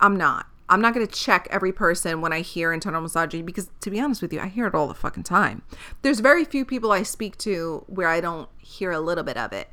I'm 0.00 0.16
not. 0.16 0.46
I'm 0.68 0.80
not 0.80 0.94
going 0.94 1.06
to 1.06 1.12
check 1.12 1.46
every 1.50 1.72
person 1.72 2.20
when 2.20 2.32
I 2.32 2.40
hear 2.40 2.72
internal 2.72 3.00
misogyny 3.00 3.42
because, 3.42 3.70
to 3.80 3.90
be 3.90 4.00
honest 4.00 4.20
with 4.20 4.32
you, 4.32 4.40
I 4.40 4.48
hear 4.48 4.66
it 4.66 4.74
all 4.74 4.88
the 4.88 4.94
fucking 4.94 5.22
time. 5.22 5.62
There's 6.02 6.20
very 6.20 6.44
few 6.44 6.64
people 6.64 6.90
I 6.90 7.04
speak 7.04 7.36
to 7.38 7.84
where 7.86 8.08
I 8.08 8.20
don't 8.20 8.48
hear 8.58 8.90
a 8.90 9.00
little 9.00 9.22
bit 9.22 9.36
of 9.36 9.52
it. 9.52 9.70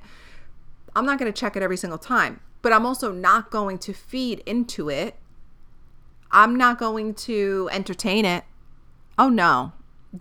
I'm 0.95 1.05
not 1.05 1.17
going 1.17 1.31
to 1.31 1.39
check 1.39 1.55
it 1.55 1.63
every 1.63 1.77
single 1.77 1.97
time, 1.97 2.41
but 2.61 2.71
I'm 2.71 2.85
also 2.85 3.11
not 3.11 3.49
going 3.49 3.79
to 3.79 3.93
feed 3.93 4.43
into 4.45 4.89
it. 4.89 5.15
I'm 6.33 6.55
not 6.55 6.79
going 6.79 7.13
to 7.13 7.69
entertain 7.71 8.25
it. 8.25 8.43
Oh, 9.17 9.29
no. 9.29 9.71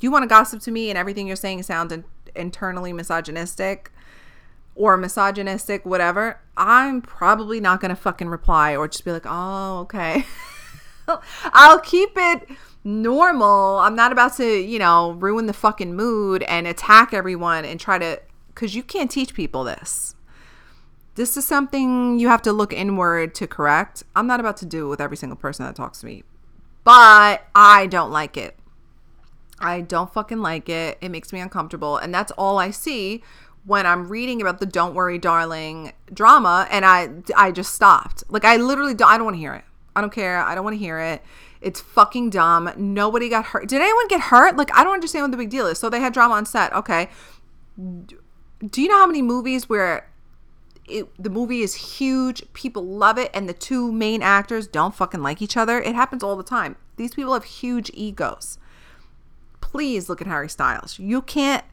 You 0.01 0.11
want 0.11 0.23
to 0.23 0.29
gossip 0.29 0.61
to 0.63 0.71
me 0.71 0.91
and 0.91 0.99
everything 0.99 1.27
you're 1.27 1.37
saying 1.37 1.63
sounds 1.63 1.93
in- 1.93 2.05
internally 2.37 2.93
misogynistic 2.93 3.91
or 4.75 4.97
misogynistic, 4.97 5.85
whatever. 5.85 6.41
I'm 6.57 7.03
probably 7.03 7.61
not 7.61 7.81
going 7.81 7.89
to 7.89 7.97
fucking 7.97 8.29
reply 8.29 8.77
or 8.77 8.89
just 8.89 9.05
be 9.05 9.13
like, 9.13 9.27
oh, 9.27 9.81
okay. 9.81 10.27
I'll 11.45 11.81
keep 11.81 12.11
it 12.15 12.49
normal. 12.85 13.79
I'm 13.79 13.97
not 13.97 14.13
about 14.13 14.37
to, 14.37 14.47
you 14.47 14.79
know, 14.79 15.13
ruin 15.13 15.47
the 15.47 15.53
fucking 15.53 15.95
mood 15.95 16.43
and 16.45 16.67
attack 16.67 17.13
everyone 17.15 17.65
and 17.65 17.81
try 17.81 17.99
to, 17.99 18.21
because 18.49 18.75
you 18.75 18.83
can't 18.83 19.11
teach 19.11 19.35
people 19.35 19.65
this. 19.65 20.15
This 21.15 21.37
is 21.37 21.47
something 21.47 22.19
you 22.19 22.29
have 22.29 22.43
to 22.43 22.53
look 22.53 22.73
inward 22.73 23.35
to 23.37 23.47
correct. 23.47 24.03
I'm 24.17 24.27
not 24.27 24.41
about 24.41 24.57
to 24.59 24.67
do 24.67 24.87
it 24.87 24.89
with 24.89 25.01
every 25.01 25.17
single 25.17 25.37
person 25.37 25.67
that 25.67 25.77
talks 25.77 26.01
to 26.01 26.07
me, 26.07 26.25
but 26.85 27.47
I 27.55 27.87
don't 27.87 28.11
like 28.11 28.37
it. 28.37 28.59
I 29.61 29.83
don't 29.83 30.13
fucking 30.13 30.41
like 30.41 30.69
it. 30.69 30.99
It 31.01 31.11
makes 31.11 31.33
me 31.33 31.41
uncomfortable. 31.41 31.97
And 31.97 32.13
that's 32.15 32.33
all 32.33 32.59
I 32.59 32.71
see 32.71 33.23
when 33.65 33.87
I'm 33.87 34.09
reading 34.09 34.41
about 34.41 34.59
the 34.59 34.67
"Don't 34.67 34.95
Worry, 34.95 35.19
Darling" 35.19 35.93
drama, 36.13 36.67
and 36.71 36.85
I 36.85 37.11
I 37.37 37.53
just 37.53 37.75
stopped. 37.75 38.25
Like 38.29 38.45
I 38.45 38.57
literally 38.57 38.95
don't, 38.95 39.09
I 39.09 39.17
don't 39.17 39.25
want 39.25 39.37
to 39.37 39.41
hear 39.41 39.55
it. 39.55 39.65
I 39.95 40.01
don't 40.01 40.13
care. 40.13 40.39
I 40.39 40.55
don't 40.55 40.65
want 40.65 40.75
to 40.75 40.79
hear 40.79 40.99
it. 40.99 41.23
It's 41.61 41.81
fucking 41.81 42.31
dumb. 42.31 42.73
Nobody 42.77 43.29
got 43.29 43.45
hurt. 43.47 43.69
Did 43.69 43.81
anyone 43.83 44.09
get 44.09 44.21
hurt? 44.21 44.57
Like 44.57 44.75
I 44.75 44.83
don't 44.83 44.95
understand 44.95 45.25
what 45.25 45.31
the 45.31 45.37
big 45.37 45.51
deal 45.51 45.67
is. 45.67 45.79
So 45.79 45.89
they 45.89 46.01
had 46.01 46.13
drama 46.13 46.35
on 46.35 46.47
set. 46.47 46.73
Okay. 46.73 47.09
Do 47.77 48.83
you 48.83 48.89
know 48.89 48.97
how 48.97 49.07
many 49.07 49.23
movies 49.23 49.69
where 49.69 50.09
it, 50.87 51.09
the 51.23 51.31
movie 51.31 51.61
is 51.61 51.75
huge, 51.75 52.43
people 52.53 52.85
love 52.85 53.19
it, 53.19 53.31
and 53.33 53.49
the 53.49 53.55
two 53.55 53.93
main 53.93 54.23
actors 54.23 54.67
don't 54.67 54.95
fucking 54.95 55.23
like 55.23 55.41
each 55.41 55.57
other? 55.57 55.81
It 55.81 55.95
happens 55.95 56.23
all 56.23 56.37
the 56.37 56.43
time. 56.43 56.77
These 56.97 57.15
people 57.15 57.35
have 57.35 57.45
huge 57.45 57.91
egos. 57.95 58.59
Please 59.61 60.09
look 60.09 60.21
at 60.21 60.27
Harry 60.27 60.49
Styles. 60.49 60.99
You 60.99 61.23
can't 61.23 61.65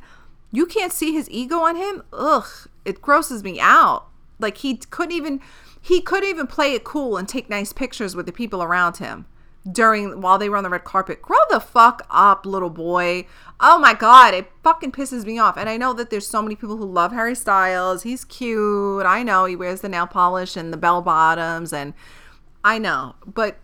you 0.51 0.66
can't 0.66 0.93
see 0.93 1.14
his 1.14 1.30
ego 1.30 1.60
on 1.60 1.76
him. 1.76 2.03
Ugh, 2.12 2.47
it 2.84 3.01
grosses 3.01 3.43
me 3.43 3.60
out. 3.60 4.07
Like 4.39 4.57
he 4.57 4.78
couldn't 4.78 5.16
even 5.16 5.41
he 5.82 6.01
couldn't 6.01 6.30
even 6.30 6.47
play 6.47 6.74
it 6.74 6.84
cool 6.84 7.18
and 7.18 7.28
take 7.28 7.49
nice 7.49 7.74
pictures 7.74 8.16
with 8.16 8.26
the 8.26 8.32
people 8.32 8.64
around 8.64 8.97
him 8.97 9.26
during 9.70 10.22
while 10.22 10.38
they 10.38 10.49
were 10.49 10.57
on 10.57 10.64
the 10.64 10.70
red 10.70 10.84
carpet. 10.84 11.22
Grow 11.22 11.39
the 11.49 11.60
fuck 11.60 12.05
up, 12.10 12.45
little 12.45 12.70
boy. 12.70 13.26
Oh 13.60 13.78
my 13.78 13.93
god, 13.93 14.34
it 14.34 14.51
fucking 14.64 14.91
pisses 14.91 15.26
me 15.26 15.38
off. 15.38 15.57
And 15.57 15.70
I 15.70 15.78
know 15.78 15.93
that 15.93 16.10
there's 16.10 16.28
so 16.28 16.41
many 16.41 16.55
people 16.55 16.78
who 16.78 16.86
love 16.86 17.12
Harry 17.12 17.36
Styles. 17.36 18.03
He's 18.03 18.24
cute. 18.24 19.05
I 19.05 19.24
know 19.24 19.45
he 19.45 19.55
wears 19.55 19.82
the 19.82 19.89
nail 19.89 20.07
polish 20.07 20.55
and 20.55 20.72
the 20.72 20.78
bell 20.78 21.01
bottoms 21.01 21.74
and 21.74 21.93
I 22.64 22.78
know, 22.78 23.16
but 23.26 23.57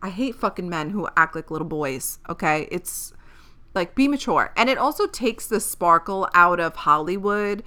I 0.00 0.10
hate 0.10 0.34
fucking 0.34 0.68
men 0.68 0.90
who 0.90 1.08
act 1.16 1.34
like 1.34 1.50
little 1.50 1.66
boys, 1.66 2.18
okay? 2.28 2.68
It's 2.70 3.12
like 3.74 3.94
be 3.94 4.08
mature. 4.08 4.52
And 4.56 4.68
it 4.68 4.78
also 4.78 5.06
takes 5.06 5.46
the 5.46 5.60
sparkle 5.60 6.28
out 6.34 6.60
of 6.60 6.76
Hollywood. 6.76 7.62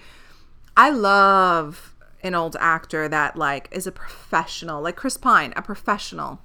I 0.78 0.90
love 0.90 1.96
an 2.22 2.36
old 2.36 2.58
actor 2.60 3.08
that 3.08 3.38
like 3.38 3.70
is 3.72 3.88
a 3.88 3.92
professional, 3.92 4.82
like 4.82 4.96
Chris 4.96 5.16
Pine, 5.16 5.54
a 5.56 5.62
professional. 5.62 6.42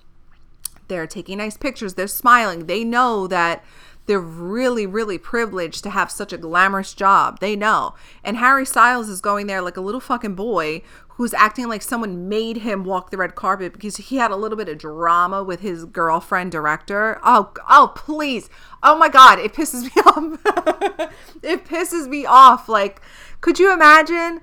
They're 0.91 1.07
taking 1.07 1.38
nice 1.38 1.57
pictures, 1.57 1.95
they're 1.95 2.09
smiling. 2.09 2.66
They 2.66 2.82
know 2.82 3.28
that 3.28 3.64
they're 4.07 4.18
really, 4.18 4.86
really 4.86 5.18
privileged 5.18 5.84
to 5.84 5.91
have 5.91 6.11
such 6.11 6.32
a 6.32 6.36
glamorous 6.36 6.95
job. 6.95 7.38
They 7.38 7.55
know. 7.55 7.95
And 8.24 8.38
Harry 8.38 8.66
Styles 8.66 9.09
is 9.09 9.20
going 9.20 9.47
there 9.47 9.62
like 9.62 9.76
a 9.76 9.80
little 9.80 10.01
fucking 10.01 10.34
boy 10.34 10.82
who's 11.11 11.32
acting 11.32 11.68
like 11.68 11.80
someone 11.80 12.28
made 12.28 12.57
him 12.57 12.82
walk 12.82 13.12
the 13.12 13.16
red 13.16 13.36
carpet 13.36 13.72
because 13.72 13.99
he 13.99 14.16
had 14.16 14.32
a 14.32 14.36
little 14.36 14.59
bit 14.59 14.68
of 14.68 14.78
drama 14.78 15.45
with 15.45 15.61
his 15.61 15.84
girlfriend 15.84 16.51
director. 16.51 17.20
Oh, 17.22 17.53
oh, 17.68 17.93
please. 17.95 18.51
Oh 18.82 18.99
my 18.99 19.09
God. 19.09 19.38
It 19.38 19.53
pisses 19.53 19.84
me 19.95 20.03
off. 20.03 21.12
it 21.45 21.64
pisses 21.64 22.09
me 22.09 22.26
off. 22.26 22.68
Like, 22.68 23.01
could 23.41 23.61
you 23.61 23.72
imagine? 23.72 24.41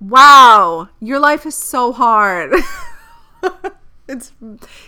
Wow. 0.00 0.88
Your 1.00 1.18
life 1.18 1.44
is 1.44 1.54
so 1.54 1.92
hard. 1.92 2.54
it's, 4.08 4.32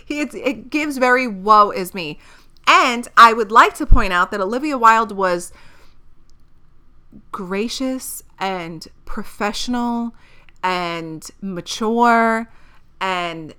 it's, 0.07 0.35
it 0.35 0.69
gives 0.69 0.97
very 0.97 1.27
woe 1.27 1.71
is 1.71 1.93
me. 1.93 2.19
And 2.67 3.07
I 3.17 3.33
would 3.33 3.51
like 3.51 3.75
to 3.75 3.85
point 3.85 4.13
out 4.13 4.31
that 4.31 4.41
Olivia 4.41 4.77
Wilde 4.77 5.11
was 5.11 5.51
gracious 7.31 8.23
and 8.39 8.87
professional 9.05 10.13
and 10.63 11.29
mature 11.41 12.49
and 12.99 13.53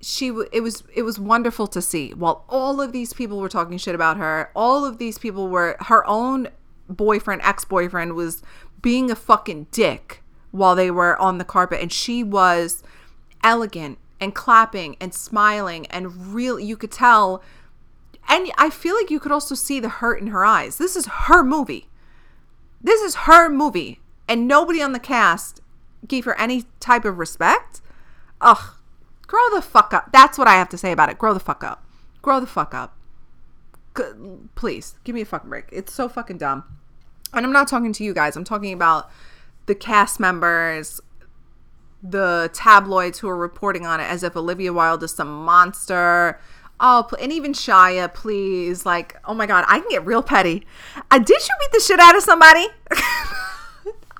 she 0.00 0.28
it 0.52 0.62
was 0.62 0.84
it 0.94 1.02
was 1.02 1.18
wonderful 1.18 1.66
to 1.66 1.82
see 1.82 2.14
while 2.14 2.44
all 2.48 2.80
of 2.80 2.92
these 2.92 3.12
people 3.12 3.38
were 3.38 3.48
talking 3.48 3.76
shit 3.76 3.94
about 3.94 4.16
her 4.16 4.50
all 4.54 4.84
of 4.84 4.98
these 4.98 5.18
people 5.18 5.48
were 5.48 5.76
her 5.80 6.06
own 6.06 6.48
boyfriend 6.88 7.42
ex-boyfriend 7.42 8.14
was 8.14 8.42
being 8.80 9.10
a 9.10 9.16
fucking 9.16 9.66
dick 9.72 10.22
while 10.52 10.74
they 10.74 10.90
were 10.90 11.20
on 11.20 11.38
the 11.38 11.44
carpet 11.44 11.80
and 11.82 11.92
she 11.92 12.22
was 12.22 12.82
elegant 13.42 13.98
and 14.20 14.34
clapping 14.34 14.96
and 15.00 15.14
smiling 15.14 15.86
and 15.86 16.34
real 16.34 16.58
you 16.58 16.76
could 16.76 16.90
tell 16.90 17.42
and 18.28 18.50
I 18.58 18.68
feel 18.68 18.94
like 18.94 19.10
you 19.10 19.20
could 19.20 19.32
also 19.32 19.54
see 19.54 19.80
the 19.80 19.88
hurt 19.88 20.20
in 20.20 20.28
her 20.28 20.44
eyes. 20.44 20.76
This 20.76 20.96
is 20.96 21.06
her 21.06 21.42
movie. 21.42 21.88
This 22.80 23.00
is 23.00 23.14
her 23.26 23.48
movie. 23.48 24.00
And 24.28 24.46
nobody 24.46 24.82
on 24.82 24.92
the 24.92 24.98
cast 24.98 25.62
gave 26.06 26.26
her 26.26 26.38
any 26.38 26.64
type 26.78 27.06
of 27.06 27.18
respect. 27.18 27.80
Ugh. 28.42 28.74
Grow 29.26 29.40
the 29.54 29.62
fuck 29.62 29.94
up. 29.94 30.10
That's 30.12 30.36
what 30.36 30.48
I 30.48 30.54
have 30.54 30.68
to 30.70 30.78
say 30.78 30.92
about 30.92 31.08
it. 31.08 31.18
Grow 31.18 31.32
the 31.32 31.40
fuck 31.40 31.64
up. 31.64 31.84
Grow 32.20 32.38
the 32.38 32.46
fuck 32.46 32.74
up. 32.74 32.96
G- 33.96 34.04
please, 34.54 34.94
give 35.04 35.14
me 35.14 35.22
a 35.22 35.26
fucking 35.26 35.48
break. 35.48 35.66
It's 35.72 35.92
so 35.92 36.08
fucking 36.08 36.38
dumb. 36.38 36.64
And 37.32 37.44
I'm 37.44 37.52
not 37.52 37.68
talking 37.68 37.92
to 37.94 38.04
you 38.04 38.12
guys. 38.12 38.36
I'm 38.36 38.44
talking 38.44 38.72
about 38.72 39.10
the 39.66 39.74
cast 39.74 40.20
members, 40.20 41.00
the 42.02 42.50
tabloids 42.52 43.18
who 43.18 43.28
are 43.28 43.36
reporting 43.36 43.86
on 43.86 44.00
it 44.00 44.04
as 44.04 44.22
if 44.22 44.36
Olivia 44.36 44.72
Wilde 44.72 45.02
is 45.02 45.12
some 45.12 45.44
monster. 45.44 46.40
Oh, 46.80 47.08
and 47.20 47.32
even 47.32 47.52
Shia, 47.52 48.12
please. 48.12 48.86
Like, 48.86 49.16
oh 49.24 49.34
my 49.34 49.46
God, 49.46 49.64
I 49.68 49.80
can 49.80 49.88
get 49.90 50.06
real 50.06 50.22
petty. 50.22 50.66
Did 51.10 51.28
you 51.28 51.54
beat 51.60 51.72
the 51.72 51.80
shit 51.80 51.98
out 51.98 52.16
of 52.16 52.22
somebody? 52.22 52.66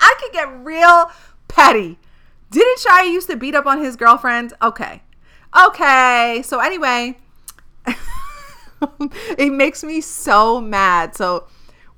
I 0.00 0.14
can 0.20 0.32
get 0.32 0.64
real 0.64 1.10
petty. 1.46 1.98
Didn't 2.50 2.78
Shia 2.80 3.10
used 3.10 3.28
to 3.30 3.36
beat 3.36 3.54
up 3.54 3.66
on 3.66 3.78
his 3.78 3.96
girlfriend? 3.96 4.54
Okay. 4.62 5.02
Okay. 5.66 6.42
So, 6.44 6.60
anyway, 6.60 7.18
it 9.38 9.52
makes 9.52 9.84
me 9.84 10.00
so 10.00 10.60
mad. 10.60 11.14
So, 11.14 11.46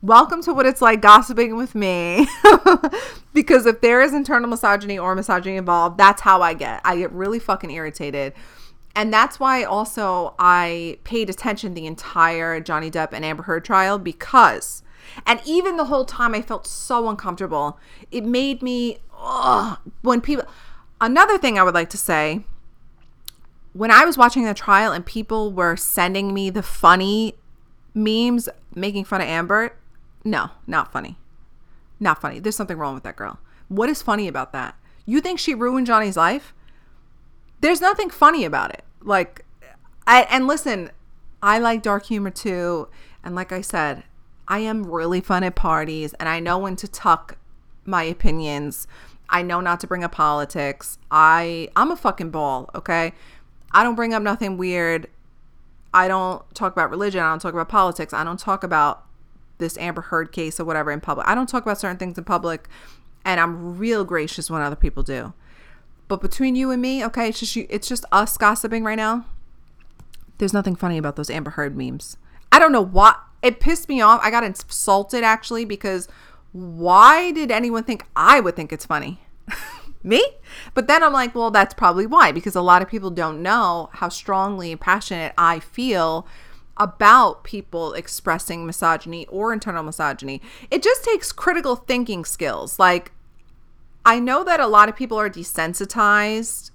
welcome 0.03 0.42
to 0.42 0.53
what 0.55 0.66
it's 0.66 0.80
like 0.80 1.01
gossiping 1.01 1.57
with 1.57 1.74
me. 1.74 2.26
because 3.32 3.66
if 3.66 3.80
there 3.80 4.01
is 4.01 4.14
internal 4.14 4.48
misogyny 4.48 4.98
or 4.98 5.14
misogyny 5.14 5.57
involved, 5.57 5.98
that's 5.98 6.22
how 6.22 6.42
I 6.42 6.55
get. 6.55 6.80
I 6.84 6.96
get 6.96 7.12
really 7.12 7.38
fucking 7.38 7.70
irritated. 7.70 8.32
And 8.94 9.12
that's 9.12 9.38
why 9.38 9.62
also 9.62 10.34
I 10.38 10.98
paid 11.05 11.30
attention 11.30 11.74
the 11.74 11.86
entire 11.86 12.61
Johnny 12.61 12.90
Depp 12.90 13.12
and 13.12 13.24
Amber 13.24 13.44
Heard 13.44 13.64
trial 13.64 13.98
because 13.98 14.82
and 15.26 15.40
even 15.44 15.76
the 15.76 15.86
whole 15.86 16.05
time 16.05 16.34
I 16.34 16.42
felt 16.42 16.66
so 16.66 17.09
uncomfortable. 17.09 17.78
It 18.11 18.24
made 18.24 18.62
me 18.62 18.98
ugh, 19.16 19.78
when 20.03 20.20
people 20.20 20.44
another 21.01 21.38
thing 21.38 21.59
I 21.59 21.62
would 21.62 21.74
like 21.74 21.90
to 21.90 21.98
say 21.98 22.44
when 23.72 23.90
I 23.90 24.05
was 24.05 24.18
watching 24.18 24.44
the 24.44 24.55
trial 24.55 24.92
and 24.92 25.07
people 25.07 25.53
were 25.53 25.76
sending 25.76 26.34
me 26.34 26.51
the 26.51 26.62
funny 26.62 27.34
memes 27.94 28.48
making 28.74 29.05
fun 29.05 29.20
of 29.20 29.28
Amber, 29.28 29.76
no, 30.25 30.51
not 30.66 30.93
funny. 30.93 31.18
Not 31.99 32.21
funny. 32.21 32.41
There's 32.41 32.57
something 32.57 32.79
wrong 32.79 32.95
with 32.95 33.03
that 33.05 33.16
girl. 33.16 33.39
What 33.68 33.89
is 33.89 34.03
funny 34.03 34.29
about 34.29 34.53
that? 34.53 34.75
You 35.07 35.21
think 35.21 35.39
she 35.39 35.55
ruined 35.55 35.87
Johnny's 35.87 36.16
life? 36.16 36.55
There's 37.61 37.81
nothing 37.81 38.11
funny 38.11 38.45
about 38.45 38.71
it. 38.71 38.85
Like, 39.03 39.45
I, 40.07 40.23
and 40.31 40.47
listen, 40.47 40.91
I 41.43 41.59
like 41.59 41.83
dark 41.83 42.07
humor 42.07 42.31
too. 42.31 42.89
And 43.23 43.35
like 43.35 43.53
I 43.53 43.61
said, 43.61 44.05
I 44.49 44.59
am 44.61 44.85
really 44.85 45.21
fun 45.21 45.45
at 45.45 45.55
parties 45.55 46.14
and 46.14 46.29
I 46.29 46.41
know 46.41 46.59
when 46.59 46.77
to 46.77 46.89
tuck 46.89 47.39
my 47.85 48.03
opinions. 48.03 48.87
I 49.29 49.43
know 49.43 49.61
not 49.61 49.81
to 49.81 49.87
bring 49.87 50.03
up 50.05 50.12
politics. 50.12 50.99
I 51.11 51.68
I'm 51.77 51.91
a 51.91 51.97
fucking 51.97 52.31
ball, 52.31 52.68
okay? 52.75 53.12
I 53.73 53.85
don't 53.85 53.95
bring 53.95 54.12
up 54.12 54.23
nothing 54.23 54.59
weird. 54.59 55.07
I 55.95 56.09
don't 56.09 56.43
talk 56.55 56.73
about 56.73 56.91
religion. 56.91 57.23
I 57.23 57.31
don't 57.31 57.41
talk 57.41 57.53
about 57.53 57.68
politics. 57.68 58.12
I 58.12 58.25
don't 58.25 58.39
talk 58.39 58.64
about 58.64 59.05
this 59.61 59.78
Amber 59.78 60.02
Heard 60.02 60.32
case 60.32 60.58
or 60.58 60.64
whatever 60.64 60.90
in 60.90 61.00
public. 61.00 61.28
I 61.28 61.34
don't 61.36 61.48
talk 61.48 61.62
about 61.62 61.78
certain 61.78 61.96
things 61.96 62.18
in 62.18 62.24
public, 62.24 62.68
and 63.24 63.38
I'm 63.38 63.78
real 63.78 64.04
gracious 64.04 64.50
when 64.50 64.62
other 64.62 64.76
people 64.76 65.04
do. 65.04 65.32
But 66.08 66.20
between 66.20 66.56
you 66.56 66.72
and 66.72 66.82
me, 66.82 67.04
okay, 67.04 67.28
it's 67.28 67.38
just 67.38 67.54
you, 67.54 67.66
it's 67.70 67.86
just 67.86 68.04
us 68.11 68.36
gossiping 68.36 68.82
right 68.82 68.96
now. 68.96 69.26
There's 70.38 70.52
nothing 70.52 70.74
funny 70.74 70.98
about 70.98 71.14
those 71.14 71.30
Amber 71.30 71.50
Heard 71.50 71.76
memes. 71.76 72.16
I 72.50 72.58
don't 72.58 72.72
know 72.72 72.80
why 72.84 73.14
it 73.42 73.61
pissed 73.61 73.88
me 73.88 74.00
off. 74.00 74.20
I 74.22 74.30
got 74.30 74.42
insulted 74.42 75.22
actually 75.22 75.64
because 75.64 76.08
why 76.52 77.30
did 77.30 77.50
anyone 77.50 77.84
think 77.84 78.04
I 78.16 78.40
would 78.40 78.56
think 78.56 78.72
it's 78.72 78.86
funny? 78.86 79.20
me? 80.02 80.24
But 80.74 80.88
then 80.88 81.02
I'm 81.02 81.12
like, 81.12 81.34
well, 81.34 81.50
that's 81.50 81.74
probably 81.74 82.06
why 82.06 82.32
because 82.32 82.56
a 82.56 82.62
lot 82.62 82.82
of 82.82 82.88
people 82.88 83.11
don't 83.11 83.42
know 83.42 83.90
how 83.92 84.08
strongly 84.08 84.72
and 84.72 84.80
passionate 84.80 85.32
I 85.38 85.61
feel 85.61 86.26
about 86.81 87.45
people 87.45 87.93
expressing 87.93 88.64
misogyny 88.64 89.26
or 89.26 89.53
internal 89.53 89.83
misogyny. 89.85 90.41
It 90.70 90.83
just 90.83 91.05
takes 91.05 91.31
critical 91.31 91.76
thinking 91.76 92.24
skills. 92.24 92.78
Like, 92.78 93.12
I 94.05 94.18
know 94.18 94.43
that 94.45 94.61
a 94.61 94.66
lot 94.66 94.89
of 94.89 94.97
people 94.97 95.20
are 95.20 95.28
desensitized 95.28 96.70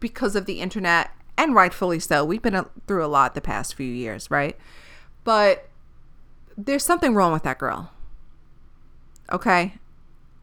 because 0.00 0.34
of 0.34 0.46
the 0.46 0.60
internet, 0.60 1.10
and 1.36 1.54
rightfully 1.54 2.00
so. 2.00 2.24
We've 2.24 2.40
been 2.40 2.64
through 2.86 3.04
a 3.04 3.06
lot 3.06 3.34
the 3.34 3.42
past 3.42 3.74
few 3.74 3.86
years, 3.86 4.30
right? 4.30 4.56
But 5.24 5.68
there's 6.56 6.82
something 6.82 7.14
wrong 7.14 7.32
with 7.32 7.42
that 7.42 7.58
girl. 7.58 7.92
Okay? 9.30 9.74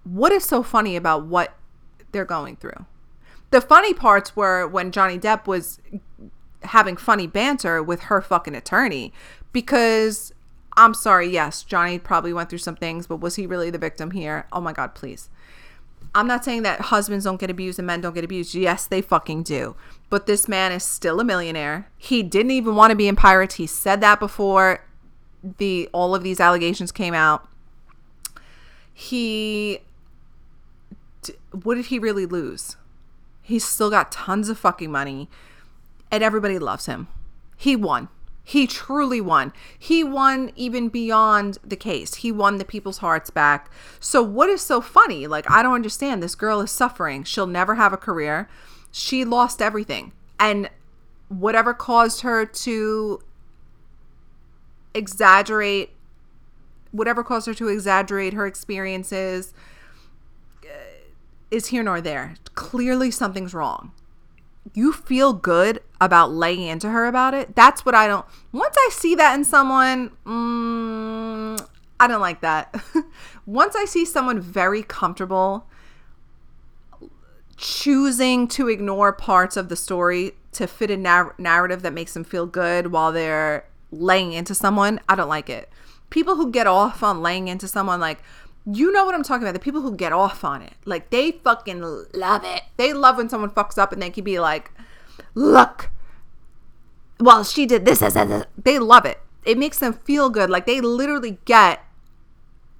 What 0.03 0.31
is 0.31 0.43
so 0.43 0.61
funny 0.61 0.95
about 0.95 1.25
what 1.25 1.55
they're 2.11 2.23
going 2.23 2.55
through? 2.55 2.85
The 3.49 3.61
funny 3.61 3.95
parts 3.95 4.35
were 4.35 4.67
when 4.67 4.91
Johnny 4.91 5.17
Depp 5.17 5.47
was 5.47 5.79
having 6.63 6.97
funny 6.97 7.27
banter 7.27 7.81
with 7.81 8.01
her 8.01 8.21
fucking 8.21 8.55
attorney 8.55 9.13
because 9.53 10.33
I'm 10.77 10.93
sorry, 10.93 11.29
yes, 11.29 11.63
Johnny 11.63 11.99
probably 11.99 12.33
went 12.33 12.49
through 12.49 12.59
some 12.59 12.75
things, 12.75 13.07
but 13.07 13.17
was 13.17 13.35
he 13.35 13.45
really 13.45 13.69
the 13.69 13.77
victim 13.77 14.11
here? 14.11 14.47
Oh 14.51 14.61
my 14.61 14.73
God, 14.73 14.95
please. 14.95 15.29
I'm 16.15 16.27
not 16.27 16.43
saying 16.43 16.63
that 16.63 16.81
husbands 16.81 17.25
don't 17.25 17.39
get 17.39 17.49
abused 17.49 17.79
and 17.79 17.85
men 17.85 18.01
don't 18.01 18.15
get 18.15 18.23
abused. 18.23 18.55
Yes, 18.55 18.87
they 18.87 19.01
fucking 19.01 19.43
do. 19.43 19.75
But 20.09 20.25
this 20.25 20.47
man 20.47 20.71
is 20.71 20.83
still 20.83 21.19
a 21.19 21.23
millionaire. 21.23 21.89
He 21.97 22.23
didn't 22.23 22.51
even 22.51 22.75
want 22.75 22.91
to 22.91 22.95
be 22.95 23.07
in 23.07 23.15
pirates. 23.15 23.55
He 23.55 23.67
said 23.67 24.01
that 24.01 24.19
before 24.19 24.85
the 25.57 25.87
all 25.93 26.15
of 26.15 26.23
these 26.23 26.39
allegations 26.39 26.91
came 26.91 27.13
out. 27.13 27.47
He 28.93 29.79
what 31.51 31.75
did 31.75 31.87
he 31.87 31.99
really 31.99 32.25
lose? 32.25 32.75
He's 33.41 33.65
still 33.65 33.89
got 33.89 34.11
tons 34.11 34.49
of 34.49 34.57
fucking 34.57 34.91
money 34.91 35.29
and 36.11 36.23
everybody 36.23 36.59
loves 36.59 36.85
him. 36.85 37.07
He 37.57 37.75
won. 37.75 38.09
He 38.43 38.65
truly 38.65 39.21
won. 39.21 39.53
He 39.77 40.03
won 40.03 40.51
even 40.55 40.89
beyond 40.89 41.59
the 41.63 41.75
case. 41.75 42.15
He 42.15 42.31
won 42.31 42.57
the 42.57 42.65
people's 42.65 42.97
hearts 42.97 43.29
back. 43.29 43.69
So, 43.99 44.23
what 44.23 44.49
is 44.49 44.61
so 44.61 44.81
funny? 44.81 45.27
Like, 45.27 45.49
I 45.51 45.61
don't 45.61 45.75
understand. 45.75 46.23
This 46.23 46.33
girl 46.33 46.59
is 46.61 46.71
suffering. 46.71 47.23
She'll 47.23 47.45
never 47.45 47.75
have 47.75 47.93
a 47.93 47.97
career. 47.97 48.49
She 48.91 49.23
lost 49.23 49.61
everything. 49.61 50.13
And 50.39 50.69
whatever 51.27 51.75
caused 51.75 52.21
her 52.21 52.43
to 52.43 53.21
exaggerate, 54.95 55.91
whatever 56.91 57.23
caused 57.23 57.45
her 57.45 57.53
to 57.53 57.67
exaggerate 57.67 58.33
her 58.33 58.47
experiences 58.47 59.53
uh, 60.63 60.69
is 61.51 61.67
here 61.67 61.83
nor 61.83 62.01
there. 62.01 62.33
Clearly, 62.55 63.11
something's 63.11 63.53
wrong 63.53 63.91
you 64.73 64.93
feel 64.93 65.33
good 65.33 65.81
about 66.01 66.31
laying 66.31 66.61
into 66.61 66.89
her 66.89 67.05
about 67.05 67.33
it. 67.33 67.55
That's 67.55 67.85
what 67.85 67.95
I 67.95 68.07
don't. 68.07 68.25
Once 68.51 68.75
I 68.77 68.89
see 68.91 69.15
that 69.15 69.35
in 69.35 69.43
someone, 69.43 70.11
mm, 70.25 71.67
I 71.99 72.07
don't 72.07 72.21
like 72.21 72.41
that. 72.41 72.73
once 73.45 73.75
I 73.75 73.85
see 73.85 74.05
someone 74.05 74.39
very 74.39 74.83
comfortable 74.83 75.67
choosing 77.57 78.47
to 78.47 78.69
ignore 78.69 79.11
parts 79.11 79.57
of 79.57 79.67
the 79.67 79.75
story 79.75 80.31
to 80.53 80.65
fit 80.65 80.89
a 80.89 80.97
nar- 80.97 81.35
narrative 81.37 81.81
that 81.81 81.93
makes 81.93 82.13
them 82.13 82.23
feel 82.23 82.45
good 82.45 82.87
while 82.87 83.11
they're 83.11 83.65
laying 83.91 84.33
into 84.33 84.55
someone, 84.55 84.99
I 85.09 85.15
don't 85.15 85.27
like 85.27 85.49
it. 85.49 85.69
People 86.09 86.35
who 86.35 86.51
get 86.51 86.67
off 86.67 87.03
on 87.03 87.21
laying 87.21 87.47
into 87.47 87.67
someone 87.67 87.99
like, 87.99 88.19
you 88.65 88.91
know 88.91 89.05
what 89.05 89.15
I'm 89.15 89.23
talking 89.23 89.43
about. 89.43 89.53
The 89.53 89.59
people 89.59 89.81
who 89.81 89.95
get 89.95 90.13
off 90.13 90.43
on 90.43 90.61
it. 90.61 90.73
Like 90.85 91.09
they 91.09 91.31
fucking 91.31 91.81
love 92.13 92.43
it. 92.43 92.63
They 92.77 92.93
love 92.93 93.17
when 93.17 93.29
someone 93.29 93.51
fucks 93.51 93.77
up 93.77 93.91
and 93.91 94.01
they 94.01 94.09
can 94.09 94.23
be 94.23 94.39
like, 94.39 94.71
look, 95.33 95.89
well, 97.19 97.43
she 97.43 97.65
did 97.65 97.85
this, 97.85 97.99
this, 97.99 98.13
this. 98.13 98.45
They 98.61 98.79
love 98.79 99.05
it. 99.05 99.19
It 99.45 99.57
makes 99.57 99.79
them 99.79 99.93
feel 99.93 100.29
good. 100.29 100.49
Like 100.49 100.65
they 100.65 100.81
literally 100.81 101.39
get 101.45 101.83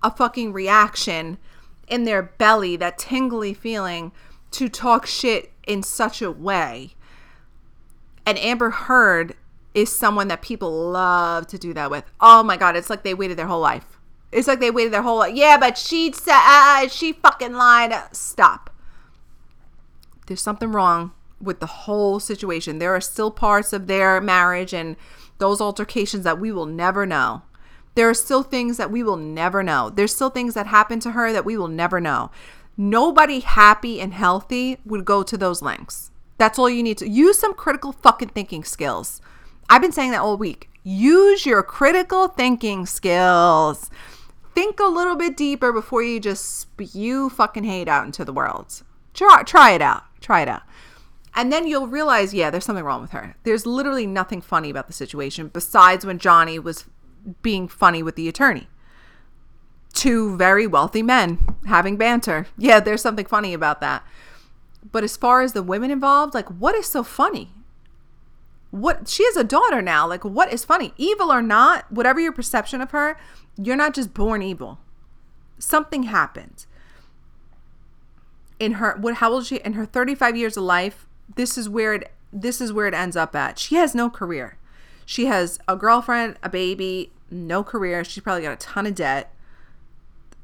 a 0.03 0.11
fucking 0.11 0.53
reaction 0.53 1.37
in 1.87 2.03
their 2.03 2.21
belly, 2.21 2.75
that 2.75 2.97
tingly 2.97 3.53
feeling 3.53 4.11
to 4.51 4.69
talk 4.69 5.05
shit 5.05 5.51
in 5.65 5.81
such 5.81 6.21
a 6.21 6.31
way. 6.31 6.91
And 8.25 8.37
Amber 8.37 8.69
Heard 8.69 9.35
is 9.73 9.95
someone 9.95 10.27
that 10.27 10.41
people 10.41 10.91
love 10.91 11.47
to 11.47 11.57
do 11.57 11.73
that 11.73 11.89
with. 11.89 12.03
Oh 12.21 12.43
my 12.43 12.57
God, 12.57 12.75
it's 12.75 12.89
like 12.89 13.03
they 13.03 13.13
waited 13.13 13.37
their 13.37 13.47
whole 13.47 13.61
life 13.61 13.98
it's 14.31 14.47
like 14.47 14.59
they 14.59 14.71
waited 14.71 14.93
their 14.93 15.01
whole 15.01 15.19
life. 15.19 15.35
Yeah, 15.35 15.57
but 15.57 15.77
she 15.77 16.11
said 16.11 16.33
uh, 16.35 16.87
she 16.87 17.13
fucking 17.13 17.53
lied. 17.53 17.93
Stop. 18.11 18.69
There's 20.27 20.41
something 20.41 20.71
wrong 20.71 21.11
with 21.41 21.59
the 21.59 21.65
whole 21.65 22.19
situation. 22.19 22.79
There 22.79 22.95
are 22.95 23.01
still 23.01 23.31
parts 23.31 23.73
of 23.73 23.87
their 23.87 24.21
marriage 24.21 24.73
and 24.73 24.95
those 25.39 25.61
altercations 25.61 26.23
that 26.23 26.39
we 26.39 26.51
will 26.51 26.65
never 26.65 27.05
know. 27.05 27.43
There 27.95 28.09
are 28.09 28.13
still 28.13 28.43
things 28.43 28.77
that 28.77 28.91
we 28.91 29.01
will 29.01 29.17
never 29.17 29.63
know. 29.63 29.89
There's 29.89 30.13
still 30.13 30.29
things 30.29 30.53
that 30.53 30.67
happened 30.67 31.01
to 31.03 31.11
her 31.11 31.33
that 31.33 31.45
we 31.45 31.57
will 31.57 31.67
never 31.67 31.99
know. 31.99 32.29
Nobody 32.77 33.39
happy 33.39 33.99
and 33.99 34.13
healthy 34.13 34.77
would 34.85 35.03
go 35.05 35.23
to 35.23 35.37
those 35.37 35.61
lengths. 35.61 36.11
That's 36.37 36.57
all 36.57 36.69
you 36.69 36.83
need 36.83 36.97
to 36.99 37.09
use 37.09 37.37
some 37.37 37.53
critical 37.53 37.91
fucking 37.91 38.29
thinking 38.29 38.63
skills. 38.63 39.21
I've 39.69 39.81
been 39.81 39.91
saying 39.91 40.11
that 40.11 40.21
all 40.21 40.37
week. 40.37 40.69
Use 40.83 41.45
your 41.45 41.61
critical 41.61 42.29
thinking 42.29 42.85
skills 42.85 43.89
think 44.59 44.77
a 44.81 44.87
little 44.87 45.15
bit 45.15 45.37
deeper 45.37 45.71
before 45.71 46.03
you 46.03 46.19
just 46.19 46.59
spew 46.59 47.29
fucking 47.29 47.63
hate 47.63 47.87
out 47.87 48.05
into 48.05 48.25
the 48.25 48.33
world. 48.33 48.83
Try, 49.13 49.43
try 49.43 49.71
it 49.71 49.81
out. 49.81 50.03
Try 50.19 50.41
it 50.41 50.49
out. 50.49 50.63
And 51.33 51.49
then 51.49 51.65
you'll 51.65 51.87
realize, 51.87 52.33
yeah, 52.33 52.49
there's 52.49 52.65
something 52.65 52.83
wrong 52.83 53.01
with 53.01 53.11
her. 53.11 53.37
There's 53.43 53.65
literally 53.65 54.05
nothing 54.05 54.41
funny 54.41 54.69
about 54.69 54.87
the 54.87 54.93
situation 54.93 55.47
besides 55.47 56.05
when 56.05 56.19
Johnny 56.19 56.59
was 56.59 56.83
being 57.41 57.69
funny 57.69 58.03
with 58.03 58.17
the 58.17 58.27
attorney. 58.27 58.67
Two 59.93 60.35
very 60.35 60.67
wealthy 60.67 61.03
men 61.03 61.39
having 61.65 61.95
banter. 61.95 62.47
Yeah, 62.57 62.81
there's 62.81 63.01
something 63.01 63.25
funny 63.25 63.53
about 63.53 63.79
that. 63.79 64.05
But 64.91 65.05
as 65.05 65.15
far 65.15 65.41
as 65.41 65.53
the 65.53 65.63
women 65.63 65.89
involved, 65.89 66.33
like, 66.33 66.49
what 66.49 66.75
is 66.75 66.85
so 66.85 67.03
funny? 67.03 67.53
What 68.71 69.07
she 69.07 69.23
has 69.23 69.37
a 69.37 69.43
daughter 69.45 69.81
now. 69.81 70.05
Like, 70.05 70.25
what 70.25 70.51
is 70.51 70.65
funny? 70.65 70.93
Evil 70.97 71.31
or 71.31 71.41
not, 71.41 71.89
whatever 71.89 72.19
your 72.19 72.33
perception 72.33 72.81
of 72.81 72.91
her, 72.91 73.17
you're 73.61 73.75
not 73.75 73.93
just 73.93 74.13
born 74.13 74.41
evil. 74.41 74.79
Something 75.57 76.03
happened. 76.03 76.65
In 78.59 78.73
her 78.73 78.97
what 78.97 79.15
how 79.15 79.31
old 79.31 79.45
she 79.45 79.57
in 79.57 79.73
her 79.73 79.85
35 79.85 80.35
years 80.37 80.57
of 80.57 80.63
life, 80.63 81.05
this 81.35 81.57
is 81.57 81.67
where 81.69 81.93
it 81.93 82.11
this 82.31 82.61
is 82.61 82.71
where 82.71 82.87
it 82.87 82.93
ends 82.93 83.15
up 83.15 83.35
at. 83.35 83.59
She 83.59 83.75
has 83.75 83.93
no 83.93 84.09
career. 84.09 84.57
She 85.05 85.25
has 85.25 85.59
a 85.67 85.75
girlfriend, 85.75 86.37
a 86.43 86.49
baby, 86.49 87.11
no 87.31 87.63
career. 87.63 88.03
She's 88.03 88.23
probably 88.23 88.43
got 88.43 88.53
a 88.53 88.57
ton 88.57 88.85
of 88.85 88.95
debt 88.95 89.33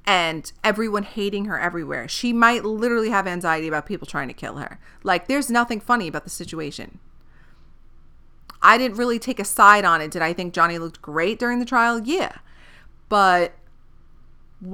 and 0.07 0.51
everyone 0.63 1.03
hating 1.03 1.45
her 1.45 1.59
everywhere. 1.59 2.07
She 2.07 2.33
might 2.33 2.65
literally 2.65 3.09
have 3.09 3.27
anxiety 3.27 3.67
about 3.67 3.85
people 3.85 4.07
trying 4.07 4.27
to 4.27 4.33
kill 4.33 4.57
her. 4.57 4.79
Like, 5.03 5.27
there's 5.27 5.49
nothing 5.49 5.79
funny 5.79 6.07
about 6.07 6.23
the 6.23 6.29
situation. 6.29 6.99
I 8.61 8.77
didn't 8.77 8.97
really 8.97 9.19
take 9.19 9.39
a 9.39 9.45
side 9.45 9.85
on 9.85 10.01
it. 10.01 10.11
Did 10.11 10.21
I 10.21 10.33
think 10.33 10.53
Johnny 10.53 10.77
looked 10.77 11.01
great 11.01 11.39
during 11.39 11.59
the 11.59 11.65
trial? 11.65 11.99
Yeah 11.99 12.37
but 13.09 13.53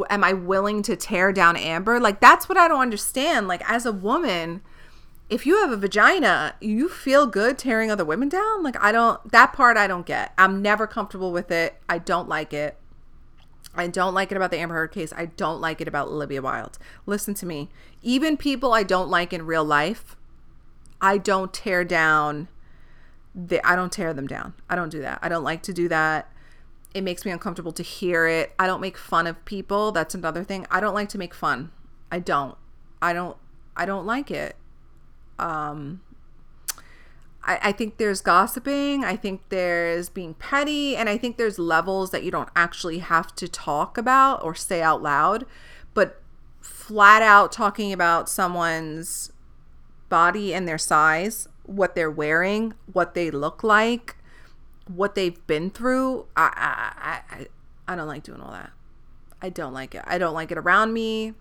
am 0.09 0.23
I 0.23 0.33
willing 0.33 0.83
to 0.83 0.95
tear 0.95 1.31
down 1.31 1.57
Amber? 1.57 1.99
Like 1.99 2.19
that's 2.19 2.47
what 2.47 2.57
I 2.57 2.67
don't 2.67 2.81
understand. 2.81 3.47
Like 3.47 3.67
as 3.69 3.85
a 3.85 3.91
woman, 3.91 4.61
if 5.31 5.45
you 5.45 5.61
have 5.61 5.71
a 5.71 5.77
vagina, 5.77 6.55
you 6.59 6.89
feel 6.89 7.25
good 7.25 7.57
tearing 7.57 7.89
other 7.89 8.03
women 8.03 8.27
down? 8.27 8.63
Like, 8.63 8.75
I 8.83 8.91
don't, 8.91 9.31
that 9.31 9.53
part 9.53 9.77
I 9.77 9.87
don't 9.87 10.05
get. 10.05 10.33
I'm 10.37 10.61
never 10.61 10.85
comfortable 10.85 11.31
with 11.31 11.49
it. 11.51 11.81
I 11.87 11.99
don't 11.99 12.27
like 12.27 12.51
it. 12.51 12.75
I 13.73 13.87
don't 13.87 14.13
like 14.13 14.31
it 14.33 14.35
about 14.35 14.51
the 14.51 14.57
Amber 14.57 14.75
Heard 14.75 14.91
case. 14.91 15.13
I 15.15 15.27
don't 15.27 15.61
like 15.61 15.79
it 15.79 15.87
about 15.87 16.09
Olivia 16.09 16.41
Wilde. 16.41 16.77
Listen 17.05 17.33
to 17.35 17.45
me. 17.45 17.69
Even 18.01 18.35
people 18.35 18.73
I 18.73 18.83
don't 18.83 19.09
like 19.09 19.31
in 19.31 19.45
real 19.45 19.63
life, 19.63 20.17
I 20.99 21.17
don't 21.17 21.53
tear 21.53 21.85
down. 21.85 22.49
The, 23.33 23.65
I 23.65 23.77
don't 23.77 23.93
tear 23.93 24.13
them 24.13 24.27
down. 24.27 24.53
I 24.69 24.75
don't 24.75 24.89
do 24.89 24.99
that. 24.99 25.19
I 25.21 25.29
don't 25.29 25.45
like 25.45 25.63
to 25.63 25.71
do 25.73 25.87
that. 25.87 26.29
It 26.93 27.03
makes 27.03 27.25
me 27.25 27.31
uncomfortable 27.31 27.71
to 27.73 27.83
hear 27.83 28.27
it. 28.27 28.53
I 28.59 28.67
don't 28.67 28.81
make 28.81 28.97
fun 28.97 29.27
of 29.27 29.43
people. 29.45 29.91
That's 29.91 30.13
another 30.13 30.43
thing. 30.43 30.67
I 30.69 30.79
don't 30.79 30.93
like 30.93 31.09
to 31.09 31.17
make 31.17 31.33
fun. 31.33 31.71
I 32.11 32.19
don't. 32.19 32.57
I 33.01 33.13
don't. 33.13 33.37
I 33.75 33.85
don't 33.85 34.05
like 34.05 34.29
it 34.29 34.55
um, 35.41 36.01
I, 37.43 37.59
I 37.61 37.71
think 37.71 37.97
there's 37.97 38.21
gossiping. 38.21 39.03
I 39.03 39.17
think 39.17 39.41
there's 39.49 40.07
being 40.07 40.35
petty. 40.35 40.95
And 40.95 41.09
I 41.09 41.17
think 41.17 41.37
there's 41.37 41.59
levels 41.59 42.11
that 42.11 42.23
you 42.23 42.31
don't 42.31 42.49
actually 42.55 42.99
have 42.99 43.35
to 43.35 43.47
talk 43.47 43.97
about 43.97 44.43
or 44.43 44.55
say 44.55 44.81
out 44.81 45.01
loud. 45.01 45.45
But 45.93 46.21
flat 46.61 47.21
out 47.21 47.51
talking 47.51 47.91
about 47.91 48.29
someone's 48.29 49.33
body 50.07 50.53
and 50.53 50.67
their 50.67 50.77
size, 50.77 51.47
what 51.63 51.95
they're 51.95 52.11
wearing, 52.11 52.73
what 52.93 53.15
they 53.15 53.31
look 53.31 53.63
like, 53.63 54.15
what 54.87 55.15
they've 55.15 55.45
been 55.47 55.69
through, 55.69 56.27
I, 56.35 56.51
I, 56.55 57.35
I, 57.35 57.47
I 57.87 57.95
don't 57.95 58.07
like 58.07 58.23
doing 58.23 58.41
all 58.41 58.51
that. 58.51 58.71
I 59.41 59.49
don't 59.49 59.73
like 59.73 59.95
it. 59.95 60.03
I 60.05 60.17
don't 60.17 60.33
like 60.33 60.51
it 60.51 60.57
around 60.57 60.93
me. 60.93 61.33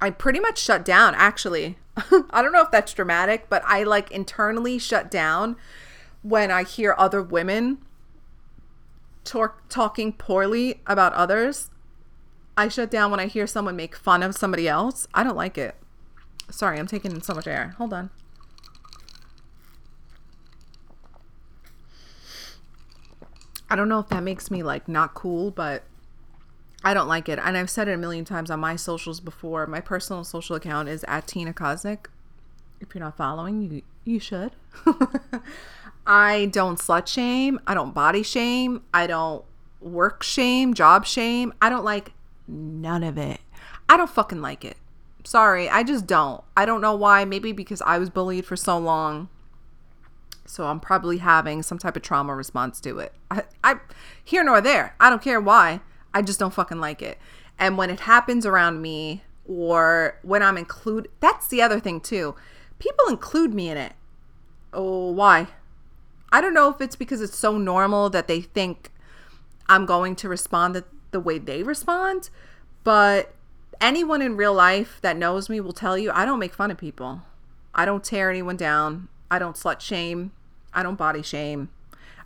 I 0.00 0.10
pretty 0.10 0.40
much 0.40 0.58
shut 0.58 0.84
down 0.84 1.14
actually. 1.14 1.76
I 1.96 2.42
don't 2.42 2.52
know 2.52 2.62
if 2.62 2.70
that's 2.70 2.92
dramatic, 2.94 3.48
but 3.48 3.62
I 3.66 3.82
like 3.82 4.10
internally 4.10 4.78
shut 4.78 5.10
down 5.10 5.56
when 6.22 6.50
I 6.50 6.64
hear 6.64 6.94
other 6.98 7.22
women 7.22 7.78
talk, 9.24 9.68
talking 9.68 10.12
poorly 10.12 10.80
about 10.86 11.12
others. 11.12 11.70
I 12.56 12.68
shut 12.68 12.90
down 12.90 13.10
when 13.10 13.20
I 13.20 13.26
hear 13.26 13.46
someone 13.46 13.76
make 13.76 13.94
fun 13.94 14.22
of 14.22 14.34
somebody 14.34 14.68
else. 14.68 15.06
I 15.14 15.22
don't 15.22 15.36
like 15.36 15.56
it. 15.56 15.76
Sorry, 16.50 16.78
I'm 16.78 16.86
taking 16.86 17.12
in 17.12 17.22
so 17.22 17.34
much 17.34 17.46
air. 17.46 17.74
Hold 17.78 17.92
on. 17.92 18.10
I 23.70 23.76
don't 23.76 23.88
know 23.88 24.00
if 24.00 24.08
that 24.08 24.22
makes 24.22 24.50
me 24.50 24.62
like 24.62 24.88
not 24.88 25.14
cool, 25.14 25.52
but 25.52 25.84
I 26.82 26.92
don't 26.92 27.08
like 27.08 27.28
it. 27.28 27.38
And 27.38 27.56
I've 27.56 27.70
said 27.70 27.88
it 27.88 27.92
a 27.92 27.96
million 27.96 28.24
times 28.24 28.50
on 28.50 28.60
my 28.60 28.76
socials 28.76 29.20
before. 29.20 29.66
My 29.66 29.80
personal 29.80 30.24
social 30.24 30.56
account 30.56 30.88
is 30.88 31.04
at 31.06 31.26
Tina 31.26 31.52
Kosnik. 31.52 32.06
If 32.80 32.94
you're 32.94 33.04
not 33.04 33.16
following, 33.16 33.62
you 33.62 33.82
you 34.04 34.18
should. 34.18 34.52
I 36.06 36.46
don't 36.46 36.78
slut 36.78 37.06
shame. 37.06 37.60
I 37.66 37.74
don't 37.74 37.94
body 37.94 38.22
shame. 38.22 38.82
I 38.92 39.06
don't 39.06 39.44
work 39.80 40.22
shame, 40.22 40.74
job 40.74 41.06
shame. 41.06 41.52
I 41.62 41.68
don't 41.68 41.84
like 41.84 42.12
none 42.48 43.04
of 43.04 43.18
it. 43.18 43.40
I 43.88 43.96
don't 43.96 44.10
fucking 44.10 44.40
like 44.40 44.64
it. 44.64 44.76
Sorry, 45.24 45.68
I 45.68 45.82
just 45.82 46.06
don't. 46.06 46.42
I 46.56 46.64
don't 46.64 46.80
know 46.80 46.94
why. 46.94 47.24
Maybe 47.24 47.52
because 47.52 47.82
I 47.82 47.98
was 47.98 48.08
bullied 48.08 48.46
for 48.46 48.56
so 48.56 48.78
long. 48.78 49.28
So 50.50 50.66
I'm 50.66 50.80
probably 50.80 51.18
having 51.18 51.62
some 51.62 51.78
type 51.78 51.94
of 51.94 52.02
trauma 52.02 52.34
response 52.34 52.80
to 52.80 52.98
it. 52.98 53.14
I, 53.30 53.44
I 53.62 53.76
here 54.24 54.42
nor 54.42 54.60
there. 54.60 54.96
I 54.98 55.08
don't 55.08 55.22
care 55.22 55.40
why. 55.40 55.80
I 56.12 56.22
just 56.22 56.40
don't 56.40 56.52
fucking 56.52 56.80
like 56.80 57.02
it. 57.02 57.18
And 57.56 57.78
when 57.78 57.88
it 57.88 58.00
happens 58.00 58.44
around 58.44 58.82
me 58.82 59.22
or 59.46 60.18
when 60.22 60.42
I'm 60.42 60.58
included, 60.58 61.10
that's 61.20 61.46
the 61.46 61.62
other 61.62 61.78
thing 61.78 62.00
too. 62.00 62.34
People 62.80 63.06
include 63.08 63.54
me 63.54 63.68
in 63.68 63.76
it. 63.76 63.92
Oh, 64.72 65.12
why? 65.12 65.46
I 66.32 66.40
don't 66.40 66.54
know 66.54 66.68
if 66.68 66.80
it's 66.80 66.96
because 66.96 67.20
it's 67.20 67.38
so 67.38 67.56
normal 67.56 68.10
that 68.10 68.26
they 68.26 68.40
think 68.40 68.90
I'm 69.68 69.86
going 69.86 70.16
to 70.16 70.28
respond 70.28 70.74
the, 70.74 70.84
the 71.12 71.20
way 71.20 71.38
they 71.38 71.62
respond, 71.62 72.28
but 72.82 73.34
anyone 73.80 74.20
in 74.20 74.36
real 74.36 74.54
life 74.54 74.98
that 75.02 75.16
knows 75.16 75.48
me 75.48 75.60
will 75.60 75.72
tell 75.72 75.96
you 75.96 76.10
I 76.12 76.24
don't 76.24 76.40
make 76.40 76.54
fun 76.54 76.72
of 76.72 76.78
people. 76.78 77.22
I 77.72 77.84
don't 77.84 78.02
tear 78.02 78.30
anyone 78.30 78.56
down. 78.56 79.08
I 79.30 79.38
don't 79.38 79.54
slut 79.54 79.80
shame. 79.80 80.32
I 80.72 80.82
don't 80.82 80.96
body 80.96 81.22
shame. 81.22 81.70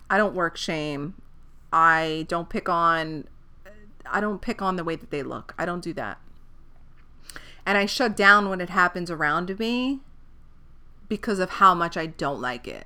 I 0.09 0.17
don't 0.17 0.35
work 0.35 0.57
shame. 0.57 1.15
I 1.71 2.25
don't 2.29 2.49
pick 2.49 2.69
on 2.69 3.25
I 4.05 4.21
don't 4.21 4.41
pick 4.41 4.61
on 4.61 4.75
the 4.75 4.83
way 4.83 4.95
that 4.95 5.09
they 5.11 5.23
look. 5.23 5.53
I 5.57 5.65
don't 5.65 5.83
do 5.83 5.93
that. 5.93 6.19
And 7.65 7.77
I 7.77 7.85
shut 7.85 8.15
down 8.15 8.49
when 8.49 8.61
it 8.61 8.69
happens 8.69 9.09
around 9.09 9.57
me 9.57 9.99
because 11.09 11.39
of 11.39 11.51
how 11.51 11.73
much 11.73 11.97
I 11.97 12.05
don't 12.05 12.39
like 12.39 12.67
it. 12.67 12.85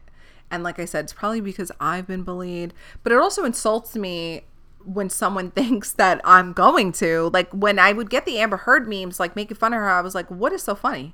And 0.49 0.64
like 0.64 0.80
I 0.80 0.86
said, 0.86 1.05
it's 1.05 1.14
probably 1.14 1.41
because 1.41 1.72
I've 1.80 2.07
been 2.07 2.24
bullied, 2.24 2.74
but 3.03 3.12
it 3.12 3.20
also 3.20 3.43
insults 3.43 3.95
me 3.95 4.45
when 4.84 5.10
someone 5.10 5.51
thinks 5.55 5.91
that 5.93 6.22
I'm 6.24 6.53
going 6.53 6.91
to. 6.93 7.30
Like 7.34 7.51
when 7.51 7.78
I 7.78 7.93
would 7.93 8.10
get 8.10 8.26
the 8.26 8.39
Amber 8.39 8.57
Heard 8.57 8.88
memes, 8.88 9.20
like 9.20 9.36
making 9.36 9.57
fun 9.57 9.74
of 9.74 9.80
her, 9.80 9.89
I 9.89 10.01
was 10.01 10.16
like, 10.16 10.30
what 10.32 10.53
is 10.53 10.64
so 10.64 10.76
funny? 10.76 11.14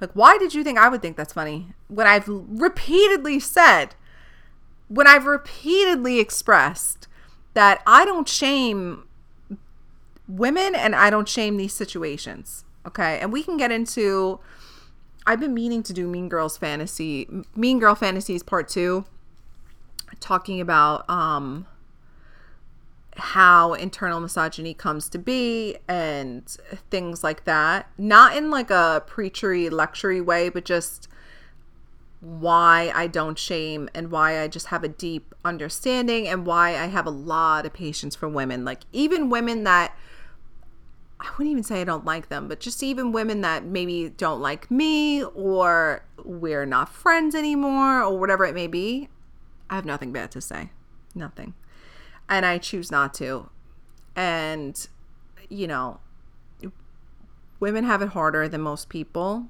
Like, 0.00 0.12
why 0.12 0.38
did 0.38 0.54
you 0.54 0.62
think 0.62 0.78
I 0.78 0.88
would 0.88 1.02
think 1.02 1.16
that's 1.16 1.32
funny? 1.32 1.68
When 1.88 2.06
I've 2.06 2.28
repeatedly 2.28 3.40
said, 3.40 3.94
when 4.88 5.06
I've 5.06 5.26
repeatedly 5.26 6.20
expressed 6.20 7.08
that 7.54 7.82
I 7.86 8.04
don't 8.04 8.28
shame 8.28 9.08
women 10.28 10.74
and 10.74 10.94
I 10.94 11.10
don't 11.10 11.28
shame 11.28 11.56
these 11.56 11.72
situations. 11.72 12.64
Okay. 12.86 13.18
And 13.20 13.32
we 13.32 13.42
can 13.42 13.56
get 13.56 13.72
into 13.72 14.40
I've 15.26 15.40
been 15.40 15.54
meaning 15.54 15.82
to 15.84 15.92
do 15.92 16.06
Mean 16.06 16.28
Girls 16.28 16.56
Fantasy, 16.56 17.28
Mean 17.56 17.80
Girl 17.80 17.96
Fantasies 17.96 18.44
Part 18.44 18.68
2, 18.68 19.04
talking 20.20 20.60
about 20.60 21.08
um 21.10 21.66
how 23.18 23.74
internal 23.74 24.20
misogyny 24.20 24.74
comes 24.74 25.08
to 25.10 25.18
be 25.18 25.76
and 25.88 26.56
things 26.90 27.24
like 27.24 27.44
that. 27.44 27.88
Not 27.98 28.36
in 28.36 28.50
like 28.50 28.70
a 28.70 29.02
preachery, 29.06 29.70
lectury 29.70 30.24
way, 30.24 30.48
but 30.48 30.64
just 30.64 31.08
why 32.20 32.90
I 32.94 33.06
don't 33.06 33.38
shame 33.38 33.88
and 33.94 34.10
why 34.10 34.40
I 34.40 34.48
just 34.48 34.66
have 34.66 34.82
a 34.82 34.88
deep 34.88 35.34
understanding 35.44 36.26
and 36.26 36.46
why 36.46 36.70
I 36.70 36.86
have 36.86 37.06
a 37.06 37.10
lot 37.10 37.66
of 37.66 37.72
patience 37.72 38.16
for 38.16 38.28
women. 38.28 38.64
Like 38.64 38.82
even 38.92 39.30
women 39.30 39.64
that 39.64 39.96
I 41.20 41.30
wouldn't 41.32 41.52
even 41.52 41.62
say 41.62 41.80
I 41.80 41.84
don't 41.84 42.04
like 42.04 42.28
them, 42.28 42.48
but 42.48 42.60
just 42.60 42.82
even 42.82 43.12
women 43.12 43.40
that 43.40 43.64
maybe 43.64 44.10
don't 44.10 44.40
like 44.40 44.70
me 44.70 45.24
or 45.24 46.04
we're 46.22 46.66
not 46.66 46.88
friends 46.88 47.34
anymore 47.34 48.02
or 48.02 48.18
whatever 48.18 48.44
it 48.44 48.54
may 48.54 48.66
be, 48.66 49.08
I 49.70 49.76
have 49.76 49.84
nothing 49.86 50.12
bad 50.12 50.30
to 50.32 50.40
say. 50.40 50.70
Nothing. 51.14 51.54
And 52.28 52.44
I 52.44 52.58
choose 52.58 52.90
not 52.90 53.14
to. 53.14 53.50
And, 54.14 54.86
you 55.48 55.66
know, 55.66 56.00
women 57.60 57.84
have 57.84 58.02
it 58.02 58.08
harder 58.08 58.48
than 58.48 58.60
most 58.60 58.88
people. 58.88 59.46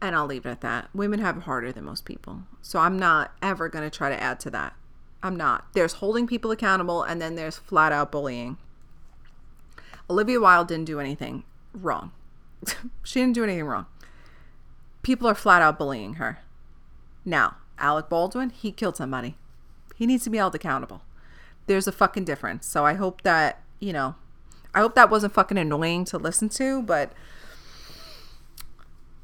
And 0.00 0.16
I'll 0.16 0.26
leave 0.26 0.46
it 0.46 0.50
at 0.50 0.62
that. 0.62 0.88
Women 0.94 1.20
have 1.20 1.36
it 1.36 1.42
harder 1.42 1.72
than 1.72 1.84
most 1.84 2.04
people. 2.04 2.42
So 2.62 2.78
I'm 2.78 2.98
not 2.98 3.32
ever 3.42 3.68
going 3.68 3.88
to 3.88 3.96
try 3.96 4.08
to 4.08 4.20
add 4.20 4.40
to 4.40 4.50
that. 4.50 4.74
I'm 5.22 5.36
not. 5.36 5.66
There's 5.74 5.94
holding 5.94 6.26
people 6.26 6.50
accountable 6.50 7.02
and 7.02 7.20
then 7.20 7.34
there's 7.34 7.58
flat 7.58 7.92
out 7.92 8.10
bullying. 8.10 8.56
Olivia 10.08 10.40
Wilde 10.40 10.68
didn't 10.68 10.86
do 10.86 10.98
anything 10.98 11.44
wrong. 11.74 12.12
she 13.02 13.20
didn't 13.20 13.34
do 13.34 13.44
anything 13.44 13.64
wrong. 13.64 13.86
People 15.02 15.28
are 15.28 15.34
flat 15.34 15.62
out 15.62 15.78
bullying 15.78 16.14
her. 16.14 16.38
Now, 17.24 17.56
Alec 17.78 18.08
Baldwin, 18.08 18.50
he 18.50 18.72
killed 18.72 18.96
somebody. 18.96 19.36
He 20.00 20.06
needs 20.06 20.24
to 20.24 20.30
be 20.30 20.38
held 20.38 20.54
accountable. 20.54 21.02
There's 21.66 21.86
a 21.86 21.92
fucking 21.92 22.24
difference. 22.24 22.66
So 22.66 22.86
I 22.86 22.94
hope 22.94 23.20
that, 23.20 23.62
you 23.80 23.92
know, 23.92 24.14
I 24.74 24.80
hope 24.80 24.94
that 24.94 25.10
wasn't 25.10 25.34
fucking 25.34 25.58
annoying 25.58 26.06
to 26.06 26.16
listen 26.16 26.48
to, 26.48 26.80
but 26.80 27.12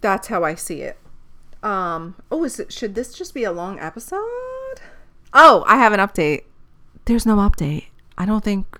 that's 0.02 0.28
how 0.28 0.44
I 0.44 0.54
see 0.54 0.82
it. 0.82 0.98
Um, 1.62 2.16
oh, 2.30 2.44
is 2.44 2.60
it, 2.60 2.74
should 2.74 2.94
this 2.94 3.14
just 3.14 3.32
be 3.32 3.42
a 3.42 3.52
long 3.52 3.78
episode? 3.80 4.20
Oh, 5.32 5.64
I 5.66 5.78
have 5.78 5.94
an 5.94 5.98
update. 5.98 6.42
There's 7.06 7.24
no 7.24 7.36
update. 7.36 7.86
I 8.18 8.26
don't 8.26 8.44
think 8.44 8.78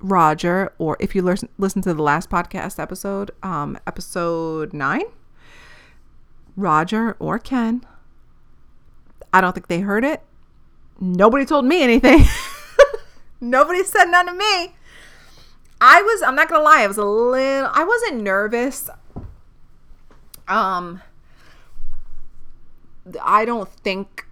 Roger, 0.00 0.72
or 0.76 0.96
if 0.98 1.14
you 1.14 1.22
listen 1.22 1.50
listen 1.56 1.82
to 1.82 1.94
the 1.94 2.02
last 2.02 2.30
podcast 2.30 2.80
episode, 2.80 3.30
um, 3.44 3.78
episode 3.86 4.72
nine, 4.72 5.04
Roger 6.56 7.16
or 7.20 7.38
Ken, 7.38 7.86
I 9.32 9.40
don't 9.40 9.52
think 9.52 9.68
they 9.68 9.82
heard 9.82 10.04
it. 10.04 10.22
Nobody 11.00 11.44
told 11.44 11.64
me 11.64 11.82
anything. 11.82 12.24
Nobody 13.40 13.84
said 13.84 14.06
none 14.06 14.26
to 14.26 14.32
me. 14.32 14.74
I 15.80 16.00
was, 16.02 16.22
I'm 16.22 16.34
not 16.34 16.48
gonna 16.48 16.64
lie, 16.64 16.82
I 16.82 16.86
was 16.86 16.96
a 16.96 17.04
little, 17.04 17.70
I 17.72 17.84
wasn't 17.84 18.22
nervous. 18.22 18.88
Um, 20.48 21.02
I 23.22 23.44
don't 23.44 23.68
think 23.68 24.26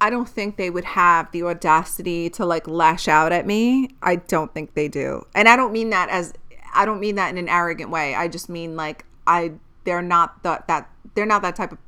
I 0.00 0.10
don't 0.10 0.28
think 0.28 0.56
they 0.56 0.70
would 0.70 0.84
have 0.84 1.30
the 1.32 1.42
audacity 1.42 2.30
to 2.30 2.46
like 2.46 2.68
lash 2.68 3.08
out 3.08 3.32
at 3.32 3.46
me. 3.46 3.90
I 4.00 4.16
don't 4.16 4.54
think 4.54 4.74
they 4.74 4.86
do. 4.86 5.26
And 5.34 5.48
I 5.48 5.56
don't 5.56 5.72
mean 5.72 5.90
that 5.90 6.08
as 6.08 6.32
I 6.72 6.84
don't 6.84 7.00
mean 7.00 7.16
that 7.16 7.30
in 7.30 7.38
an 7.38 7.48
arrogant 7.48 7.90
way. 7.90 8.14
I 8.14 8.28
just 8.28 8.48
mean 8.48 8.76
like 8.76 9.04
I 9.26 9.52
they're 9.84 10.02
not 10.02 10.42
the, 10.42 10.62
that 10.68 10.88
they're 11.14 11.26
not 11.26 11.42
that 11.42 11.56
type 11.56 11.72
of 11.72 11.78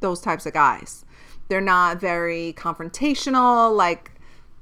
those 0.00 0.20
types 0.20 0.46
of 0.46 0.54
guys. 0.54 1.04
They're 1.54 1.60
not 1.60 2.00
very 2.00 2.52
confrontational. 2.56 3.76
Like 3.76 4.10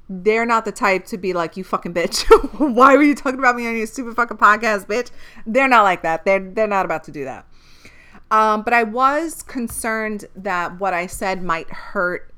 they're 0.07 0.45
not 0.45 0.63
the 0.63 0.71
type 0.71 1.05
to 1.05 1.17
be 1.17 1.33
like 1.33 1.57
you 1.57 1.63
fucking 1.63 1.91
bitch. 1.91 2.23
Why 2.75 2.95
were 2.95 3.01
you 3.01 3.15
talking 3.15 3.39
about 3.39 3.55
me 3.55 3.65
on 3.67 3.75
your 3.75 3.87
stupid 3.87 4.15
fucking 4.15 4.37
podcast, 4.37 4.85
bitch? 4.85 5.09
They're 5.47 5.67
not 5.67 5.81
like 5.81 6.03
that. 6.03 6.23
They're 6.23 6.39
they're 6.39 6.67
not 6.67 6.85
about 6.85 7.03
to 7.05 7.11
do 7.11 7.25
that. 7.25 7.47
Um, 8.29 8.61
but 8.61 8.75
I 8.75 8.83
was 8.83 9.41
concerned 9.41 10.25
that 10.35 10.79
what 10.79 10.93
I 10.93 11.07
said 11.07 11.41
might 11.41 11.67
hurt 11.71 12.31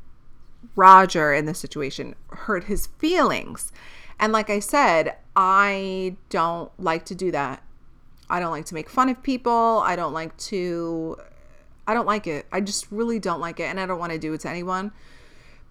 Roger 0.78 1.34
in 1.34 1.47
this 1.47 1.60
situation, 1.60 2.16
hurt 2.30 2.64
his 2.64 2.88
feelings. 2.97 3.74
And 4.22 4.32
like 4.32 4.49
I 4.49 4.60
said, 4.60 5.18
I 5.36 6.16
don't 6.30 6.72
like 6.80 7.03
to 7.08 7.16
do 7.16 7.30
that. 7.32 7.62
I 8.30 8.39
don't 8.39 8.51
like 8.51 8.68
to 8.68 8.74
make 8.74 8.89
fun 8.89 9.10
of 9.10 9.22
people. 9.22 9.84
I 9.86 9.97
don't 9.97 10.14
like 10.14 10.38
to 10.38 11.18
I 11.88 11.94
don't 11.94 12.06
like 12.06 12.28
it. 12.28 12.46
I 12.52 12.62
just 12.62 12.92
really 12.92 13.20
don't 13.20 13.40
like 13.40 13.60
it 13.60 13.64
and 13.64 13.80
I 13.80 13.86
don't 13.86 14.00
want 14.00 14.12
to 14.12 14.18
do 14.18 14.34
it 14.34 14.42
to 14.42 14.50
anyone. 14.50 14.92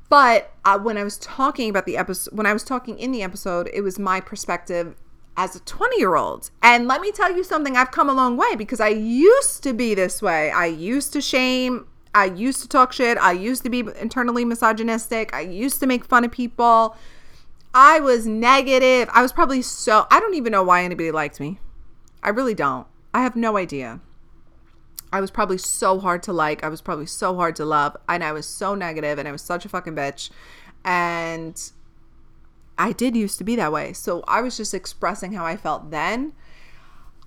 But 0.08 0.52
uh, 0.64 0.78
when 0.78 0.96
I 0.96 1.04
was 1.04 1.18
talking 1.18 1.70
about 1.70 1.86
the 1.86 1.96
episode 1.96 2.36
when 2.36 2.46
I 2.46 2.52
was 2.52 2.62
talking 2.62 2.98
in 2.98 3.10
the 3.10 3.22
episode, 3.22 3.68
it 3.72 3.80
was 3.80 3.98
my 3.98 4.20
perspective 4.20 4.94
as 5.36 5.56
a 5.56 5.60
20 5.60 5.98
year 5.98 6.14
old. 6.14 6.50
And 6.62 6.86
let 6.86 7.00
me 7.00 7.10
tell 7.10 7.34
you 7.34 7.42
something, 7.42 7.76
I've 7.76 7.90
come 7.90 8.08
a 8.08 8.12
long 8.12 8.36
way 8.36 8.54
because 8.56 8.80
I 8.80 8.88
used 8.88 9.62
to 9.64 9.72
be 9.72 9.94
this 9.94 10.22
way. 10.22 10.50
I 10.50 10.66
used 10.66 11.12
to 11.14 11.20
shame, 11.20 11.86
I 12.14 12.26
used 12.26 12.62
to 12.62 12.68
talk 12.68 12.92
shit, 12.92 13.18
I 13.18 13.32
used 13.32 13.62
to 13.64 13.70
be 13.70 13.80
internally 14.00 14.44
misogynistic, 14.44 15.34
I 15.34 15.40
used 15.40 15.80
to 15.80 15.86
make 15.86 16.04
fun 16.04 16.24
of 16.24 16.30
people. 16.30 16.96
I 17.76 17.98
was 17.98 18.24
negative. 18.24 19.10
I 19.12 19.20
was 19.20 19.32
probably 19.32 19.60
so, 19.60 20.06
I 20.08 20.20
don't 20.20 20.34
even 20.34 20.52
know 20.52 20.62
why 20.62 20.84
anybody 20.84 21.10
liked 21.10 21.40
me. 21.40 21.58
I 22.22 22.28
really 22.28 22.54
don't. 22.54 22.86
I 23.12 23.22
have 23.22 23.34
no 23.34 23.56
idea. 23.56 24.00
I 25.14 25.20
was 25.20 25.30
probably 25.30 25.58
so 25.58 26.00
hard 26.00 26.24
to 26.24 26.32
like. 26.32 26.64
I 26.64 26.68
was 26.68 26.80
probably 26.80 27.06
so 27.06 27.36
hard 27.36 27.54
to 27.56 27.64
love. 27.64 27.96
And 28.08 28.24
I 28.24 28.32
was 28.32 28.46
so 28.46 28.74
negative 28.74 29.16
and 29.16 29.28
I 29.28 29.30
was 29.30 29.42
such 29.42 29.64
a 29.64 29.68
fucking 29.68 29.94
bitch. 29.94 30.28
And 30.84 31.70
I 32.76 32.90
did 32.90 33.14
used 33.14 33.38
to 33.38 33.44
be 33.44 33.54
that 33.54 33.70
way. 33.70 33.92
So 33.92 34.24
I 34.26 34.40
was 34.40 34.56
just 34.56 34.74
expressing 34.74 35.32
how 35.32 35.46
I 35.46 35.56
felt 35.56 35.92
then. 35.92 36.32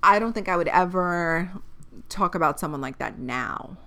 I 0.04 0.20
don't 0.20 0.34
think 0.34 0.50
I 0.50 0.58
would 0.58 0.68
ever 0.68 1.50
talk 2.10 2.36
about 2.36 2.60
someone 2.60 2.82
like 2.82 2.98
that 2.98 3.20
now. 3.20 3.78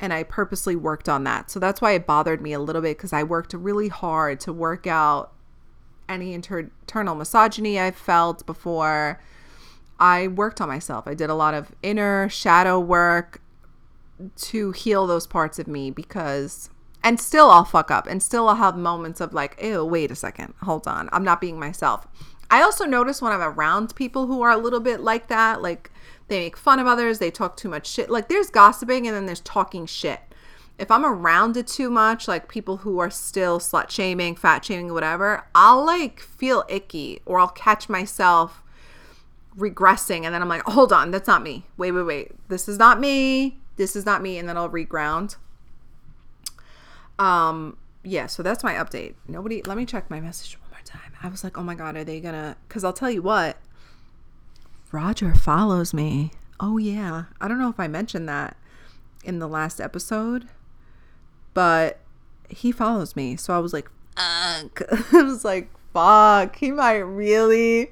And 0.00 0.10
I 0.10 0.22
purposely 0.22 0.74
worked 0.74 1.06
on 1.06 1.24
that. 1.24 1.50
So 1.50 1.60
that's 1.60 1.82
why 1.82 1.92
it 1.92 2.06
bothered 2.06 2.40
me 2.40 2.54
a 2.54 2.60
little 2.60 2.80
bit 2.80 2.96
because 2.96 3.12
I 3.12 3.24
worked 3.24 3.52
really 3.52 3.88
hard 3.88 4.40
to 4.40 4.54
work 4.54 4.86
out 4.86 5.34
any 6.08 6.32
inter- 6.32 6.70
internal 6.80 7.14
misogyny 7.14 7.78
I 7.78 7.90
felt 7.90 8.46
before. 8.46 9.20
I 9.98 10.28
worked 10.28 10.60
on 10.60 10.68
myself. 10.68 11.06
I 11.06 11.14
did 11.14 11.30
a 11.30 11.34
lot 11.34 11.54
of 11.54 11.72
inner 11.82 12.28
shadow 12.28 12.78
work 12.78 13.40
to 14.36 14.72
heal 14.72 15.06
those 15.06 15.26
parts 15.26 15.58
of 15.58 15.66
me 15.66 15.90
because 15.90 16.70
and 17.02 17.20
still 17.20 17.50
I'll 17.50 17.64
fuck 17.64 17.90
up 17.90 18.06
and 18.06 18.22
still 18.22 18.48
I'll 18.48 18.56
have 18.56 18.76
moments 18.76 19.20
of 19.20 19.32
like, 19.32 19.56
ew, 19.62 19.84
wait 19.84 20.10
a 20.10 20.16
second, 20.16 20.54
hold 20.62 20.88
on, 20.88 21.08
I'm 21.12 21.24
not 21.24 21.40
being 21.40 21.58
myself. 21.58 22.06
I 22.50 22.62
also 22.62 22.84
notice 22.84 23.20
when 23.20 23.32
I'm 23.32 23.42
around 23.42 23.94
people 23.94 24.26
who 24.26 24.42
are 24.42 24.50
a 24.50 24.56
little 24.56 24.80
bit 24.80 25.00
like 25.00 25.28
that, 25.28 25.62
like 25.62 25.90
they 26.28 26.40
make 26.40 26.56
fun 26.56 26.78
of 26.78 26.86
others, 26.86 27.18
they 27.18 27.30
talk 27.30 27.56
too 27.56 27.68
much 27.68 27.86
shit. 27.86 28.10
Like 28.10 28.28
there's 28.28 28.50
gossiping 28.50 29.06
and 29.06 29.14
then 29.14 29.26
there's 29.26 29.40
talking 29.40 29.86
shit. 29.86 30.20
If 30.78 30.90
I'm 30.90 31.04
around 31.04 31.56
it 31.56 31.66
too 31.66 31.90
much, 31.90 32.28
like 32.28 32.48
people 32.48 32.78
who 32.78 33.00
are 33.00 33.10
still 33.10 33.58
slut 33.58 33.90
shaming, 33.90 34.36
fat 34.36 34.64
shaming, 34.64 34.92
whatever, 34.92 35.44
I'll 35.54 35.84
like 35.84 36.20
feel 36.20 36.64
icky 36.68 37.20
or 37.26 37.38
I'll 37.38 37.48
catch 37.48 37.88
myself 37.88 38.62
regressing 39.58 40.24
and 40.24 40.34
then 40.34 40.40
I'm 40.40 40.48
like, 40.48 40.62
hold 40.62 40.92
on, 40.92 41.10
that's 41.10 41.26
not 41.26 41.42
me. 41.42 41.66
Wait, 41.76 41.92
wait, 41.92 42.02
wait. 42.02 42.48
This 42.48 42.68
is 42.68 42.78
not 42.78 43.00
me. 43.00 43.58
This 43.76 43.96
is 43.96 44.06
not 44.06 44.22
me. 44.22 44.38
And 44.38 44.48
then 44.48 44.56
I'll 44.56 44.68
reground. 44.68 45.36
Um, 47.18 47.76
yeah, 48.04 48.26
so 48.26 48.42
that's 48.42 48.62
my 48.62 48.74
update. 48.74 49.14
Nobody, 49.26 49.62
let 49.62 49.76
me 49.76 49.84
check 49.84 50.08
my 50.08 50.20
message 50.20 50.58
one 50.60 50.70
more 50.70 50.80
time. 50.84 51.12
I 51.22 51.28
was 51.28 51.42
like, 51.42 51.58
oh 51.58 51.62
my 51.62 51.74
God, 51.74 51.96
are 51.96 52.04
they 52.04 52.20
gonna? 52.20 52.56
Because 52.68 52.84
I'll 52.84 52.92
tell 52.92 53.10
you 53.10 53.22
what, 53.22 53.58
Roger 54.92 55.34
follows 55.34 55.92
me. 55.92 56.30
Oh, 56.60 56.78
yeah. 56.78 57.24
I 57.40 57.48
don't 57.48 57.58
know 57.58 57.68
if 57.68 57.78
I 57.78 57.88
mentioned 57.88 58.28
that 58.28 58.56
in 59.24 59.38
the 59.38 59.48
last 59.48 59.80
episode, 59.80 60.48
but 61.54 61.98
he 62.48 62.72
follows 62.72 63.14
me. 63.16 63.36
So 63.36 63.54
I 63.54 63.58
was 63.58 63.72
like, 63.72 63.90
fuck. 64.16 64.82
I 65.12 65.22
was 65.22 65.44
like, 65.44 65.70
fuck, 65.92 66.56
he 66.56 66.70
might 66.70 66.98
really. 66.98 67.90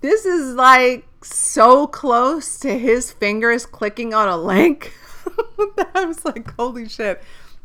This 0.00 0.24
is 0.24 0.54
like 0.54 1.06
so 1.22 1.86
close 1.86 2.58
to 2.60 2.78
his 2.78 3.12
fingers 3.12 3.66
clicking 3.66 4.14
on 4.14 4.28
a 4.28 4.36
link. 4.36 4.92
I 5.94 6.04
was 6.04 6.24
like, 6.24 6.54
holy 6.54 6.88
shit 6.88 7.22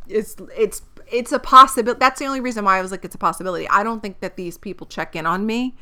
it's 0.08 0.36
it's 0.56 0.82
it's 1.12 1.32
a 1.32 1.40
possibility. 1.40 2.00
That's 2.00 2.20
the 2.20 2.26
only 2.26 2.40
reason 2.40 2.66
why 2.66 2.78
I 2.78 2.82
was 2.82 2.92
like, 2.92 3.06
it's 3.06 3.16
a 3.16 3.20
possibility. 3.20 3.68
I 3.70 3.84
don't 3.84 4.02
think 4.02 4.20
that 4.22 4.36
these 4.36 4.58
people 4.58 4.88
check 4.88 5.16
in 5.16 5.26
on 5.26 5.46
me. 5.46 5.76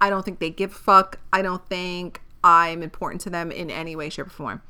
I 0.00 0.10
don't 0.10 0.24
think 0.24 0.40
they 0.40 0.50
give 0.50 0.72
a 0.72 0.74
fuck. 0.74 1.18
I 1.32 1.42
don't 1.42 1.64
think 1.68 2.20
I'm 2.44 2.82
important 2.82 3.20
to 3.22 3.30
them 3.30 3.50
in 3.50 3.70
any 3.70 3.96
way, 3.96 4.10
shape, 4.10 4.26
or 4.26 4.30
form. 4.30 4.62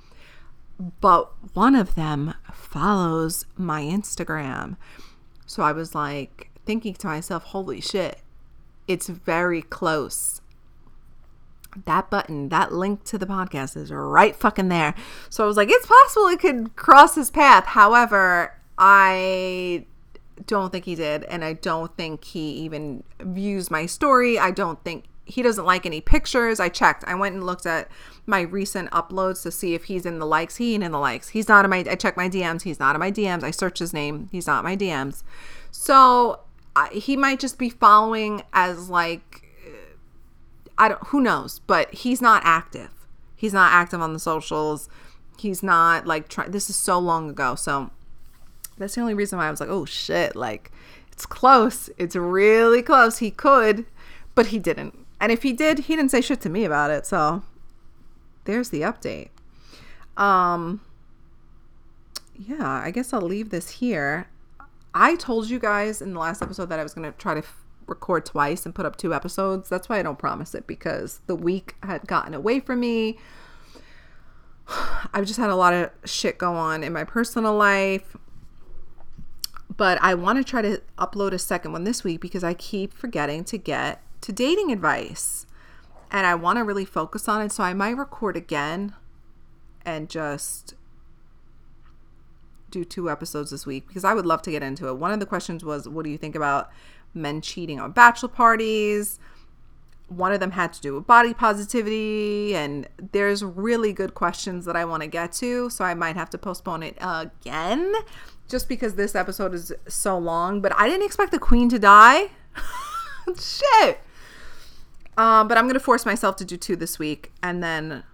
But 1.00 1.30
one 1.54 1.74
of 1.74 1.96
them 1.96 2.34
follows 2.52 3.46
my 3.56 3.82
Instagram. 3.82 4.76
So 5.46 5.62
I 5.62 5.72
was 5.72 5.94
like 5.94 6.50
thinking 6.64 6.94
to 6.94 7.06
myself, 7.08 7.44
holy 7.44 7.80
shit, 7.80 8.20
it's 8.86 9.08
very 9.08 9.62
close. 9.62 10.40
That 11.84 12.10
button, 12.10 12.48
that 12.48 12.72
link 12.72 13.04
to 13.04 13.18
the 13.18 13.26
podcast 13.26 13.76
is 13.76 13.92
right 13.92 14.34
fucking 14.34 14.68
there. 14.68 14.94
So 15.28 15.44
I 15.44 15.46
was 15.46 15.56
like, 15.56 15.68
it's 15.70 15.86
possible 15.86 16.26
it 16.28 16.40
could 16.40 16.76
cross 16.76 17.14
his 17.14 17.30
path. 17.30 17.66
However, 17.66 18.54
I 18.78 19.84
don't 20.46 20.70
think 20.72 20.84
he 20.84 20.94
did. 20.94 21.24
And 21.24 21.44
I 21.44 21.54
don't 21.54 21.94
think 21.96 22.24
he 22.24 22.50
even 22.50 23.02
views 23.20 23.70
my 23.70 23.86
story. 23.86 24.38
I 24.38 24.50
don't 24.50 24.82
think 24.82 25.04
he 25.24 25.42
doesn't 25.42 25.64
like 25.64 25.84
any 25.84 26.00
pictures. 26.00 26.58
I 26.58 26.68
checked. 26.70 27.04
I 27.06 27.14
went 27.14 27.34
and 27.34 27.44
looked 27.44 27.66
at 27.66 27.88
my 28.26 28.40
recent 28.40 28.90
uploads 28.90 29.42
to 29.42 29.50
see 29.50 29.74
if 29.74 29.84
he's 29.84 30.06
in 30.06 30.18
the 30.18 30.26
likes. 30.26 30.56
He 30.56 30.74
ain't 30.74 30.82
in 30.82 30.92
the 30.92 30.98
likes. 30.98 31.28
He's 31.28 31.48
not 31.48 31.64
in 31.64 31.70
my. 31.70 31.84
I 31.88 31.96
checked 31.96 32.16
my 32.16 32.28
DMs. 32.28 32.62
He's 32.62 32.80
not 32.80 32.96
in 32.96 33.00
my 33.00 33.12
DMs. 33.12 33.42
I 33.42 33.50
searched 33.50 33.78
his 33.78 33.92
name. 33.92 34.28
He's 34.32 34.46
not 34.46 34.60
in 34.60 34.64
my 34.64 34.76
DMs. 34.76 35.22
So 35.70 36.40
he 36.92 37.16
might 37.16 37.40
just 37.40 37.58
be 37.58 37.68
following 37.68 38.42
as 38.52 38.88
like 38.88 39.47
I 40.78 40.88
don't. 40.88 41.06
Who 41.08 41.20
knows? 41.20 41.60
But 41.66 41.92
he's 41.92 42.22
not 42.22 42.42
active. 42.44 42.90
He's 43.36 43.52
not 43.52 43.72
active 43.72 44.00
on 44.00 44.12
the 44.12 44.18
socials. 44.18 44.88
He's 45.38 45.62
not 45.62 46.06
like 46.06 46.28
trying. 46.28 46.52
This 46.52 46.70
is 46.70 46.76
so 46.76 46.98
long 46.98 47.28
ago. 47.28 47.54
So 47.54 47.90
that's 48.78 48.94
the 48.94 49.00
only 49.00 49.14
reason 49.14 49.38
why 49.38 49.48
I 49.48 49.50
was 49.50 49.60
like, 49.60 49.68
oh 49.68 49.84
shit, 49.84 50.34
like 50.34 50.70
it's 51.12 51.26
close. 51.26 51.90
It's 51.98 52.16
really 52.16 52.82
close. 52.82 53.18
He 53.18 53.30
could, 53.30 53.84
but 54.34 54.46
he 54.46 54.58
didn't. 54.58 55.06
And 55.20 55.32
if 55.32 55.42
he 55.42 55.52
did, 55.52 55.80
he 55.80 55.96
didn't 55.96 56.12
say 56.12 56.20
shit 56.20 56.40
to 56.42 56.48
me 56.48 56.64
about 56.64 56.90
it. 56.90 57.04
So 57.04 57.42
there's 58.44 58.70
the 58.70 58.82
update. 58.82 59.30
Um 60.16 60.80
yeah, 62.38 62.68
I 62.68 62.92
guess 62.92 63.12
I'll 63.12 63.20
leave 63.20 63.50
this 63.50 63.70
here. 63.70 64.28
I 64.94 65.16
told 65.16 65.50
you 65.50 65.58
guys 65.58 66.00
in 66.00 66.14
the 66.14 66.20
last 66.20 66.40
episode 66.40 66.66
that 66.66 66.78
I 66.78 66.82
was 66.82 66.94
going 66.94 67.10
to 67.10 67.16
try 67.18 67.34
to 67.34 67.42
record 67.88 68.26
twice 68.26 68.64
and 68.64 68.74
put 68.74 68.86
up 68.86 68.96
two 68.96 69.14
episodes. 69.14 69.68
That's 69.68 69.88
why 69.88 69.98
I 69.98 70.02
don't 70.02 70.18
promise 70.18 70.54
it 70.54 70.66
because 70.66 71.20
the 71.26 71.34
week 71.34 71.76
had 71.82 72.06
gotten 72.06 72.34
away 72.34 72.60
from 72.60 72.80
me. 72.80 73.18
I've 75.12 75.26
just 75.26 75.38
had 75.38 75.50
a 75.50 75.56
lot 75.56 75.72
of 75.72 75.90
shit 76.04 76.38
go 76.38 76.54
on 76.54 76.82
in 76.84 76.92
my 76.92 77.04
personal 77.04 77.54
life 77.54 78.16
but 79.78 79.96
I 80.02 80.14
want 80.14 80.38
to 80.38 80.44
try 80.44 80.60
to 80.60 80.82
upload 80.98 81.32
a 81.32 81.38
second 81.38 81.70
one 81.72 81.84
this 81.84 82.02
week 82.02 82.20
because 82.20 82.42
I 82.42 82.52
keep 82.52 82.92
forgetting 82.92 83.44
to 83.44 83.56
get 83.56 84.02
to 84.22 84.32
dating 84.32 84.72
advice. 84.72 85.46
And 86.10 86.26
I 86.26 86.34
want 86.34 86.58
to 86.58 86.64
really 86.64 86.84
focus 86.84 87.28
on 87.28 87.40
it. 87.42 87.52
So 87.52 87.62
I 87.62 87.74
might 87.74 87.96
record 87.96 88.36
again 88.36 88.94
and 89.84 90.10
just 90.10 90.74
do 92.70 92.84
two 92.84 93.08
episodes 93.08 93.52
this 93.52 93.66
week 93.66 93.86
because 93.86 94.04
I 94.04 94.14
would 94.14 94.26
love 94.26 94.42
to 94.42 94.50
get 94.50 94.64
into 94.64 94.88
it. 94.88 94.96
One 94.96 95.12
of 95.12 95.20
the 95.20 95.26
questions 95.26 95.64
was, 95.64 95.88
What 95.88 96.04
do 96.04 96.10
you 96.10 96.18
think 96.18 96.34
about 96.34 96.70
men 97.18 97.40
cheating 97.40 97.80
on 97.80 97.92
bachelor 97.92 98.28
parties? 98.28 99.18
One 100.08 100.32
of 100.32 100.40
them 100.40 100.52
had 100.52 100.72
to 100.72 100.80
do 100.80 100.94
with 100.94 101.06
body 101.06 101.34
positivity, 101.34 102.54
and 102.54 102.88
there's 103.12 103.44
really 103.44 103.92
good 103.92 104.14
questions 104.14 104.64
that 104.64 104.74
I 104.74 104.84
want 104.86 105.02
to 105.02 105.06
get 105.06 105.32
to, 105.34 105.68
so 105.68 105.84
I 105.84 105.94
might 105.94 106.16
have 106.16 106.30
to 106.30 106.38
postpone 106.38 106.82
it 106.82 106.96
again 107.00 107.92
just 108.48 108.68
because 108.68 108.94
this 108.94 109.14
episode 109.14 109.52
is 109.52 109.72
so 109.86 110.16
long, 110.16 110.62
but 110.62 110.72
I 110.74 110.88
didn't 110.88 111.04
expect 111.04 111.32
the 111.32 111.38
queen 111.38 111.68
to 111.68 111.78
die. 111.78 112.30
Shit. 113.38 114.00
Um, 115.18 115.48
but 115.48 115.58
I'm 115.58 115.66
gonna 115.66 115.80
force 115.80 116.06
myself 116.06 116.36
to 116.36 116.44
do 116.44 116.56
two 116.56 116.76
this 116.76 116.98
week, 116.98 117.32
and 117.42 117.62
then 117.62 118.04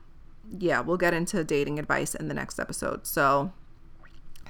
yeah, 0.59 0.81
we'll 0.81 0.97
get 0.97 1.15
into 1.15 1.45
dating 1.45 1.79
advice 1.79 2.15
in 2.15 2.27
the 2.27 2.35
next 2.35 2.59
episode. 2.59 3.07
So 3.07 3.53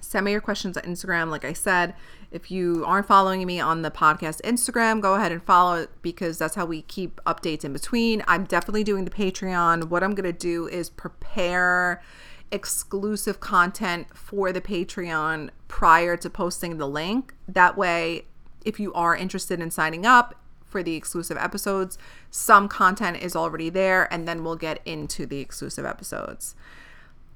Send 0.04 0.26
me 0.26 0.32
your 0.32 0.40
questions 0.40 0.76
on 0.76 0.82
Instagram. 0.84 1.30
Like 1.30 1.44
I 1.44 1.54
said, 1.54 1.94
if 2.34 2.50
you 2.50 2.84
aren't 2.84 3.06
following 3.06 3.46
me 3.46 3.60
on 3.60 3.82
the 3.82 3.92
podcast 3.92 4.42
Instagram, 4.42 5.00
go 5.00 5.14
ahead 5.14 5.30
and 5.30 5.40
follow 5.40 5.76
it 5.76 5.90
because 6.02 6.36
that's 6.36 6.56
how 6.56 6.66
we 6.66 6.82
keep 6.82 7.20
updates 7.24 7.64
in 7.64 7.72
between. 7.72 8.24
I'm 8.26 8.42
definitely 8.42 8.82
doing 8.82 9.04
the 9.04 9.10
Patreon. 9.12 9.84
What 9.84 10.02
I'm 10.02 10.16
going 10.16 10.30
to 10.30 10.36
do 10.36 10.66
is 10.66 10.90
prepare 10.90 12.02
exclusive 12.50 13.38
content 13.38 14.08
for 14.16 14.52
the 14.52 14.60
Patreon 14.60 15.50
prior 15.68 16.16
to 16.16 16.28
posting 16.28 16.76
the 16.78 16.88
link. 16.88 17.34
That 17.46 17.78
way, 17.78 18.24
if 18.64 18.80
you 18.80 18.92
are 18.94 19.14
interested 19.14 19.60
in 19.60 19.70
signing 19.70 20.04
up 20.04 20.34
for 20.64 20.82
the 20.82 20.96
exclusive 20.96 21.36
episodes, 21.36 21.98
some 22.32 22.66
content 22.66 23.22
is 23.22 23.36
already 23.36 23.70
there, 23.70 24.12
and 24.12 24.26
then 24.26 24.42
we'll 24.42 24.56
get 24.56 24.80
into 24.84 25.24
the 25.24 25.38
exclusive 25.38 25.84
episodes. 25.84 26.56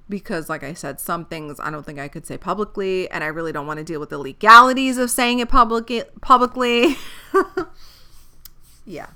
Because, 0.08 0.48
like 0.48 0.64
I 0.64 0.72
said, 0.72 1.00
some 1.00 1.26
things 1.26 1.60
I 1.60 1.70
don't 1.70 1.84
think 1.84 1.98
I 1.98 2.08
could 2.08 2.26
say 2.26 2.38
publicly, 2.38 3.10
and 3.10 3.22
I 3.22 3.26
really 3.26 3.52
don't 3.52 3.66
want 3.66 3.78
to 3.78 3.84
deal 3.84 4.00
with 4.00 4.08
the 4.08 4.18
legalities 4.18 4.96
of 4.96 5.10
saying 5.10 5.40
it 5.40 5.50
public- 5.50 6.20
publicly. 6.22 6.96
yeah. 8.86 9.08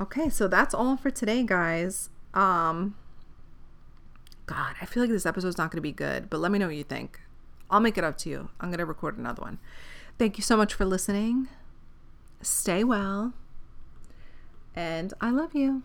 Okay, 0.00 0.30
so 0.30 0.48
that's 0.48 0.72
all 0.72 0.96
for 0.96 1.10
today, 1.10 1.42
guys. 1.42 2.08
Um, 2.32 2.94
God, 4.46 4.76
I 4.80 4.86
feel 4.86 5.02
like 5.02 5.10
this 5.10 5.26
episode's 5.26 5.58
not 5.58 5.70
going 5.70 5.78
to 5.78 5.82
be 5.82 5.92
good, 5.92 6.30
but 6.30 6.38
let 6.38 6.50
me 6.50 6.58
know 6.58 6.66
what 6.66 6.76
you 6.76 6.84
think. 6.84 7.20
I'll 7.70 7.80
make 7.80 7.98
it 7.98 8.04
up 8.04 8.16
to 8.18 8.30
you. 8.30 8.48
I'm 8.60 8.70
going 8.70 8.78
to 8.78 8.86
record 8.86 9.18
another 9.18 9.42
one. 9.42 9.58
Thank 10.18 10.38
you 10.38 10.42
so 10.42 10.56
much 10.56 10.72
for 10.72 10.84
listening. 10.84 11.48
Stay 12.40 12.82
well. 12.82 13.34
And 14.74 15.12
I 15.20 15.30
love 15.30 15.54
you. 15.54 15.82